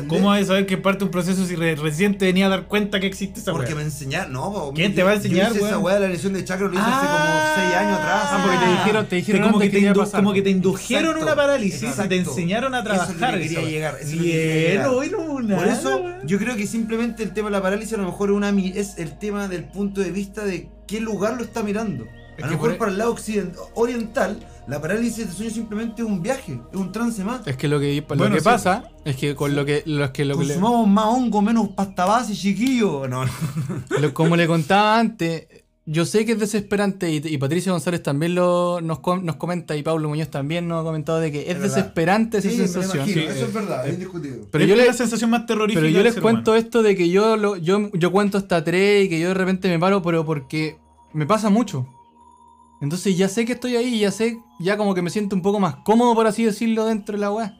[0.07, 2.49] ¿Cómo vas a saber que parte de un proceso si re- recién te venía a
[2.49, 5.13] dar cuenta que existe esa Porque me enseñaron, no, po, ¿Quién yo- te va a
[5.15, 7.53] yo enseñar, hice esa weá de la lesión de chakra, lo hice hace Ah.
[7.55, 8.23] como 6 años atrás.
[8.25, 11.35] Ah, porque te dijeron, te dijeron como, que te como que te indujeron Exacto, una
[11.35, 12.09] parálisis y exacto.
[12.09, 13.09] te enseñaron a trabajar.
[13.09, 13.97] eso es lo que quería llegar.
[15.47, 18.31] no Por eso, yo creo que simplemente el tema de la parálisis a lo mejor
[18.31, 22.05] una, es el tema del punto de vista de qué lugar lo está mirando.
[22.39, 23.15] Es A lo que mejor por- para el lado
[23.75, 27.45] oriental, la parálisis de sueño simplemente es un viaje, es un trance más.
[27.47, 28.45] Es que lo que, lo Bueno, que sí.
[28.45, 31.69] pasa es que con lo que, los que, lo que le- Consumamos más hongo, menos
[31.69, 33.07] pasta base, chiquillo.
[33.07, 33.31] No, no.
[33.99, 35.47] lo- como le contaba antes,
[35.85, 39.75] yo sé que es desesperante y, y Patricia González también lo, nos, com- nos comenta
[39.75, 41.75] y Pablo Muñoz también nos ha comentado de que es, Es verdad.
[41.77, 42.97] desesperante esa me sensación.
[43.09, 44.41] imagino, Sí, eso es eh, verdad, eh, es indiscutible.
[44.51, 46.63] Pero Es yo, la le, sensación más terrorífica pero yo les cuento humano.
[46.63, 49.67] esto de que yo, lo, yo, yo cuento hasta tres y que yo de repente
[49.67, 50.77] me paro, pero porque
[51.11, 51.87] me pasa mucho.
[52.81, 55.59] Entonces ya sé que estoy ahí ya sé, ya como que me siento un poco
[55.59, 57.57] más cómodo, por así decirlo, dentro de la weá.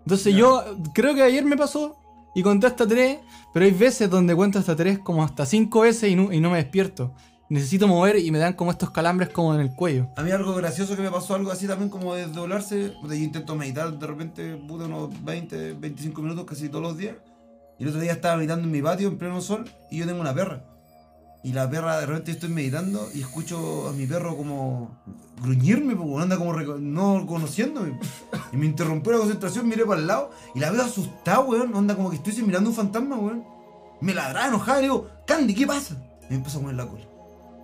[0.00, 0.38] Entonces Ya.
[0.40, 1.96] yo creo que ayer me pasó
[2.34, 3.18] y conté hasta tres,
[3.52, 6.50] pero hay veces donde cuento hasta tres como hasta cinco veces y no, y no
[6.50, 7.12] me despierto.
[7.48, 10.08] Necesito mover y me dan como estos calambres como en el cuello.
[10.16, 12.94] A mí algo gracioso que me pasó, algo así también como desdoblarse.
[13.02, 17.16] puta, Yo intento meditar de repente, puta, unos 20, 25 minutos casi todos los días.
[17.78, 20.20] Y el otro día estaba meditando en mi patio en pleno sol y yo tengo
[20.22, 20.64] una perra.
[21.44, 24.90] Y la perra, de repente estoy meditando y escucho a mi perro como
[25.42, 27.98] gruñirme, porque anda como no conociéndome.
[28.52, 31.74] Y me interrumpió la concentración, miré para el lado y la veo asustada, weón.
[31.74, 33.44] Anda como que estoy mirando un fantasma, weón.
[34.00, 35.96] Me ladraba enojada y le digo, Candy, ¿qué pasa?
[36.22, 37.04] Y me empezó a poner la cola.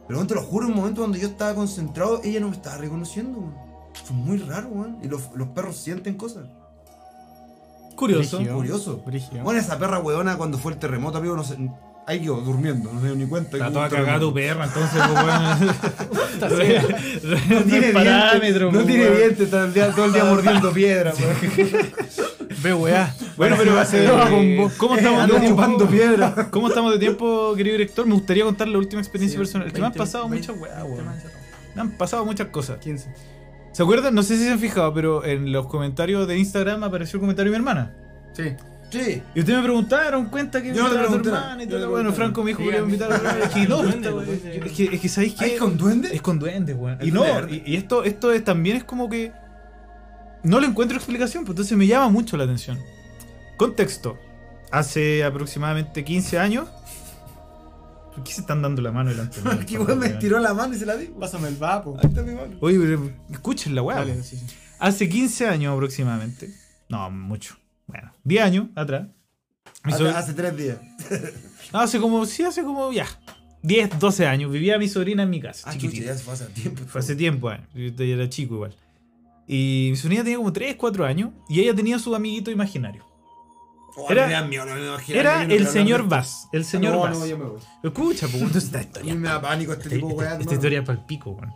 [0.09, 2.79] Pero te lo juro, en un momento donde yo estaba concentrado, ella no me estaba
[2.79, 3.55] reconociendo, weón.
[4.05, 4.99] Fue muy raro, weón.
[5.03, 6.47] Y los, los perros sienten cosas.
[7.95, 8.37] Curioso.
[8.39, 8.57] Brígido.
[8.57, 9.03] Curioso.
[9.05, 9.45] Brígido.
[9.45, 11.57] Bueno, esa perra weona cuando fue el terremoto, amigo, no sé.
[12.09, 13.59] Ahí quedó durmiendo, no se dio ni cuenta.
[13.59, 16.89] Está toda cagada tu perra, entonces, pues, bueno.
[17.51, 20.73] No tiene parámetro, dientes, no pues, tiene dientes, está el día- todo el día mordiendo
[20.73, 21.87] piedra, weón.
[22.63, 23.15] Ve weá.
[23.37, 24.09] Bueno, pero va a ser-
[24.79, 25.49] ¿cómo estamos de Anda tiempo?
[25.63, 26.49] chupando piedra.
[26.51, 28.07] ¿Cómo estamos de tiempo, querido director?
[28.07, 29.67] Me gustaría contar la última experiencia Sí, personal.
[29.69, 31.07] Es que me han 20, pasado 20, muchas 20 weón.
[31.75, 32.79] Me han pasado muchas cosas.
[32.79, 33.07] 15.
[33.73, 34.15] ¿Se acuerdan?
[34.15, 37.53] No sé si se han fijado, pero en los comentarios de Instagram apareció el comentario
[37.53, 37.93] de mi hermana.
[38.33, 38.55] Sí.
[38.91, 39.23] Sí.
[39.35, 41.91] Y ustedes me preguntaron, cuenta que Yo no te a tu pregunté y todo.
[41.91, 44.09] Bueno, Franco me dijo que iba a invitar a la Es que no, Duende,
[44.65, 45.57] es que, es que ¿sabéis ¿Hay qué?
[45.59, 46.15] con duende?
[46.15, 46.99] Es con duendes, weón.
[47.03, 49.33] Y Es no, y, y esto, esto es, también es como que.
[50.43, 52.79] No le encuentro explicación, pues entonces me llama mucho la atención.
[53.57, 54.17] Contexto.
[54.71, 56.69] Hace aproximadamente 15 años.
[58.15, 59.59] ¿Por qué se están dando la mano delante de mí?
[59.61, 61.07] Aquí weón me estiró la mano y se la di.
[61.07, 61.97] Pásame el vapo.
[61.99, 62.57] Ahí está mi mano.
[62.61, 62.99] Oye,
[63.31, 63.99] escuchen la weá.
[63.99, 64.47] Dale, sí, sí.
[64.79, 66.51] Hace 15 años aproximadamente.
[66.89, 67.57] No, mucho.
[67.89, 69.09] Bueno, 10 años atrás.
[69.83, 70.79] Hace, sobr- hace tres días.
[71.73, 73.05] No, hace como, sí, hace como ya.
[73.63, 74.51] 10, 12 años.
[74.51, 75.69] Vivía mi sobrina en mi casa.
[75.69, 76.83] Ah, chucha, ya fue hace tiempo.
[76.87, 77.61] Fue hace tiempo, eh.
[77.75, 78.75] yo era chico igual.
[79.47, 83.05] Y mi sobrina tenía como 3, 4 años y ella tenía su amiguito imaginario.
[83.97, 86.49] Oh, Era- miedo, no imagino, Era el señor Bass.
[86.53, 87.19] El señor no, Bass.
[87.19, 87.61] No, yo me voy.
[87.83, 89.15] Escucha, pues, esta A mí historia.
[89.17, 90.21] me da pánico este Este- tipo weas.
[90.33, 90.53] esta hermano.
[90.55, 91.53] historia es para el pico, weón.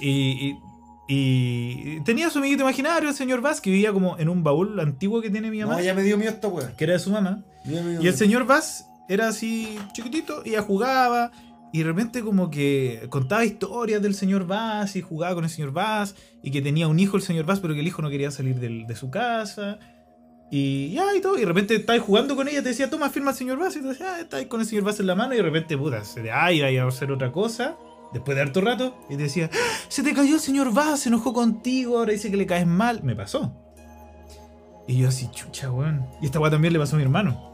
[0.00, 0.08] Y,
[0.48, 0.58] y,
[1.06, 5.20] y tenía su amiguito imaginario, el señor Bass, que vivía como en un baúl antiguo
[5.20, 6.74] que tiene mi mamá, No, ya me dio miedo esta wea.
[6.76, 7.42] que era de su mamá.
[7.66, 11.30] Ya Y el señor Bass era así chiquitito, ella jugaba
[11.72, 15.72] y de repente como que contaba historias del señor Bass y jugaba con el señor
[15.72, 18.30] Bass y que tenía un hijo el señor Bass, pero que el hijo no quería
[18.30, 19.78] salir del- de su casa.
[20.50, 21.36] Y ya, y todo.
[21.36, 23.76] Y de repente estabas jugando con ella, te decía, toma, firma al señor Bass.
[23.76, 25.34] Y tú decías, ah, estabas con el señor Bass en la mano.
[25.34, 27.76] Y de repente, puta, se de ay, iba a hacer otra cosa.
[28.14, 28.96] Después de harto rato.
[29.10, 29.56] Y te decía, "Ah,
[29.88, 33.02] se te cayó el señor Bass, se enojó contigo, ahora dice que le caes mal.
[33.02, 33.52] Me pasó.
[34.86, 36.06] Y yo así, chucha, weón.
[36.22, 37.52] Y esta weá también le pasó a mi hermano.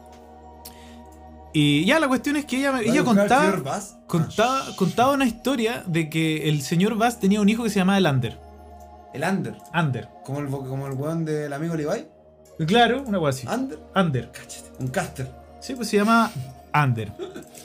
[1.53, 3.97] Y ya la cuestión es que ella, me- ¿Va a ella contaba, señor Bass?
[4.07, 7.99] contaba, contaba una historia de que el señor Bass tenía un hijo que se llamaba
[7.99, 8.39] el Ander.
[9.13, 9.57] El Under.
[9.73, 10.09] Ander.
[10.25, 12.07] Como el, como el weón del amigo Levi.
[12.67, 13.47] Claro, una weá así.
[13.49, 13.79] Under.
[13.95, 14.31] Ander.
[14.31, 14.71] Cáchate.
[14.79, 15.31] Un caster.
[15.61, 16.31] Sí, pues se llama
[16.73, 17.11] Ander.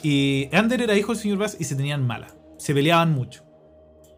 [0.02, 2.26] Y Ander era hijo del señor Bass y se tenían mala.
[2.66, 3.44] Se peleaban mucho.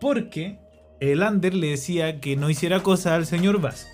[0.01, 0.59] Porque
[1.01, 3.87] el Ander le decía que no hiciera cosas al señor Bass.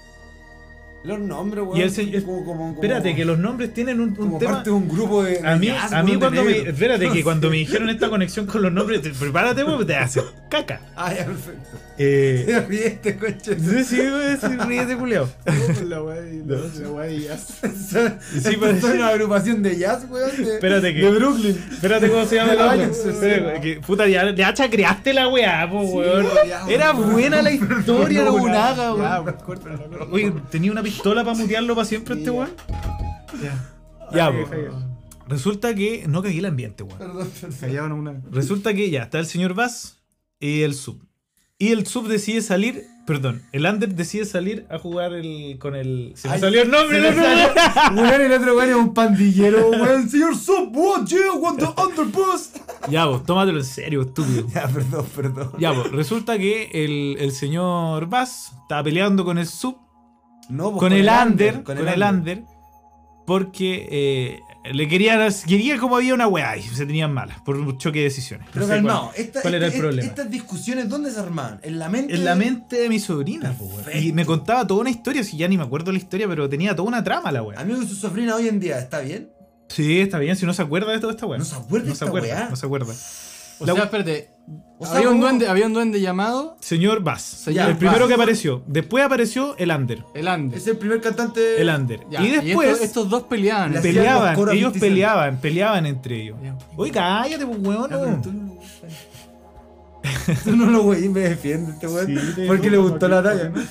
[1.05, 1.77] Los nombres, weón.
[1.77, 4.53] Y el señor- como, como, como- Espérate, que los nombres tienen un, un Como tema.
[4.55, 5.39] parte de un grupo de.
[5.47, 6.57] A mí, a mí weón, cuando me.
[6.59, 10.23] Espérate, que cuando me dijeron esta conexión con los nombres, te- prepárate, porque te hace
[10.49, 10.81] caca.
[10.97, 11.79] Ah, ya, perfecto.
[11.97, 13.57] Eh, Te ríete, coche.
[13.57, 13.97] sí, sí,
[14.41, 15.29] sí, ríete, culiao.
[15.45, 16.03] La de- la
[16.91, 17.49] weá de jazz.
[17.63, 20.31] Sí, Son una agrupación de jazz, weón.
[20.31, 21.57] Espérate que- De Brooklyn.
[21.71, 22.53] Espérate, ¿cómo se llama
[22.93, 23.61] sí.
[23.61, 26.27] que, puta, ya, ya chacreaste la weá, po, weón.
[26.69, 27.13] Era weón.
[27.13, 29.37] buena la historia, Nobunaga, Ya, weón.
[30.11, 32.51] Oye, ¿tenía una pistola para mutearlo para siempre este weón?
[34.12, 34.38] Ya, po.
[35.28, 36.99] Resulta que no cagué el ambiente, weón.
[36.99, 37.30] Perdón,
[37.61, 37.92] perdón.
[37.92, 38.22] Una.
[38.30, 39.99] Resulta que ya está el señor Bass
[40.38, 41.03] y el sub.
[41.59, 46.12] Y el sub decide salir, perdón, el under decide salir a jugar el, con el.
[46.16, 47.55] Se me Ay, salió el nombre, no, salió-
[48.03, 50.09] Weón, el otro weón es un pandillero, weón.
[50.11, 52.51] Señor Sub, what, yeah, want the underboss.
[52.82, 52.90] no.
[52.92, 54.47] Ya, vos, tómatelo en serio, estúpido.
[54.53, 55.53] Ya, perdón, perdón.
[55.59, 59.76] Ya, pues, resulta que el, el señor Bass estaba peleando con el sub,
[60.49, 62.42] No, pues, con, el under, con el under,
[63.26, 64.40] porque eh,
[64.72, 68.05] le querían, quería como había una weá y se tenían malas por un choque de
[68.05, 68.47] decisiones.
[68.53, 70.07] Pero No sé calmado, cuál, esta- cuál era el este- problema.
[70.09, 71.61] Estas discusiones, ¿dónde se armaban?
[71.62, 72.14] En la mente.
[72.14, 73.70] En la de- mente de mi sobrina, po.
[73.95, 76.76] Y me contaba toda una historia, si ya ni me acuerdo la historia, pero tenía
[76.76, 77.59] toda una trama la weá.
[77.61, 79.30] Amigo su sobrina hoy en día, ¿está bien?
[79.70, 81.38] Sí, está bien, si no se acuerda de toda esta weá.
[81.38, 82.49] ¿No se acuerda de No se esta acuerda, weá?
[82.51, 82.92] no se acuerda.
[83.61, 84.28] O La- sea, espérate.
[84.78, 87.22] O sea, había, un duende, había un duende llamado Señor Bass.
[87.22, 88.09] Señor el primero Bass.
[88.09, 88.62] que apareció.
[88.66, 90.05] Después apareció el Under.
[90.14, 90.59] el Ande.
[90.59, 91.61] Es el primer cantante.
[91.62, 92.01] El Under.
[92.11, 93.72] Ya, y después estos, estos dos peleaban.
[93.72, 94.82] Le- peleaban, ellos 50 Cent.
[94.82, 96.36] peleaban, peleaban entre ellos.
[96.42, 96.57] Ya.
[96.76, 97.88] Oye, cállate, pues weón.
[97.88, 98.55] Pero tú no lo
[100.45, 102.07] Tú no lo güey, me defiende este weón.
[102.07, 103.53] Sí, porque le gustó la talla.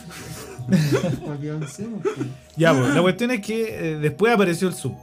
[0.65, 1.80] Pues.
[2.55, 4.95] Ya, pues, la cuestión es que eh, después apareció el sub.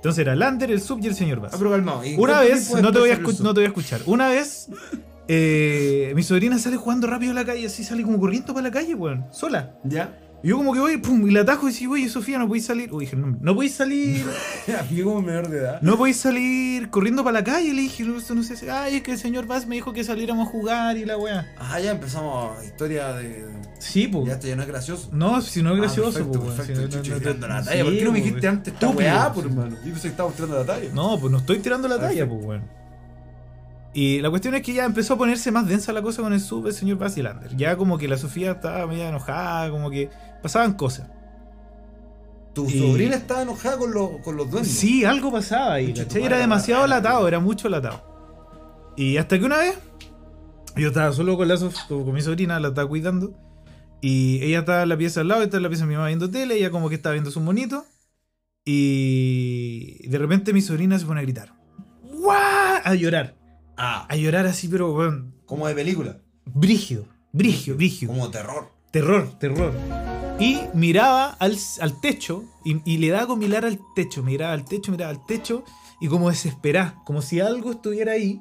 [0.00, 1.52] Entonces era el Under, el sub y el señor Bass.
[1.52, 2.02] Ah, pero calmado.
[2.02, 4.00] ¿y Una vez, no te, voy a no te voy a escuchar.
[4.06, 4.68] Una vez,
[5.28, 8.72] eh, mi sobrina sale jugando rápido a la calle, así sale como corriendo para la
[8.72, 9.74] calle, weón, sola.
[9.84, 10.18] ¿Ya?
[10.42, 12.64] Y yo como que voy, pum, y la atajo y digo, oye, Sofía, no podéis
[12.64, 12.90] salir.
[12.92, 14.24] Uy, dije, no, no podéis salir,
[14.88, 15.82] Fui como menor de edad.
[15.82, 17.74] no podéis salir corriendo para la calle.
[17.74, 20.02] Le dije, no, esto no sé, ay, es que el señor Bass me dijo que
[20.02, 21.46] saliéramos a jugar y la weá.
[21.58, 23.44] Ah, ya empezamos historia de.
[23.78, 24.26] Sí, pues.
[24.28, 25.10] Ya esto ya no es gracioso.
[25.12, 27.68] No, si no es gracioso, Ah, pues, si no- Chucho, no- no- tirando la sí,
[27.68, 27.84] talla.
[27.84, 29.76] ¿Por qué no me dijiste antes esta weá, por hermano?
[29.84, 30.88] Yo pensé que estábamos tirando la talla.
[30.94, 32.79] No, pues no estoy tirando la talla, pues, weón.
[33.92, 36.40] Y la cuestión es que ya empezó a ponerse más densa la cosa con el
[36.40, 37.56] sub, el señor Basilander.
[37.56, 40.10] Ya como que la Sofía estaba media enojada, como que
[40.42, 41.08] pasaban cosas.
[42.54, 44.72] Tu Y- sobrina estaba enojada con los, con los duendes.
[44.72, 46.22] Sí, algo pasaba ahí, ¿cachai?
[46.24, 48.92] Era demasiado latado, era mucho latado.
[48.96, 49.76] Y hasta que una vez,
[50.76, 53.34] yo estaba solo con, la Sof- con mi sobrina, la estaba cuidando.
[54.00, 56.06] Y ella estaba en la pieza al lado, estaba en la pieza de mi mamá
[56.06, 57.84] viendo tele, ella como que estaba viendo su monito.
[58.64, 61.52] Y de repente mi sobrina se pone a gritar.
[62.04, 62.80] ¡Guau!
[62.84, 63.34] A llorar.
[63.82, 66.18] Ah, A llorar así, pero weón, como de película.
[66.44, 68.12] brígido, brígido, brígido.
[68.12, 68.68] Como terror.
[68.90, 69.72] Terror, terror.
[70.38, 74.22] Y miraba al, al techo y, y le daba con mirar al techo.
[74.22, 75.64] Miraba al techo, miraba al techo
[76.00, 78.40] y como desesperada, como si algo estuviera ahí.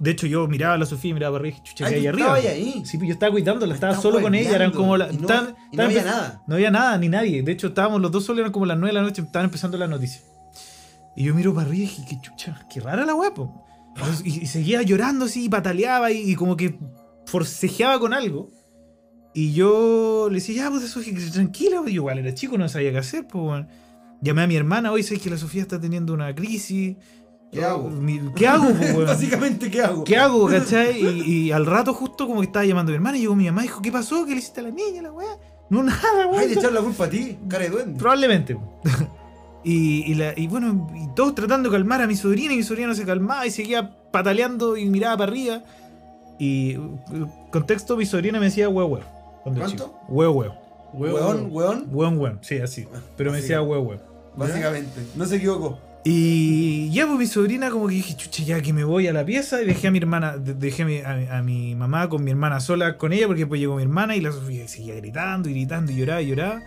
[0.00, 1.90] De hecho, yo miraba a la Sofía y miraba para arriba y dije, chucha, Ay,
[1.92, 2.38] ¿qué hay tú arriba?
[2.38, 2.82] estabas ahí.
[2.84, 5.12] Sí, pues yo estaba cuidándola, Me estaba estás solo con ella, eran como la.
[5.12, 6.42] Y no- estaban- y no estaban había empe- nada.
[6.48, 7.42] No había nada, ni nadie.
[7.44, 9.78] De hecho, estábamos los dos solos, eran como las 9 de la noche, estaban empezando
[9.78, 10.24] las noticias.
[11.16, 13.64] Y yo miro para arriba y dije, qué chucha, qué rara la guapo.
[14.24, 16.78] Y, y seguía llorando así, y pataleaba y, y como que
[17.26, 18.50] forcejeaba con algo.
[19.32, 21.00] Y yo le decía, ya, pues eso,
[21.32, 23.68] tranquila, pues, yo igual era chico, no sabía qué hacer, pues, weón.
[24.20, 26.96] Llamé a mi hermana, hoy sé que la Sofía está teniendo una crisis.
[27.52, 27.88] ¿Qué hago?
[27.90, 29.06] Mi- ¿Qué hago, pues, weón?
[29.08, 30.04] Básicamente, ¿qué hago?
[30.04, 31.00] ¿Qué hago, cachai?
[31.00, 33.46] Y, y al rato justo como que estaba llamando a mi hermana y llegó mi
[33.46, 34.24] mamá y dijo, ¿qué pasó?
[34.24, 35.36] ¿Qué le hiciste a la niña, la weá?
[35.70, 36.38] No, nada, weón.
[36.38, 37.98] Ay, de echar la culpa a ti, cara de duende.
[37.98, 38.56] Probablemente.
[39.64, 42.62] Y, y, la- y bueno, y todos tratando de calmar a mi sobrina y mi
[42.62, 45.62] sobrina no se calmaba y seguía pataleando y miraba para arriba.
[46.38, 46.98] Y uh,
[47.50, 49.40] contexto, mi sobrina me decía huevo, huevo.
[49.42, 49.66] ¿Cuánto?
[49.66, 50.00] chico.
[50.08, 50.54] Huevo, huevo.
[50.92, 51.86] Weón, weón.
[51.90, 52.38] Hueón, hueón.
[52.42, 52.86] Sí, así.
[53.16, 54.02] Pero me decía huevo, huevo.
[54.36, 55.00] Básicamente.
[55.16, 55.78] No se equivocó.
[56.06, 59.24] Y ya, pues mi sobrina, como que dije, chucha, ya que me voy a la
[59.24, 59.62] pieza.
[59.62, 62.30] Y dejé a mi hermana, de- dejé a mi, a, a mi mamá con mi
[62.30, 65.52] hermana sola con ella, porque después llegó mi hermana y la Sofía seguía gritando y
[65.54, 66.62] gritando y lloraba y lloraba.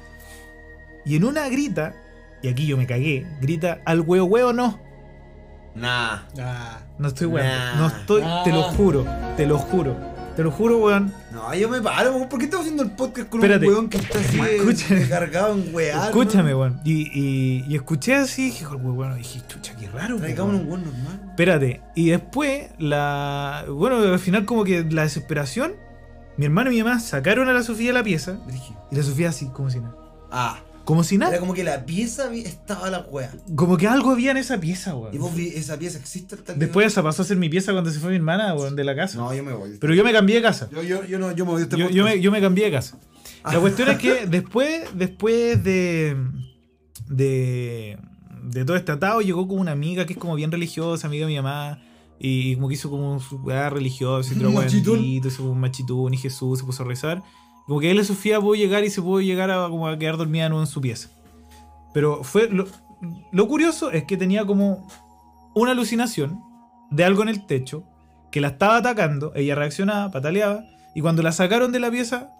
[1.05, 1.93] Y en una grita,
[2.41, 4.79] y aquí yo me cagué, grita, al huevo huevo no.
[5.75, 6.21] Nah.
[6.39, 7.45] Ah, No estoy weón.
[7.47, 7.75] Nah.
[7.75, 9.05] No estoy, te lo juro,
[9.35, 10.17] te lo juro.
[10.35, 11.11] Te lo juro, weón.
[11.31, 12.29] No, yo me paro, weón.
[12.29, 13.65] ¿por qué estamos haciendo el podcast con Espérate.
[13.67, 14.99] un weón que está así Escúchame.
[14.99, 15.75] de cargado en?
[15.79, 16.79] Escúchame, weón.
[16.83, 20.09] Y, y, y escuché así, dije, "Joder, weón, dije, chucha, qué raro.
[20.09, 20.19] weón".
[20.21, 21.21] Traigámonos un weón normal.
[21.29, 23.65] Espérate, y después, la.
[23.67, 25.73] Bueno, al final, como que la desesperación.
[26.37, 28.37] Mi hermano y mi mamá sacaron a la Sofía de la pieza.
[28.91, 29.95] Y la Sofía así, como si nada.
[30.31, 31.39] Ah, Como si era nada.
[31.41, 33.29] como que la pieza estaba la weá.
[33.55, 35.19] Como que algo había en esa pieza, Y weón.
[35.19, 37.91] vos vi, esa pieza existe hasta Después de esa pasó a ser mi pieza cuando
[37.91, 39.17] se fue mi hermana, weón, de la casa.
[39.17, 39.77] No, yo me voy.
[39.81, 40.69] Pero yo me cambié de casa.
[40.71, 42.71] Yo, yo, yo no, yo me voy este Yo, yo me, yo me cambié de
[42.71, 42.97] casa.
[43.43, 43.53] Ah.
[43.53, 46.15] La cuestión es que después, después de,
[47.09, 47.97] de,
[48.43, 51.33] de todo este atado, llegó como una amiga que es como bien religiosa, amiga de
[51.33, 51.81] mi mamá.
[52.19, 54.99] Y como que hizo como weá religiosa, y Un machitún.
[54.99, 57.21] un machitún y Jesús se puso a rezar.
[57.67, 60.43] Como que él, Sofía, pudo llegar y se pudo llegar a, como a quedar dormida
[60.43, 61.09] de nuevo en su pieza.
[61.93, 62.49] Pero fue.
[62.49, 62.65] Lo,
[63.31, 64.87] lo curioso es que tenía como
[65.53, 66.41] una alucinación
[66.89, 67.83] de algo en el techo
[68.31, 69.33] que la estaba atacando.
[69.35, 70.63] Ella reaccionaba, pataleaba.
[70.95, 72.31] Y cuando la sacaron de la pieza,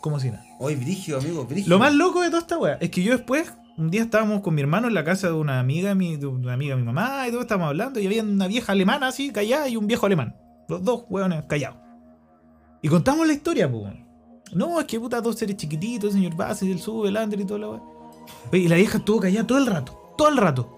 [0.00, 0.44] como si nada.
[0.58, 1.68] Hoy, brígido, amigo, brígido.
[1.68, 4.54] Lo más loco de toda esta weá es que yo después, un día estábamos con
[4.54, 6.86] mi hermano en la casa de una amiga, de mi, de una amiga de mi
[6.86, 10.06] mamá, y todos estábamos hablando, y había una vieja alemana así, callada, y un viejo
[10.06, 10.36] alemán.
[10.68, 11.78] Los dos weones callados.
[12.82, 13.94] Y contamos la historia, pues.
[14.52, 17.44] No, es que puta, dos seres chiquititos, el señor Bass, el sube, el Ander y
[17.44, 17.80] toda la weá.
[18.52, 20.72] Oye, Y la vieja estuvo callada todo el rato, todo el rato.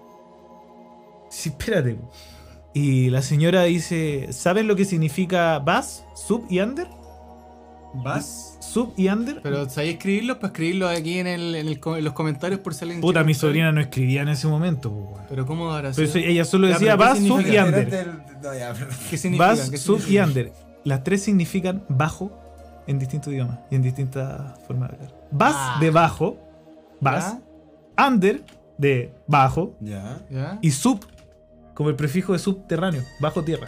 [1.29, 1.99] Sí, espérate.
[2.73, 6.87] Y la señora dice, ¿saben lo que significa Bass, sub y under?
[7.93, 8.57] ¿Vas?
[8.59, 9.41] Sub y under.
[9.41, 10.37] Pero ¿sabéis escribirlos?
[10.37, 13.23] Para escribirlos aquí en, el, en, el co- en los comentarios por si alguien Puta,
[13.23, 15.21] mi sobrina no escribía en ese momento, weón.
[15.27, 17.57] Pero ¿cómo habrá Pero eso- ella solo Ya, decía pero ¿qué Bass, Sub y?
[17.57, 17.79] Under.
[17.79, 19.47] Espérate el- no, ya, pero- ¿Qué significa?
[19.47, 20.19] Bass, ¿Qué Sub y?
[20.19, 20.53] Under.
[20.83, 22.31] Las tres significan bajo
[22.89, 25.11] en distintos idiomas y en distintas formas de hablar.
[25.31, 25.77] Bass Ah.
[25.79, 26.37] de bajo,
[26.99, 27.37] Bass.
[27.97, 28.43] Under
[28.77, 30.19] de bajo Ya.
[30.29, 30.37] ¿Ya?
[30.37, 30.59] ¿Ya?
[30.61, 31.05] y sub
[31.73, 33.67] como el prefijo de subterráneo, bajo tierra.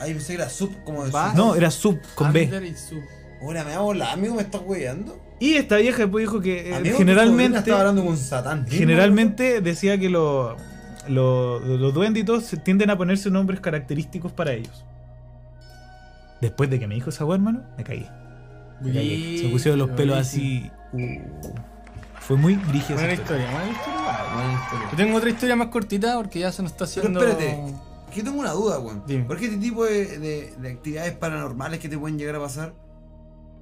[0.00, 1.34] Ahí pensé que era sub como de sub.
[1.34, 2.44] No, era sub con B.
[2.44, 3.00] Under y sub.
[3.42, 5.18] Hola, me hago la amigo, me estás weyando.
[5.40, 8.66] Y esta vieja después dijo que eh, generalmente estaba hablando con Satán.
[8.68, 10.56] generalmente decía que lo-
[11.08, 14.84] lo- los duenditos se tienden a ponerse nombres característicos para ellos.
[16.40, 18.08] Después de que me dijo esa weá, hermano, me caí.
[18.82, 20.70] Se pusieron los pelos así.
[20.92, 20.98] uh,
[22.20, 22.98] fue muy brígido.
[22.98, 23.50] Buena historia.
[23.50, 24.34] buena historia.
[24.34, 24.88] buena historia.
[24.90, 27.20] Yo tengo otra historia más cortita porque ya se nos está Pero haciendo.
[27.26, 27.74] espérate,
[28.14, 29.02] que tengo una duda, weón.
[29.26, 32.74] Porque este tipo de, de- de actividades paranormales que te pueden llegar a pasar,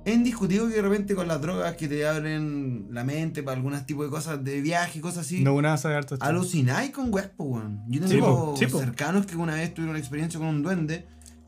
[0.05, 3.85] es indiscutible que de repente con las drogas que te abren la mente para algunos
[3.87, 6.25] tipos de cosas de viaje y cosas así, No, una harto esto.
[6.25, 7.83] alucináis con weas, weón.
[7.89, 8.79] Yo Sí, tengo po, sí, po.
[8.79, 11.07] cercanos que una vez tuvieron una experiencia con un duende,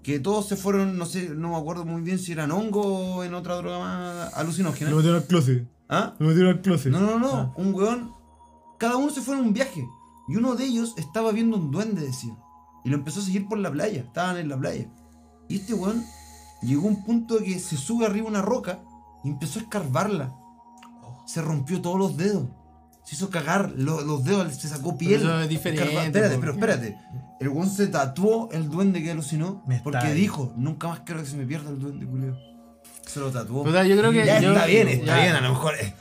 [0.08, 2.80] que todos se fueron, no sé, no me acuerdo muy bien si eran hongo
[3.16, 4.90] o en otra droga más alucinógena.
[4.90, 5.68] metieron al closet.
[5.86, 6.14] ¿Ah?
[6.18, 6.90] Lo metieron al closet.
[6.90, 7.52] No, no, no, Ah.
[7.58, 8.14] un weón.
[8.78, 9.86] Cada uno se fue en un viaje.
[10.28, 12.34] Y uno de ellos estaba viendo un duende, decía.
[12.86, 14.00] Y lo empezó a seguir por la playa.
[14.00, 14.90] Estaban en la playa.
[15.46, 16.02] Y este weón
[16.62, 18.80] llegó a un punto de que se sube arriba una roca
[19.24, 20.34] y empezó a escarbarla.
[21.26, 22.48] Se rompió todos los dedos.
[23.08, 25.20] Se hizo cagar lo- los dedos, se sacó piel.
[25.22, 26.98] eso es diferente, Espérate, pero espérate.
[27.40, 29.62] El weón se tatuó el duende que alucinó.
[29.66, 32.36] Me Porque dijo, nunca más quiero que se me pierda el duende, culeo.
[33.06, 33.64] Se lo tatuó.
[33.64, 34.26] Yo creo que.
[34.26, 35.22] Ya yo- está bien, está ya.
[35.22, 35.94] bien, a lo mejor eh,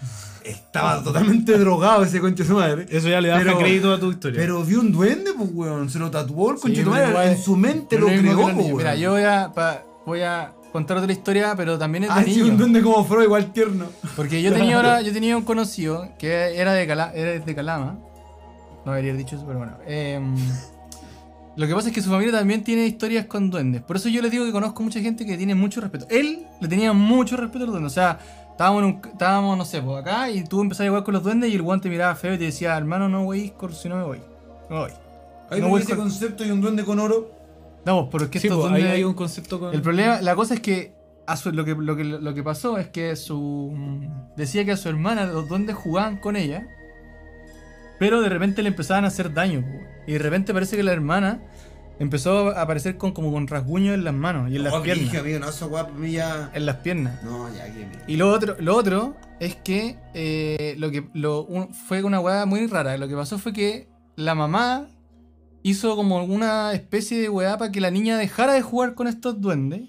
[0.44, 2.86] estaba totalmente drogado ese conche su madre.
[2.90, 4.42] Eso ya le da Pero- crédito a tu historia.
[4.42, 7.10] Pero vio un duende, pues weón, se lo tatuó el Sí, conche su pero madre,
[7.12, 8.76] igual- en su mente lo creó, pues weón.
[8.78, 12.24] Mira, yo voy a, pa- voy a contar otra historia, pero también es de Ah,
[12.24, 13.86] sí, un duende como Freud, igual tierno.
[14.16, 17.98] Porque yo tenía ahora, yo tenía un conocido que era de, Cala- era de Calama.
[18.86, 19.74] No debería haber dicho eso, pero bueno.
[19.88, 20.36] Em,
[21.56, 23.82] lo que pasa es que su familia también tiene historias con duendes.
[23.82, 26.06] Por eso yo les digo que conozco mucha gente que tiene mucho respeto.
[26.10, 27.92] Él le tenía mucho respeto a los duendes.
[27.92, 28.20] O sea,
[28.52, 31.24] estábamos, en un- estábamos no sé, pues acá y tú empezabas a jugar con los
[31.24, 34.04] duendes y el guante miraba feo y te decía, hermano, no voy, si no me
[34.04, 34.20] voy.
[34.70, 34.92] No voy.
[35.50, 37.32] Hay No no voy ese concepto y un duende con oro.
[37.88, 39.74] No, pero es que Sí, pues, duendes- hay un concepto con.
[39.74, 40.94] el problema, la cosa es que
[41.26, 43.74] a su- lo, que, lo, que, lo que pasó es que su
[44.36, 46.68] decía que a su hermana los duendes jugaban con ella,
[48.00, 49.66] pero de repente le empezaban a hacer daño.
[50.06, 51.42] Y de repente parece que la hermana
[52.00, 55.14] empezó a aparecer con, como con rasguños en las manos y en las Oh, piernas.
[55.16, 56.52] amigo, no, eso guapo, ya.
[56.54, 57.24] En las piernas.
[57.24, 61.74] No, ya, que Y lo otro, lo otro es que eh, lo que lo, un-
[61.74, 62.98] fue una weá muy rara.
[62.98, 64.88] Lo que pasó fue que la mamá
[65.70, 69.42] hizo como una especie de weá para que la niña dejara de jugar con estos
[69.42, 69.82] duendes.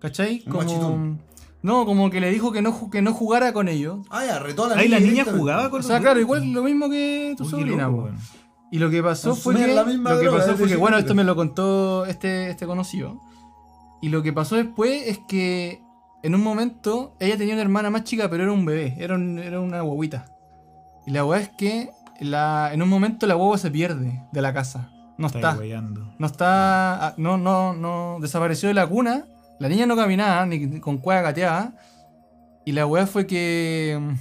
[0.00, 0.40] ¿Cachai?
[0.44, 1.18] Como, machitón.
[1.62, 4.06] no, como que le dijo que no, que no jugara con ellos.
[4.10, 6.52] Ah, ya, retó a la Ahí la niña jugaba con O los sea, claro, igual
[6.52, 7.88] lo mismo que tu Uy, sobrina.
[7.88, 8.10] loco.
[8.70, 10.96] Y lo que pasó fue que, la misma lo que droga pasó fue que, bueno,
[10.98, 11.12] chiquitito.
[11.12, 13.18] esto me lo contó este, este conocido.
[14.02, 15.80] Y lo que pasó después es que
[16.22, 19.38] en un momento ella tenía una hermana más chica, pero era un bebé, era, un-
[19.38, 20.26] era una guaguita.
[21.06, 21.90] Y la weá es que
[22.20, 24.92] la, en un momento la guagua se pierde de la casa.
[25.18, 25.56] No Está está.
[25.58, 26.14] weyando.
[26.18, 27.08] No está.
[27.08, 28.18] ah, No, no, no.
[28.20, 29.24] Desapareció de la cuna.
[29.58, 31.72] La niña no caminaba, ni, con cueva gateaba.
[32.64, 33.98] Y la weá fue que.
[34.00, 34.14] mm,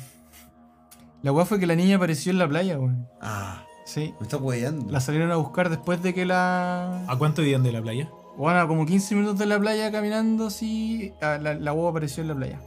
[1.23, 3.07] La weá fue que la niña apareció en la playa, weón.
[3.21, 4.13] Ah, Sí.
[4.19, 4.91] me está hueando.
[4.91, 7.03] La salieron a buscar después de que la.
[7.07, 8.09] ¿A cuánto vivían de la playa?
[8.35, 11.13] Bueno, como 15 minutos de la playa caminando, así.
[11.21, 12.59] ah, La, la huevo apareció en la playa.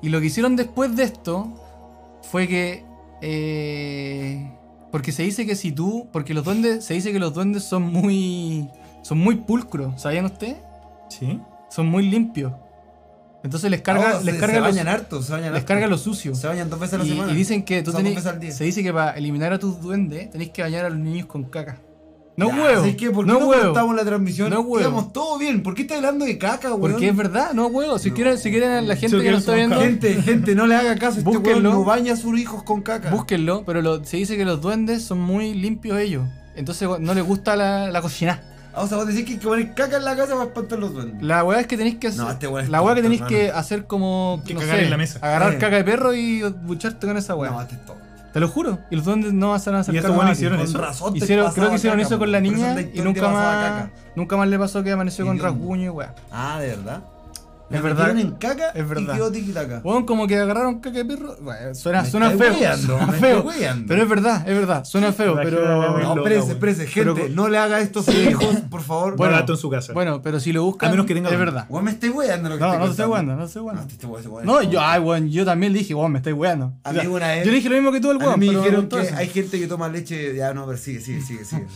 [0.00, 1.48] Y lo que hicieron después de esto
[2.30, 2.84] fue que.
[3.22, 4.52] eh,
[4.92, 6.08] porque se dice que si tú.
[6.12, 6.84] Porque los duendes.
[6.84, 8.68] Se dice que los duendes son muy.
[9.02, 10.58] Son muy pulcros, ¿sabían ustedes?
[11.08, 11.40] Sí.
[11.70, 12.52] Son muy limpios.
[13.42, 15.66] Entonces les carga, Oh, les se, carga, se bañan harto, se bañan les harto.
[15.66, 16.32] carga lo sucio.
[16.36, 17.32] Se bañan dos veces a la Y, semana.
[17.32, 18.22] y dicen que tú tenés.
[18.54, 21.42] Se dice que para eliminar a tus duendes tenéis que bañar a los niños con
[21.44, 21.78] caca.
[22.36, 22.80] No Ya, huevo.
[22.80, 23.10] ¿sabes qué?
[23.10, 23.62] ¿Por qué no no, huevo.
[23.64, 24.50] cortamos la transmisión?
[24.50, 24.80] No huevo.
[24.80, 25.62] Íbamos todo bien.
[25.62, 26.92] ¿Por qué estás hablando de caca, weón?
[26.92, 27.98] Porque es verdad, no huevo.
[27.98, 28.14] Si No.
[28.14, 30.96] quieren, si quieren la gente que que nos está viendo, Gente, gente, no le haga
[30.96, 31.18] caso.
[31.18, 33.10] Este weón no baña a sus hijos con caca.
[33.10, 33.64] búsquenlo.
[33.66, 36.24] Pero lo- se dice que los duendes son muy limpios ellos.
[36.56, 38.40] Entonces no les gusta la, la cocina.
[38.74, 40.78] Ah, o sea, vos decís que hay que poner caca en la casa para espantar
[40.78, 41.22] los duendes.
[41.22, 42.20] La weá es que tenéis que hacer.
[42.22, 44.42] No, este es la weá que tenéis que hacer como.
[44.46, 45.18] Que no cagar sé, en la mesa.
[45.20, 45.58] Agarrar Eh.
[45.58, 47.50] caca de perro y bucharte con esa weá.
[47.50, 47.96] No, este es todo.
[48.32, 48.78] Te lo juro.
[48.90, 50.78] Y los duendes no van a hacer Y estos buenos hicieron eso.
[50.78, 54.48] razón Hicieron, creo que hicieron caca, eso con la niña y nunca más, nunca más
[54.48, 56.14] le pasó que amaneció con rasguño y weá.
[56.30, 57.02] Ah, ¿de verdad?
[57.72, 58.06] Es La verdad.
[58.08, 59.14] metieron en caca Es verdad.
[59.14, 59.80] y quedó tiquitaca.
[59.84, 61.36] Weón, como que agarraron caca de perro.
[61.40, 62.52] Bueno, suena, Me suena feo.
[62.52, 63.44] weyando, suena feo.
[63.88, 64.84] Pero es verdad, es verdad.
[64.84, 65.98] Suena feo, La pero.
[65.98, 69.16] No, espérese, espérese, gente, Pero- no le haga esto a sus hijos, por favor.
[69.16, 69.92] Bueno, Bueno, en su casa.
[69.92, 70.88] Bueno, pero si lo buscan.
[70.88, 71.66] A menos que tenga Es verdad.
[71.68, 73.66] Weón, me estoy weando lo que No, estoy no te estoy weando, no estoy No,
[73.66, 73.86] weando.
[73.86, 74.52] te estoy weando.
[74.52, 76.74] No, yo, ay, weón, yo también le dije, weón, me estáis weando.
[76.84, 78.40] A mí una vez- Yo le dije lo mismo que tú al A weón.
[78.40, 80.34] mí me dijeron que hay gente que toma leche.
[80.36, 81.66] Ya no, pero sigue, sigue, sigue, sigue.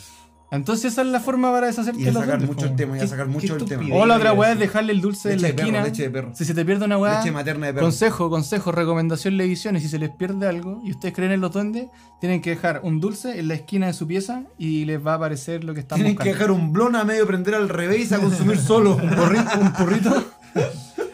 [0.53, 3.01] Entonces esa es la forma para deshacerte de los sacar duendes, mucho el tema, y
[3.01, 3.83] a sacar mucho el tema.
[3.95, 5.85] O la otra weá es dejarle el dulce en la de perro, esquina.
[5.85, 6.31] leche de perro.
[6.37, 7.19] Si se te pierde una weá.
[7.19, 7.87] Leche materna de perro.
[7.87, 9.83] Consejo, consejo, recomendación, ediciones.
[9.83, 11.87] Si se les pierde algo y ustedes creen en los duendes,
[12.21, 15.17] tienen que dejar un dulce en la esquina de su pieza y les va a
[15.17, 16.39] aparecer lo que están Tienen que buscando.
[16.39, 18.95] dejar un blon a medio prender al revés y a consumir solo.
[19.03, 20.25] un porrito, un porrito.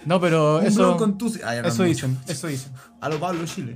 [0.04, 1.32] No, pero Un eso, blon con tu...
[1.44, 1.84] Ah, ya no, eso mucho.
[1.84, 2.72] dicen, eso dicen.
[3.00, 3.74] A lo Pablo Chile.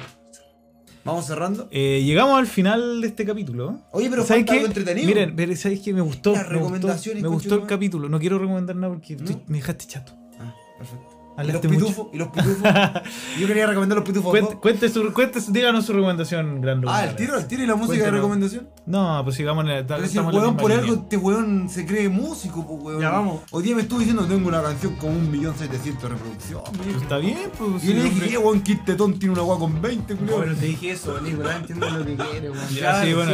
[1.06, 1.68] Vamos cerrando.
[1.70, 3.78] Eh, llegamos al final de este capítulo.
[3.92, 4.58] Oye, pero ¿Sabes falta qué?
[4.58, 5.06] algo entretenido.
[5.06, 5.92] Miren, pero ¿sabes qué?
[5.94, 6.32] Me gustó.
[6.32, 8.08] Las me gustó, recomendaciones, me gustó el capítulo.
[8.08, 9.24] No quiero recomendar nada porque ¿No?
[9.24, 10.12] estoy- me dejaste chato.
[10.38, 11.15] Ah, perfecto.
[11.42, 12.06] ¿Y los pitufos?
[12.12, 12.62] ¿Y los pitufos?
[13.38, 14.30] Yo quería recomendar los pitufos.
[14.30, 17.74] Cuente, cuente su, cuente díganos su recomendación, gran Ah, el tiro, el tiro y la
[17.76, 18.68] música de recomendación.
[18.86, 19.86] No, pues sigamos en la.
[19.86, 23.00] Pero si el weón por algo, este weón se cree músico, pues weón.
[23.00, 23.40] Ya, vamos.
[23.50, 26.70] Hoy día me estuvo diciendo que tengo una canción con un millón setecientos reproducciones.
[26.76, 27.84] Pues está bien, pues.
[27.84, 28.32] Y le dije, hombre.
[28.32, 30.38] "Eh, weón, Kid Tetón tiene una weá con 20, culiao.
[30.38, 32.68] Bueno, te dije eso, Nicolás, entiendo lo que quiere, weón.
[32.70, 33.32] Ya, sí, bueno.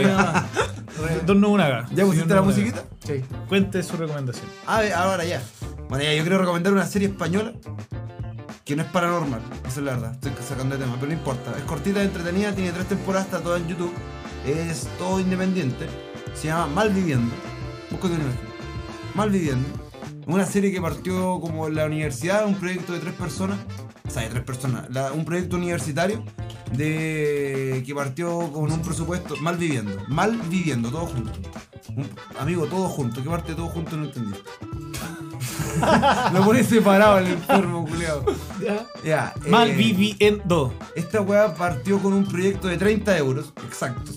[1.27, 1.87] Dos no una.
[1.95, 2.85] ¿Ya pusiste la musiquita?
[3.07, 3.15] Sí.
[3.49, 4.47] Cuente su recomendación.
[4.67, 5.43] A ver, ahora ya.
[5.89, 7.53] Bueno, ya, yo quiero recomendar una serie española
[8.65, 10.13] que no es paranormal, esa es la verdad.
[10.15, 11.55] Estoy sacando de tema, pero no importa.
[11.59, 13.93] Es cortita, entretenida, tiene tres temporadas, está toda en YouTube.
[14.47, 15.87] Es todo independiente.
[16.35, 17.33] Se llama Malviviendo.
[17.91, 18.41] Búscate una imagen.
[19.15, 19.69] Malviviendo.
[20.27, 23.59] Una serie que partió como la universidad, un proyecto de tres personas.
[24.07, 24.87] O sea, de tres personas.
[25.15, 26.25] un proyecto universitario
[26.73, 29.37] de que partió con un presupuesto.
[29.41, 29.97] Malviviendo.
[30.09, 31.33] Malviviendo, todo junto.
[31.97, 32.09] Un-
[32.39, 33.23] amigo, todo junto.
[33.23, 34.35] ¿Qué parte todo junto no entendí?
[36.33, 38.25] Lo pones separado el enfermo, culiao.
[39.05, 39.33] Ya.
[39.45, 40.73] eh, Mal viviendo.
[40.95, 44.17] Esta weá partió con un proyecto de 30 euros, exactos.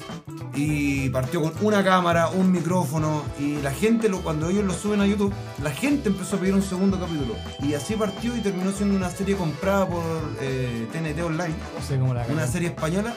[0.54, 3.24] Y partió con una cámara, un micrófono.
[3.40, 6.54] Y la gente, lo, cuando ellos lo suben a YouTube, la gente empezó a pedir
[6.54, 7.36] un segundo capítulo.
[7.62, 10.04] Y así partió y terminó siendo una serie comprada por
[10.42, 11.56] eh, TNT Online.
[11.78, 13.14] No sé cómo la Una serie española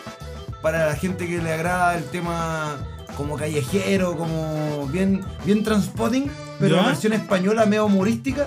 [0.63, 2.77] para la gente que le agrada el tema
[3.19, 6.83] como callejero, como bien, bien transpotting, pero ¿Ya?
[6.83, 8.47] la versión española medio humorística.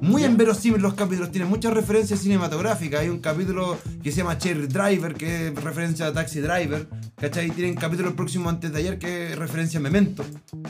[0.00, 3.00] Muy en verosímil los capítulos, tienen muchas referencias cinematográficas.
[3.00, 6.86] Hay un capítulo que se llama Cherry Driver, que es referencia a Taxi Driver.
[7.16, 7.50] ¿Cachai?
[7.50, 10.22] Tienen capítulo el próximo antes de ayer que es referencia a Memento.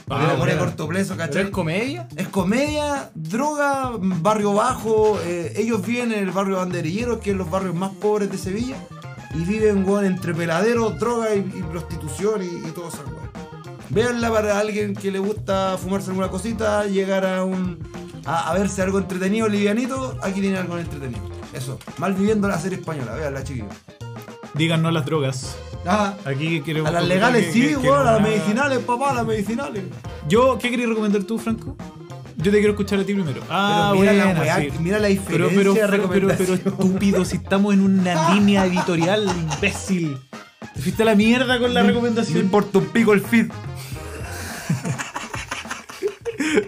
[0.08, 1.42] Ah, de corto plazo, ¿Pero ¿cachai?
[1.44, 2.06] es comedia?
[2.16, 5.18] Es comedia, droga, barrio bajo.
[5.24, 8.76] eh, ellos viven en el barrio banderillero, que es los barrios más pobres de Sevilla.
[9.34, 13.02] Y viven, weón, entre peladeros, droga y, y prostitución y, y todo eso,
[13.90, 13.94] weón.
[14.06, 17.78] Véanla para alguien que le gusta fumarse alguna cosita, llegar a un.
[18.26, 20.18] A, a verse algo entretenido, livianito.
[20.22, 21.22] Aquí tienen algo entretenido.
[21.52, 21.78] Eso.
[21.98, 23.74] Mal viviendo la serie española, véanla, chiquillos.
[24.54, 25.56] Díganos las drogas.
[25.86, 26.88] Ah, Aquí queremos.
[26.88, 29.82] a las legales que- sí, que- a las medicinales, papá, a las medicinales.
[30.28, 31.76] Yo, ¿qué querías recomendar tú, Franco?
[32.36, 33.42] Yo te quiero escuchar a ti primero.
[33.50, 34.68] Ah, Pero mira la buena, sí.
[34.80, 35.74] mira la diferencia pero,
[36.08, 40.18] pero, pero, pero estúpido, si estamos en una línea editorial, imbécil.
[40.74, 42.38] Te fuiste a la mierda con la Me recomendación.
[42.38, 43.50] importa un pico el feed.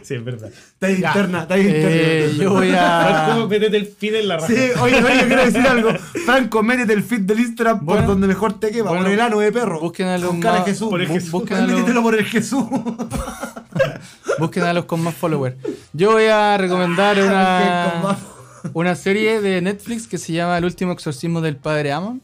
[0.03, 0.49] Sí, es verdad.
[0.51, 2.45] Está ahí interna, está ahí Eh, interna.
[2.45, 3.47] yo voy Franco, a.
[3.49, 4.47] métete el feed en la raja.
[4.49, 5.91] Sí, oye, oye, quiero decir algo.
[6.25, 8.09] Franco, métete el feed del Instagram por Bueno.
[8.09, 8.91] donde mejor te quema.
[8.91, 9.05] Bueno.
[9.05, 9.81] por el ano de perro.
[9.81, 10.89] Busquen a los Con más- Jesús.
[10.89, 11.31] por el Jesús.
[11.31, 12.65] busquen a los- por el Jesús.
[14.39, 15.57] Busquen a los con más followers.
[15.93, 18.17] Yo voy a recomendar Con una,
[18.75, 22.21] una serie de Netflix que se llama El último exorcismo del padre Amon.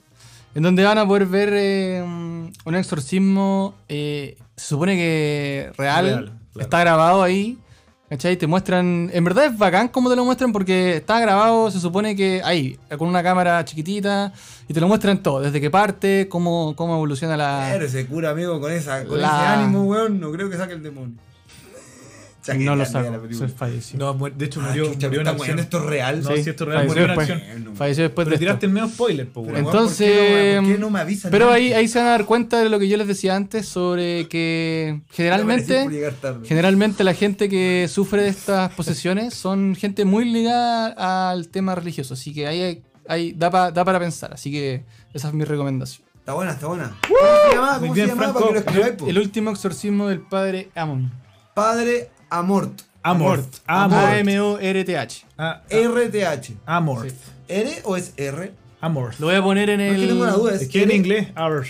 [0.54, 6.04] En donde van a poder ver eh, un un exorcismo, eh, se supone que real,
[6.06, 6.64] Real, claro.
[6.66, 7.58] está grabado ahí.
[8.08, 8.36] ¿Cachai?
[8.36, 9.08] Te muestran.
[9.14, 12.78] En verdad es bacán como te lo muestran porque está grabado, se supone que ahí,
[12.98, 14.34] con una cámara chiquitita,
[14.68, 17.70] y te lo muestran todo, desde que parte, cómo, cómo evoluciona la.
[17.72, 20.74] Pero ese cura, amigo, con, esa, con La- ese ánimo, weón, no creo que saque
[20.74, 21.14] el demonio.
[22.58, 23.12] No lo saco,
[23.56, 24.14] fallecido.
[24.18, 25.58] No, de hecho Ah, murió, chucha, murió en acción.
[25.60, 26.22] esto es real.
[26.22, 27.30] No, Sí, si esto es real, falleció murió en después.
[27.52, 27.76] acción.
[27.76, 28.40] Falleció después Pero de esto.
[28.42, 29.56] tiraste el medio spoiler, po, weón.
[29.58, 32.10] Entonces, ¿por qué no, por qué no me avisan Pero ahí, ahí se van a
[32.10, 36.46] dar cuenta de lo que yo les decía antes sobre que generalmente, por llegar tarde.
[36.48, 42.14] generalmente la gente que sufre de estas posesiones son gente muy ligada al tema religioso.
[42.14, 44.32] Así que ahí, hay- ahí da, pa- da para pensar.
[44.34, 46.06] Así que esa es mi recomendación.
[46.18, 46.96] Está buena, está buena.
[47.08, 47.18] ¿Cómo
[47.50, 47.78] se llama?
[47.80, 48.22] ¿Cómo bien, se llama?
[48.32, 48.48] Franco.
[48.64, 48.64] Para
[48.96, 49.08] que lo.
[49.08, 51.12] El último exorcismo del padre Amon.
[51.54, 52.82] Padre Amort.
[53.02, 53.44] Amor.
[53.66, 53.94] Amor.
[53.94, 54.08] Amor.
[54.08, 55.26] A-M-O-R-T-H.
[55.36, 56.52] Ah, RTH.
[56.66, 57.10] Amor.
[57.10, 57.16] Sí.
[57.48, 58.52] ¿R o es R?
[58.80, 59.12] Amor.
[59.18, 60.08] Lo voy a poner en No, es que el.
[60.08, 60.54] tengo una duda.
[60.54, 61.68] Es que en inglés, hours.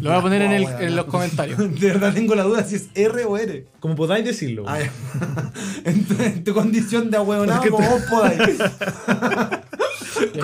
[0.00, 1.58] Lo voy a poner en, el- en los comentarios.
[1.80, 3.66] De verdad tengo la duda si es R o R.
[3.80, 4.64] Como podáis decirlo.
[4.68, 4.78] Ah,
[5.84, 8.58] en, tu, en tu condición de ahueonado, como vos podáis.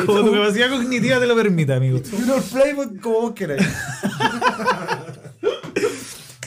[0.06, 2.00] Como tu capacidad cognitiva te lo permita, amigo.
[2.00, 3.66] Know, playbook como vos queráis.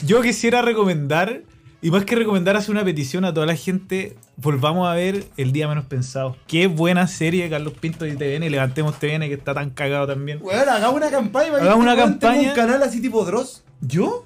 [0.06, 1.44] Yo quisiera recomendar,
[1.84, 4.16] y más que recomendar, hacer una petición a toda la gente.
[4.38, 6.36] Volvamos a ver El Día Menos Pensado.
[6.48, 8.50] Qué buena serie, Carlos Pinto y TVN.
[8.50, 10.40] Levantemos TVN, que está tan cagado también.
[10.42, 11.52] Weón, hagamos una campaña.
[11.52, 12.50] para que Hagamos este una campaña.
[12.50, 13.64] un canal así tipo Dross.
[13.82, 14.26] ¿Yo?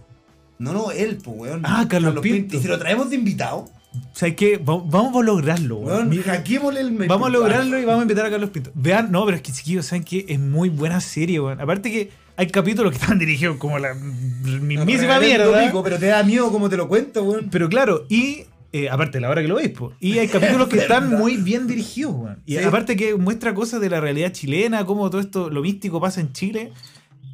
[0.60, 1.62] No, no, él, pues, weón.
[1.66, 2.56] Ah, Carlos Pinto.
[2.58, 3.70] Y si lo traemos de invitado,
[4.14, 4.58] ¿Sabes qué?
[4.58, 6.10] Va- Vamos a lograrlo, weón.
[6.14, 7.08] el.
[7.08, 8.70] Vamos a lograrlo y vamos a invitar a Carlos Pinto.
[8.76, 10.26] Vean, no, pero es que chiquillos, ¿saben qué?
[10.30, 11.60] Es muy buena serie, weón.
[11.60, 15.66] Aparte que hay capítulos que están dirigidos como la mismísima mierda.
[15.66, 17.50] pico, pero te da miedo como te lo cuento, weón.
[17.52, 20.78] Pero claro, y eh, aparte la hora que lo veis, po, y hay capítulos que
[20.80, 22.40] están muy bien dirigidos, weón.
[22.46, 22.64] Y Sí.
[22.64, 26.32] aparte que muestra cosas de la realidad chilena, cómo todo esto, lo místico pasa en
[26.34, 26.72] Chile.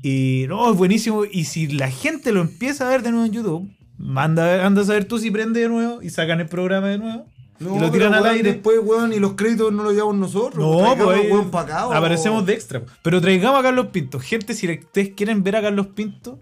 [0.01, 1.23] Y no, es buenísimo.
[1.25, 4.85] Y si la gente lo empieza a ver de nuevo en YouTube, manda, anda a
[4.85, 7.25] saber tú si prende de nuevo y sacan el programa de nuevo.
[7.64, 8.53] No, y lo tiran al aire.
[8.53, 10.64] Después, weón, y los créditos no los llevamos nosotros.
[10.64, 12.81] No, pues weón, acá, aparecemos de extra.
[13.02, 14.19] Pero traigamos a Carlos Pinto.
[14.19, 16.40] Gente, si ustedes quieren ver a Carlos Pinto,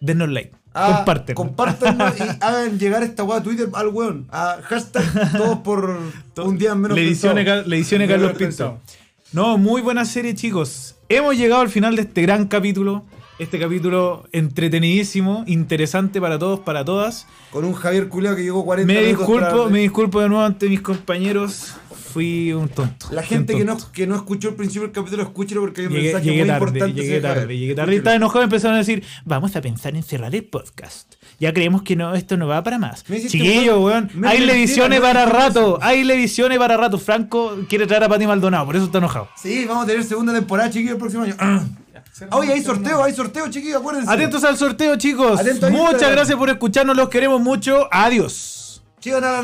[0.00, 0.52] denos like.
[0.76, 1.34] Ah, Comparten.
[1.36, 4.26] compártanlo y hagan llegar esta weá a Twitter al weón.
[4.32, 5.04] A hashtag
[5.36, 5.98] todos por
[6.38, 7.60] un día menos Le edicione, pensado.
[7.62, 8.70] Car- le edicione Menos Carlos pensado.
[8.84, 8.92] Pinto.
[9.32, 10.96] No, muy buena serie, chicos.
[11.08, 13.04] Hemos llegado al final de este gran capítulo.
[13.36, 17.26] Este capítulo entretenidísimo, interesante para todos, para todas.
[17.50, 19.70] Con un Javier Culeado que llegó 40 Me minutos disculpo, tarde.
[19.72, 21.74] me disculpo de nuevo ante mis compañeros.
[22.12, 23.08] Fui un tonto.
[23.10, 25.92] La gente que no, que no escuchó el principio del capítulo, escúchelo porque hay un
[25.94, 27.02] Llegué, mensaje llegué muy tarde, importante.
[27.02, 27.92] llegué tarde, llegué tarde.
[27.92, 31.14] Y estaba enojado empezaron a decir, vamos a pensar en cerrar el podcast.
[31.40, 33.02] Ya creemos que no, esto no va para más.
[33.04, 34.10] Chiquillo, weón.
[34.24, 35.80] Hay levisiones para rato.
[35.82, 36.98] Hay levisiones para rato.
[37.00, 39.28] Franco quiere traer a Pati Maldonado, por eso está enojado.
[39.36, 41.34] Sí, vamos a tener segunda temporada, chiquillos, el próximo año.
[42.30, 42.36] Ah.
[42.36, 44.10] Oye, hay sorteo, hay sorteo, chiquillos, acuérdense.
[44.12, 45.40] Atentos al sorteo, chicos.
[45.40, 46.16] Atento a Muchas Instagram.
[46.16, 46.96] gracias por escucharnos.
[46.96, 47.88] Los queremos mucho.
[47.90, 48.82] Adiós.
[49.00, 49.42] Sigan a la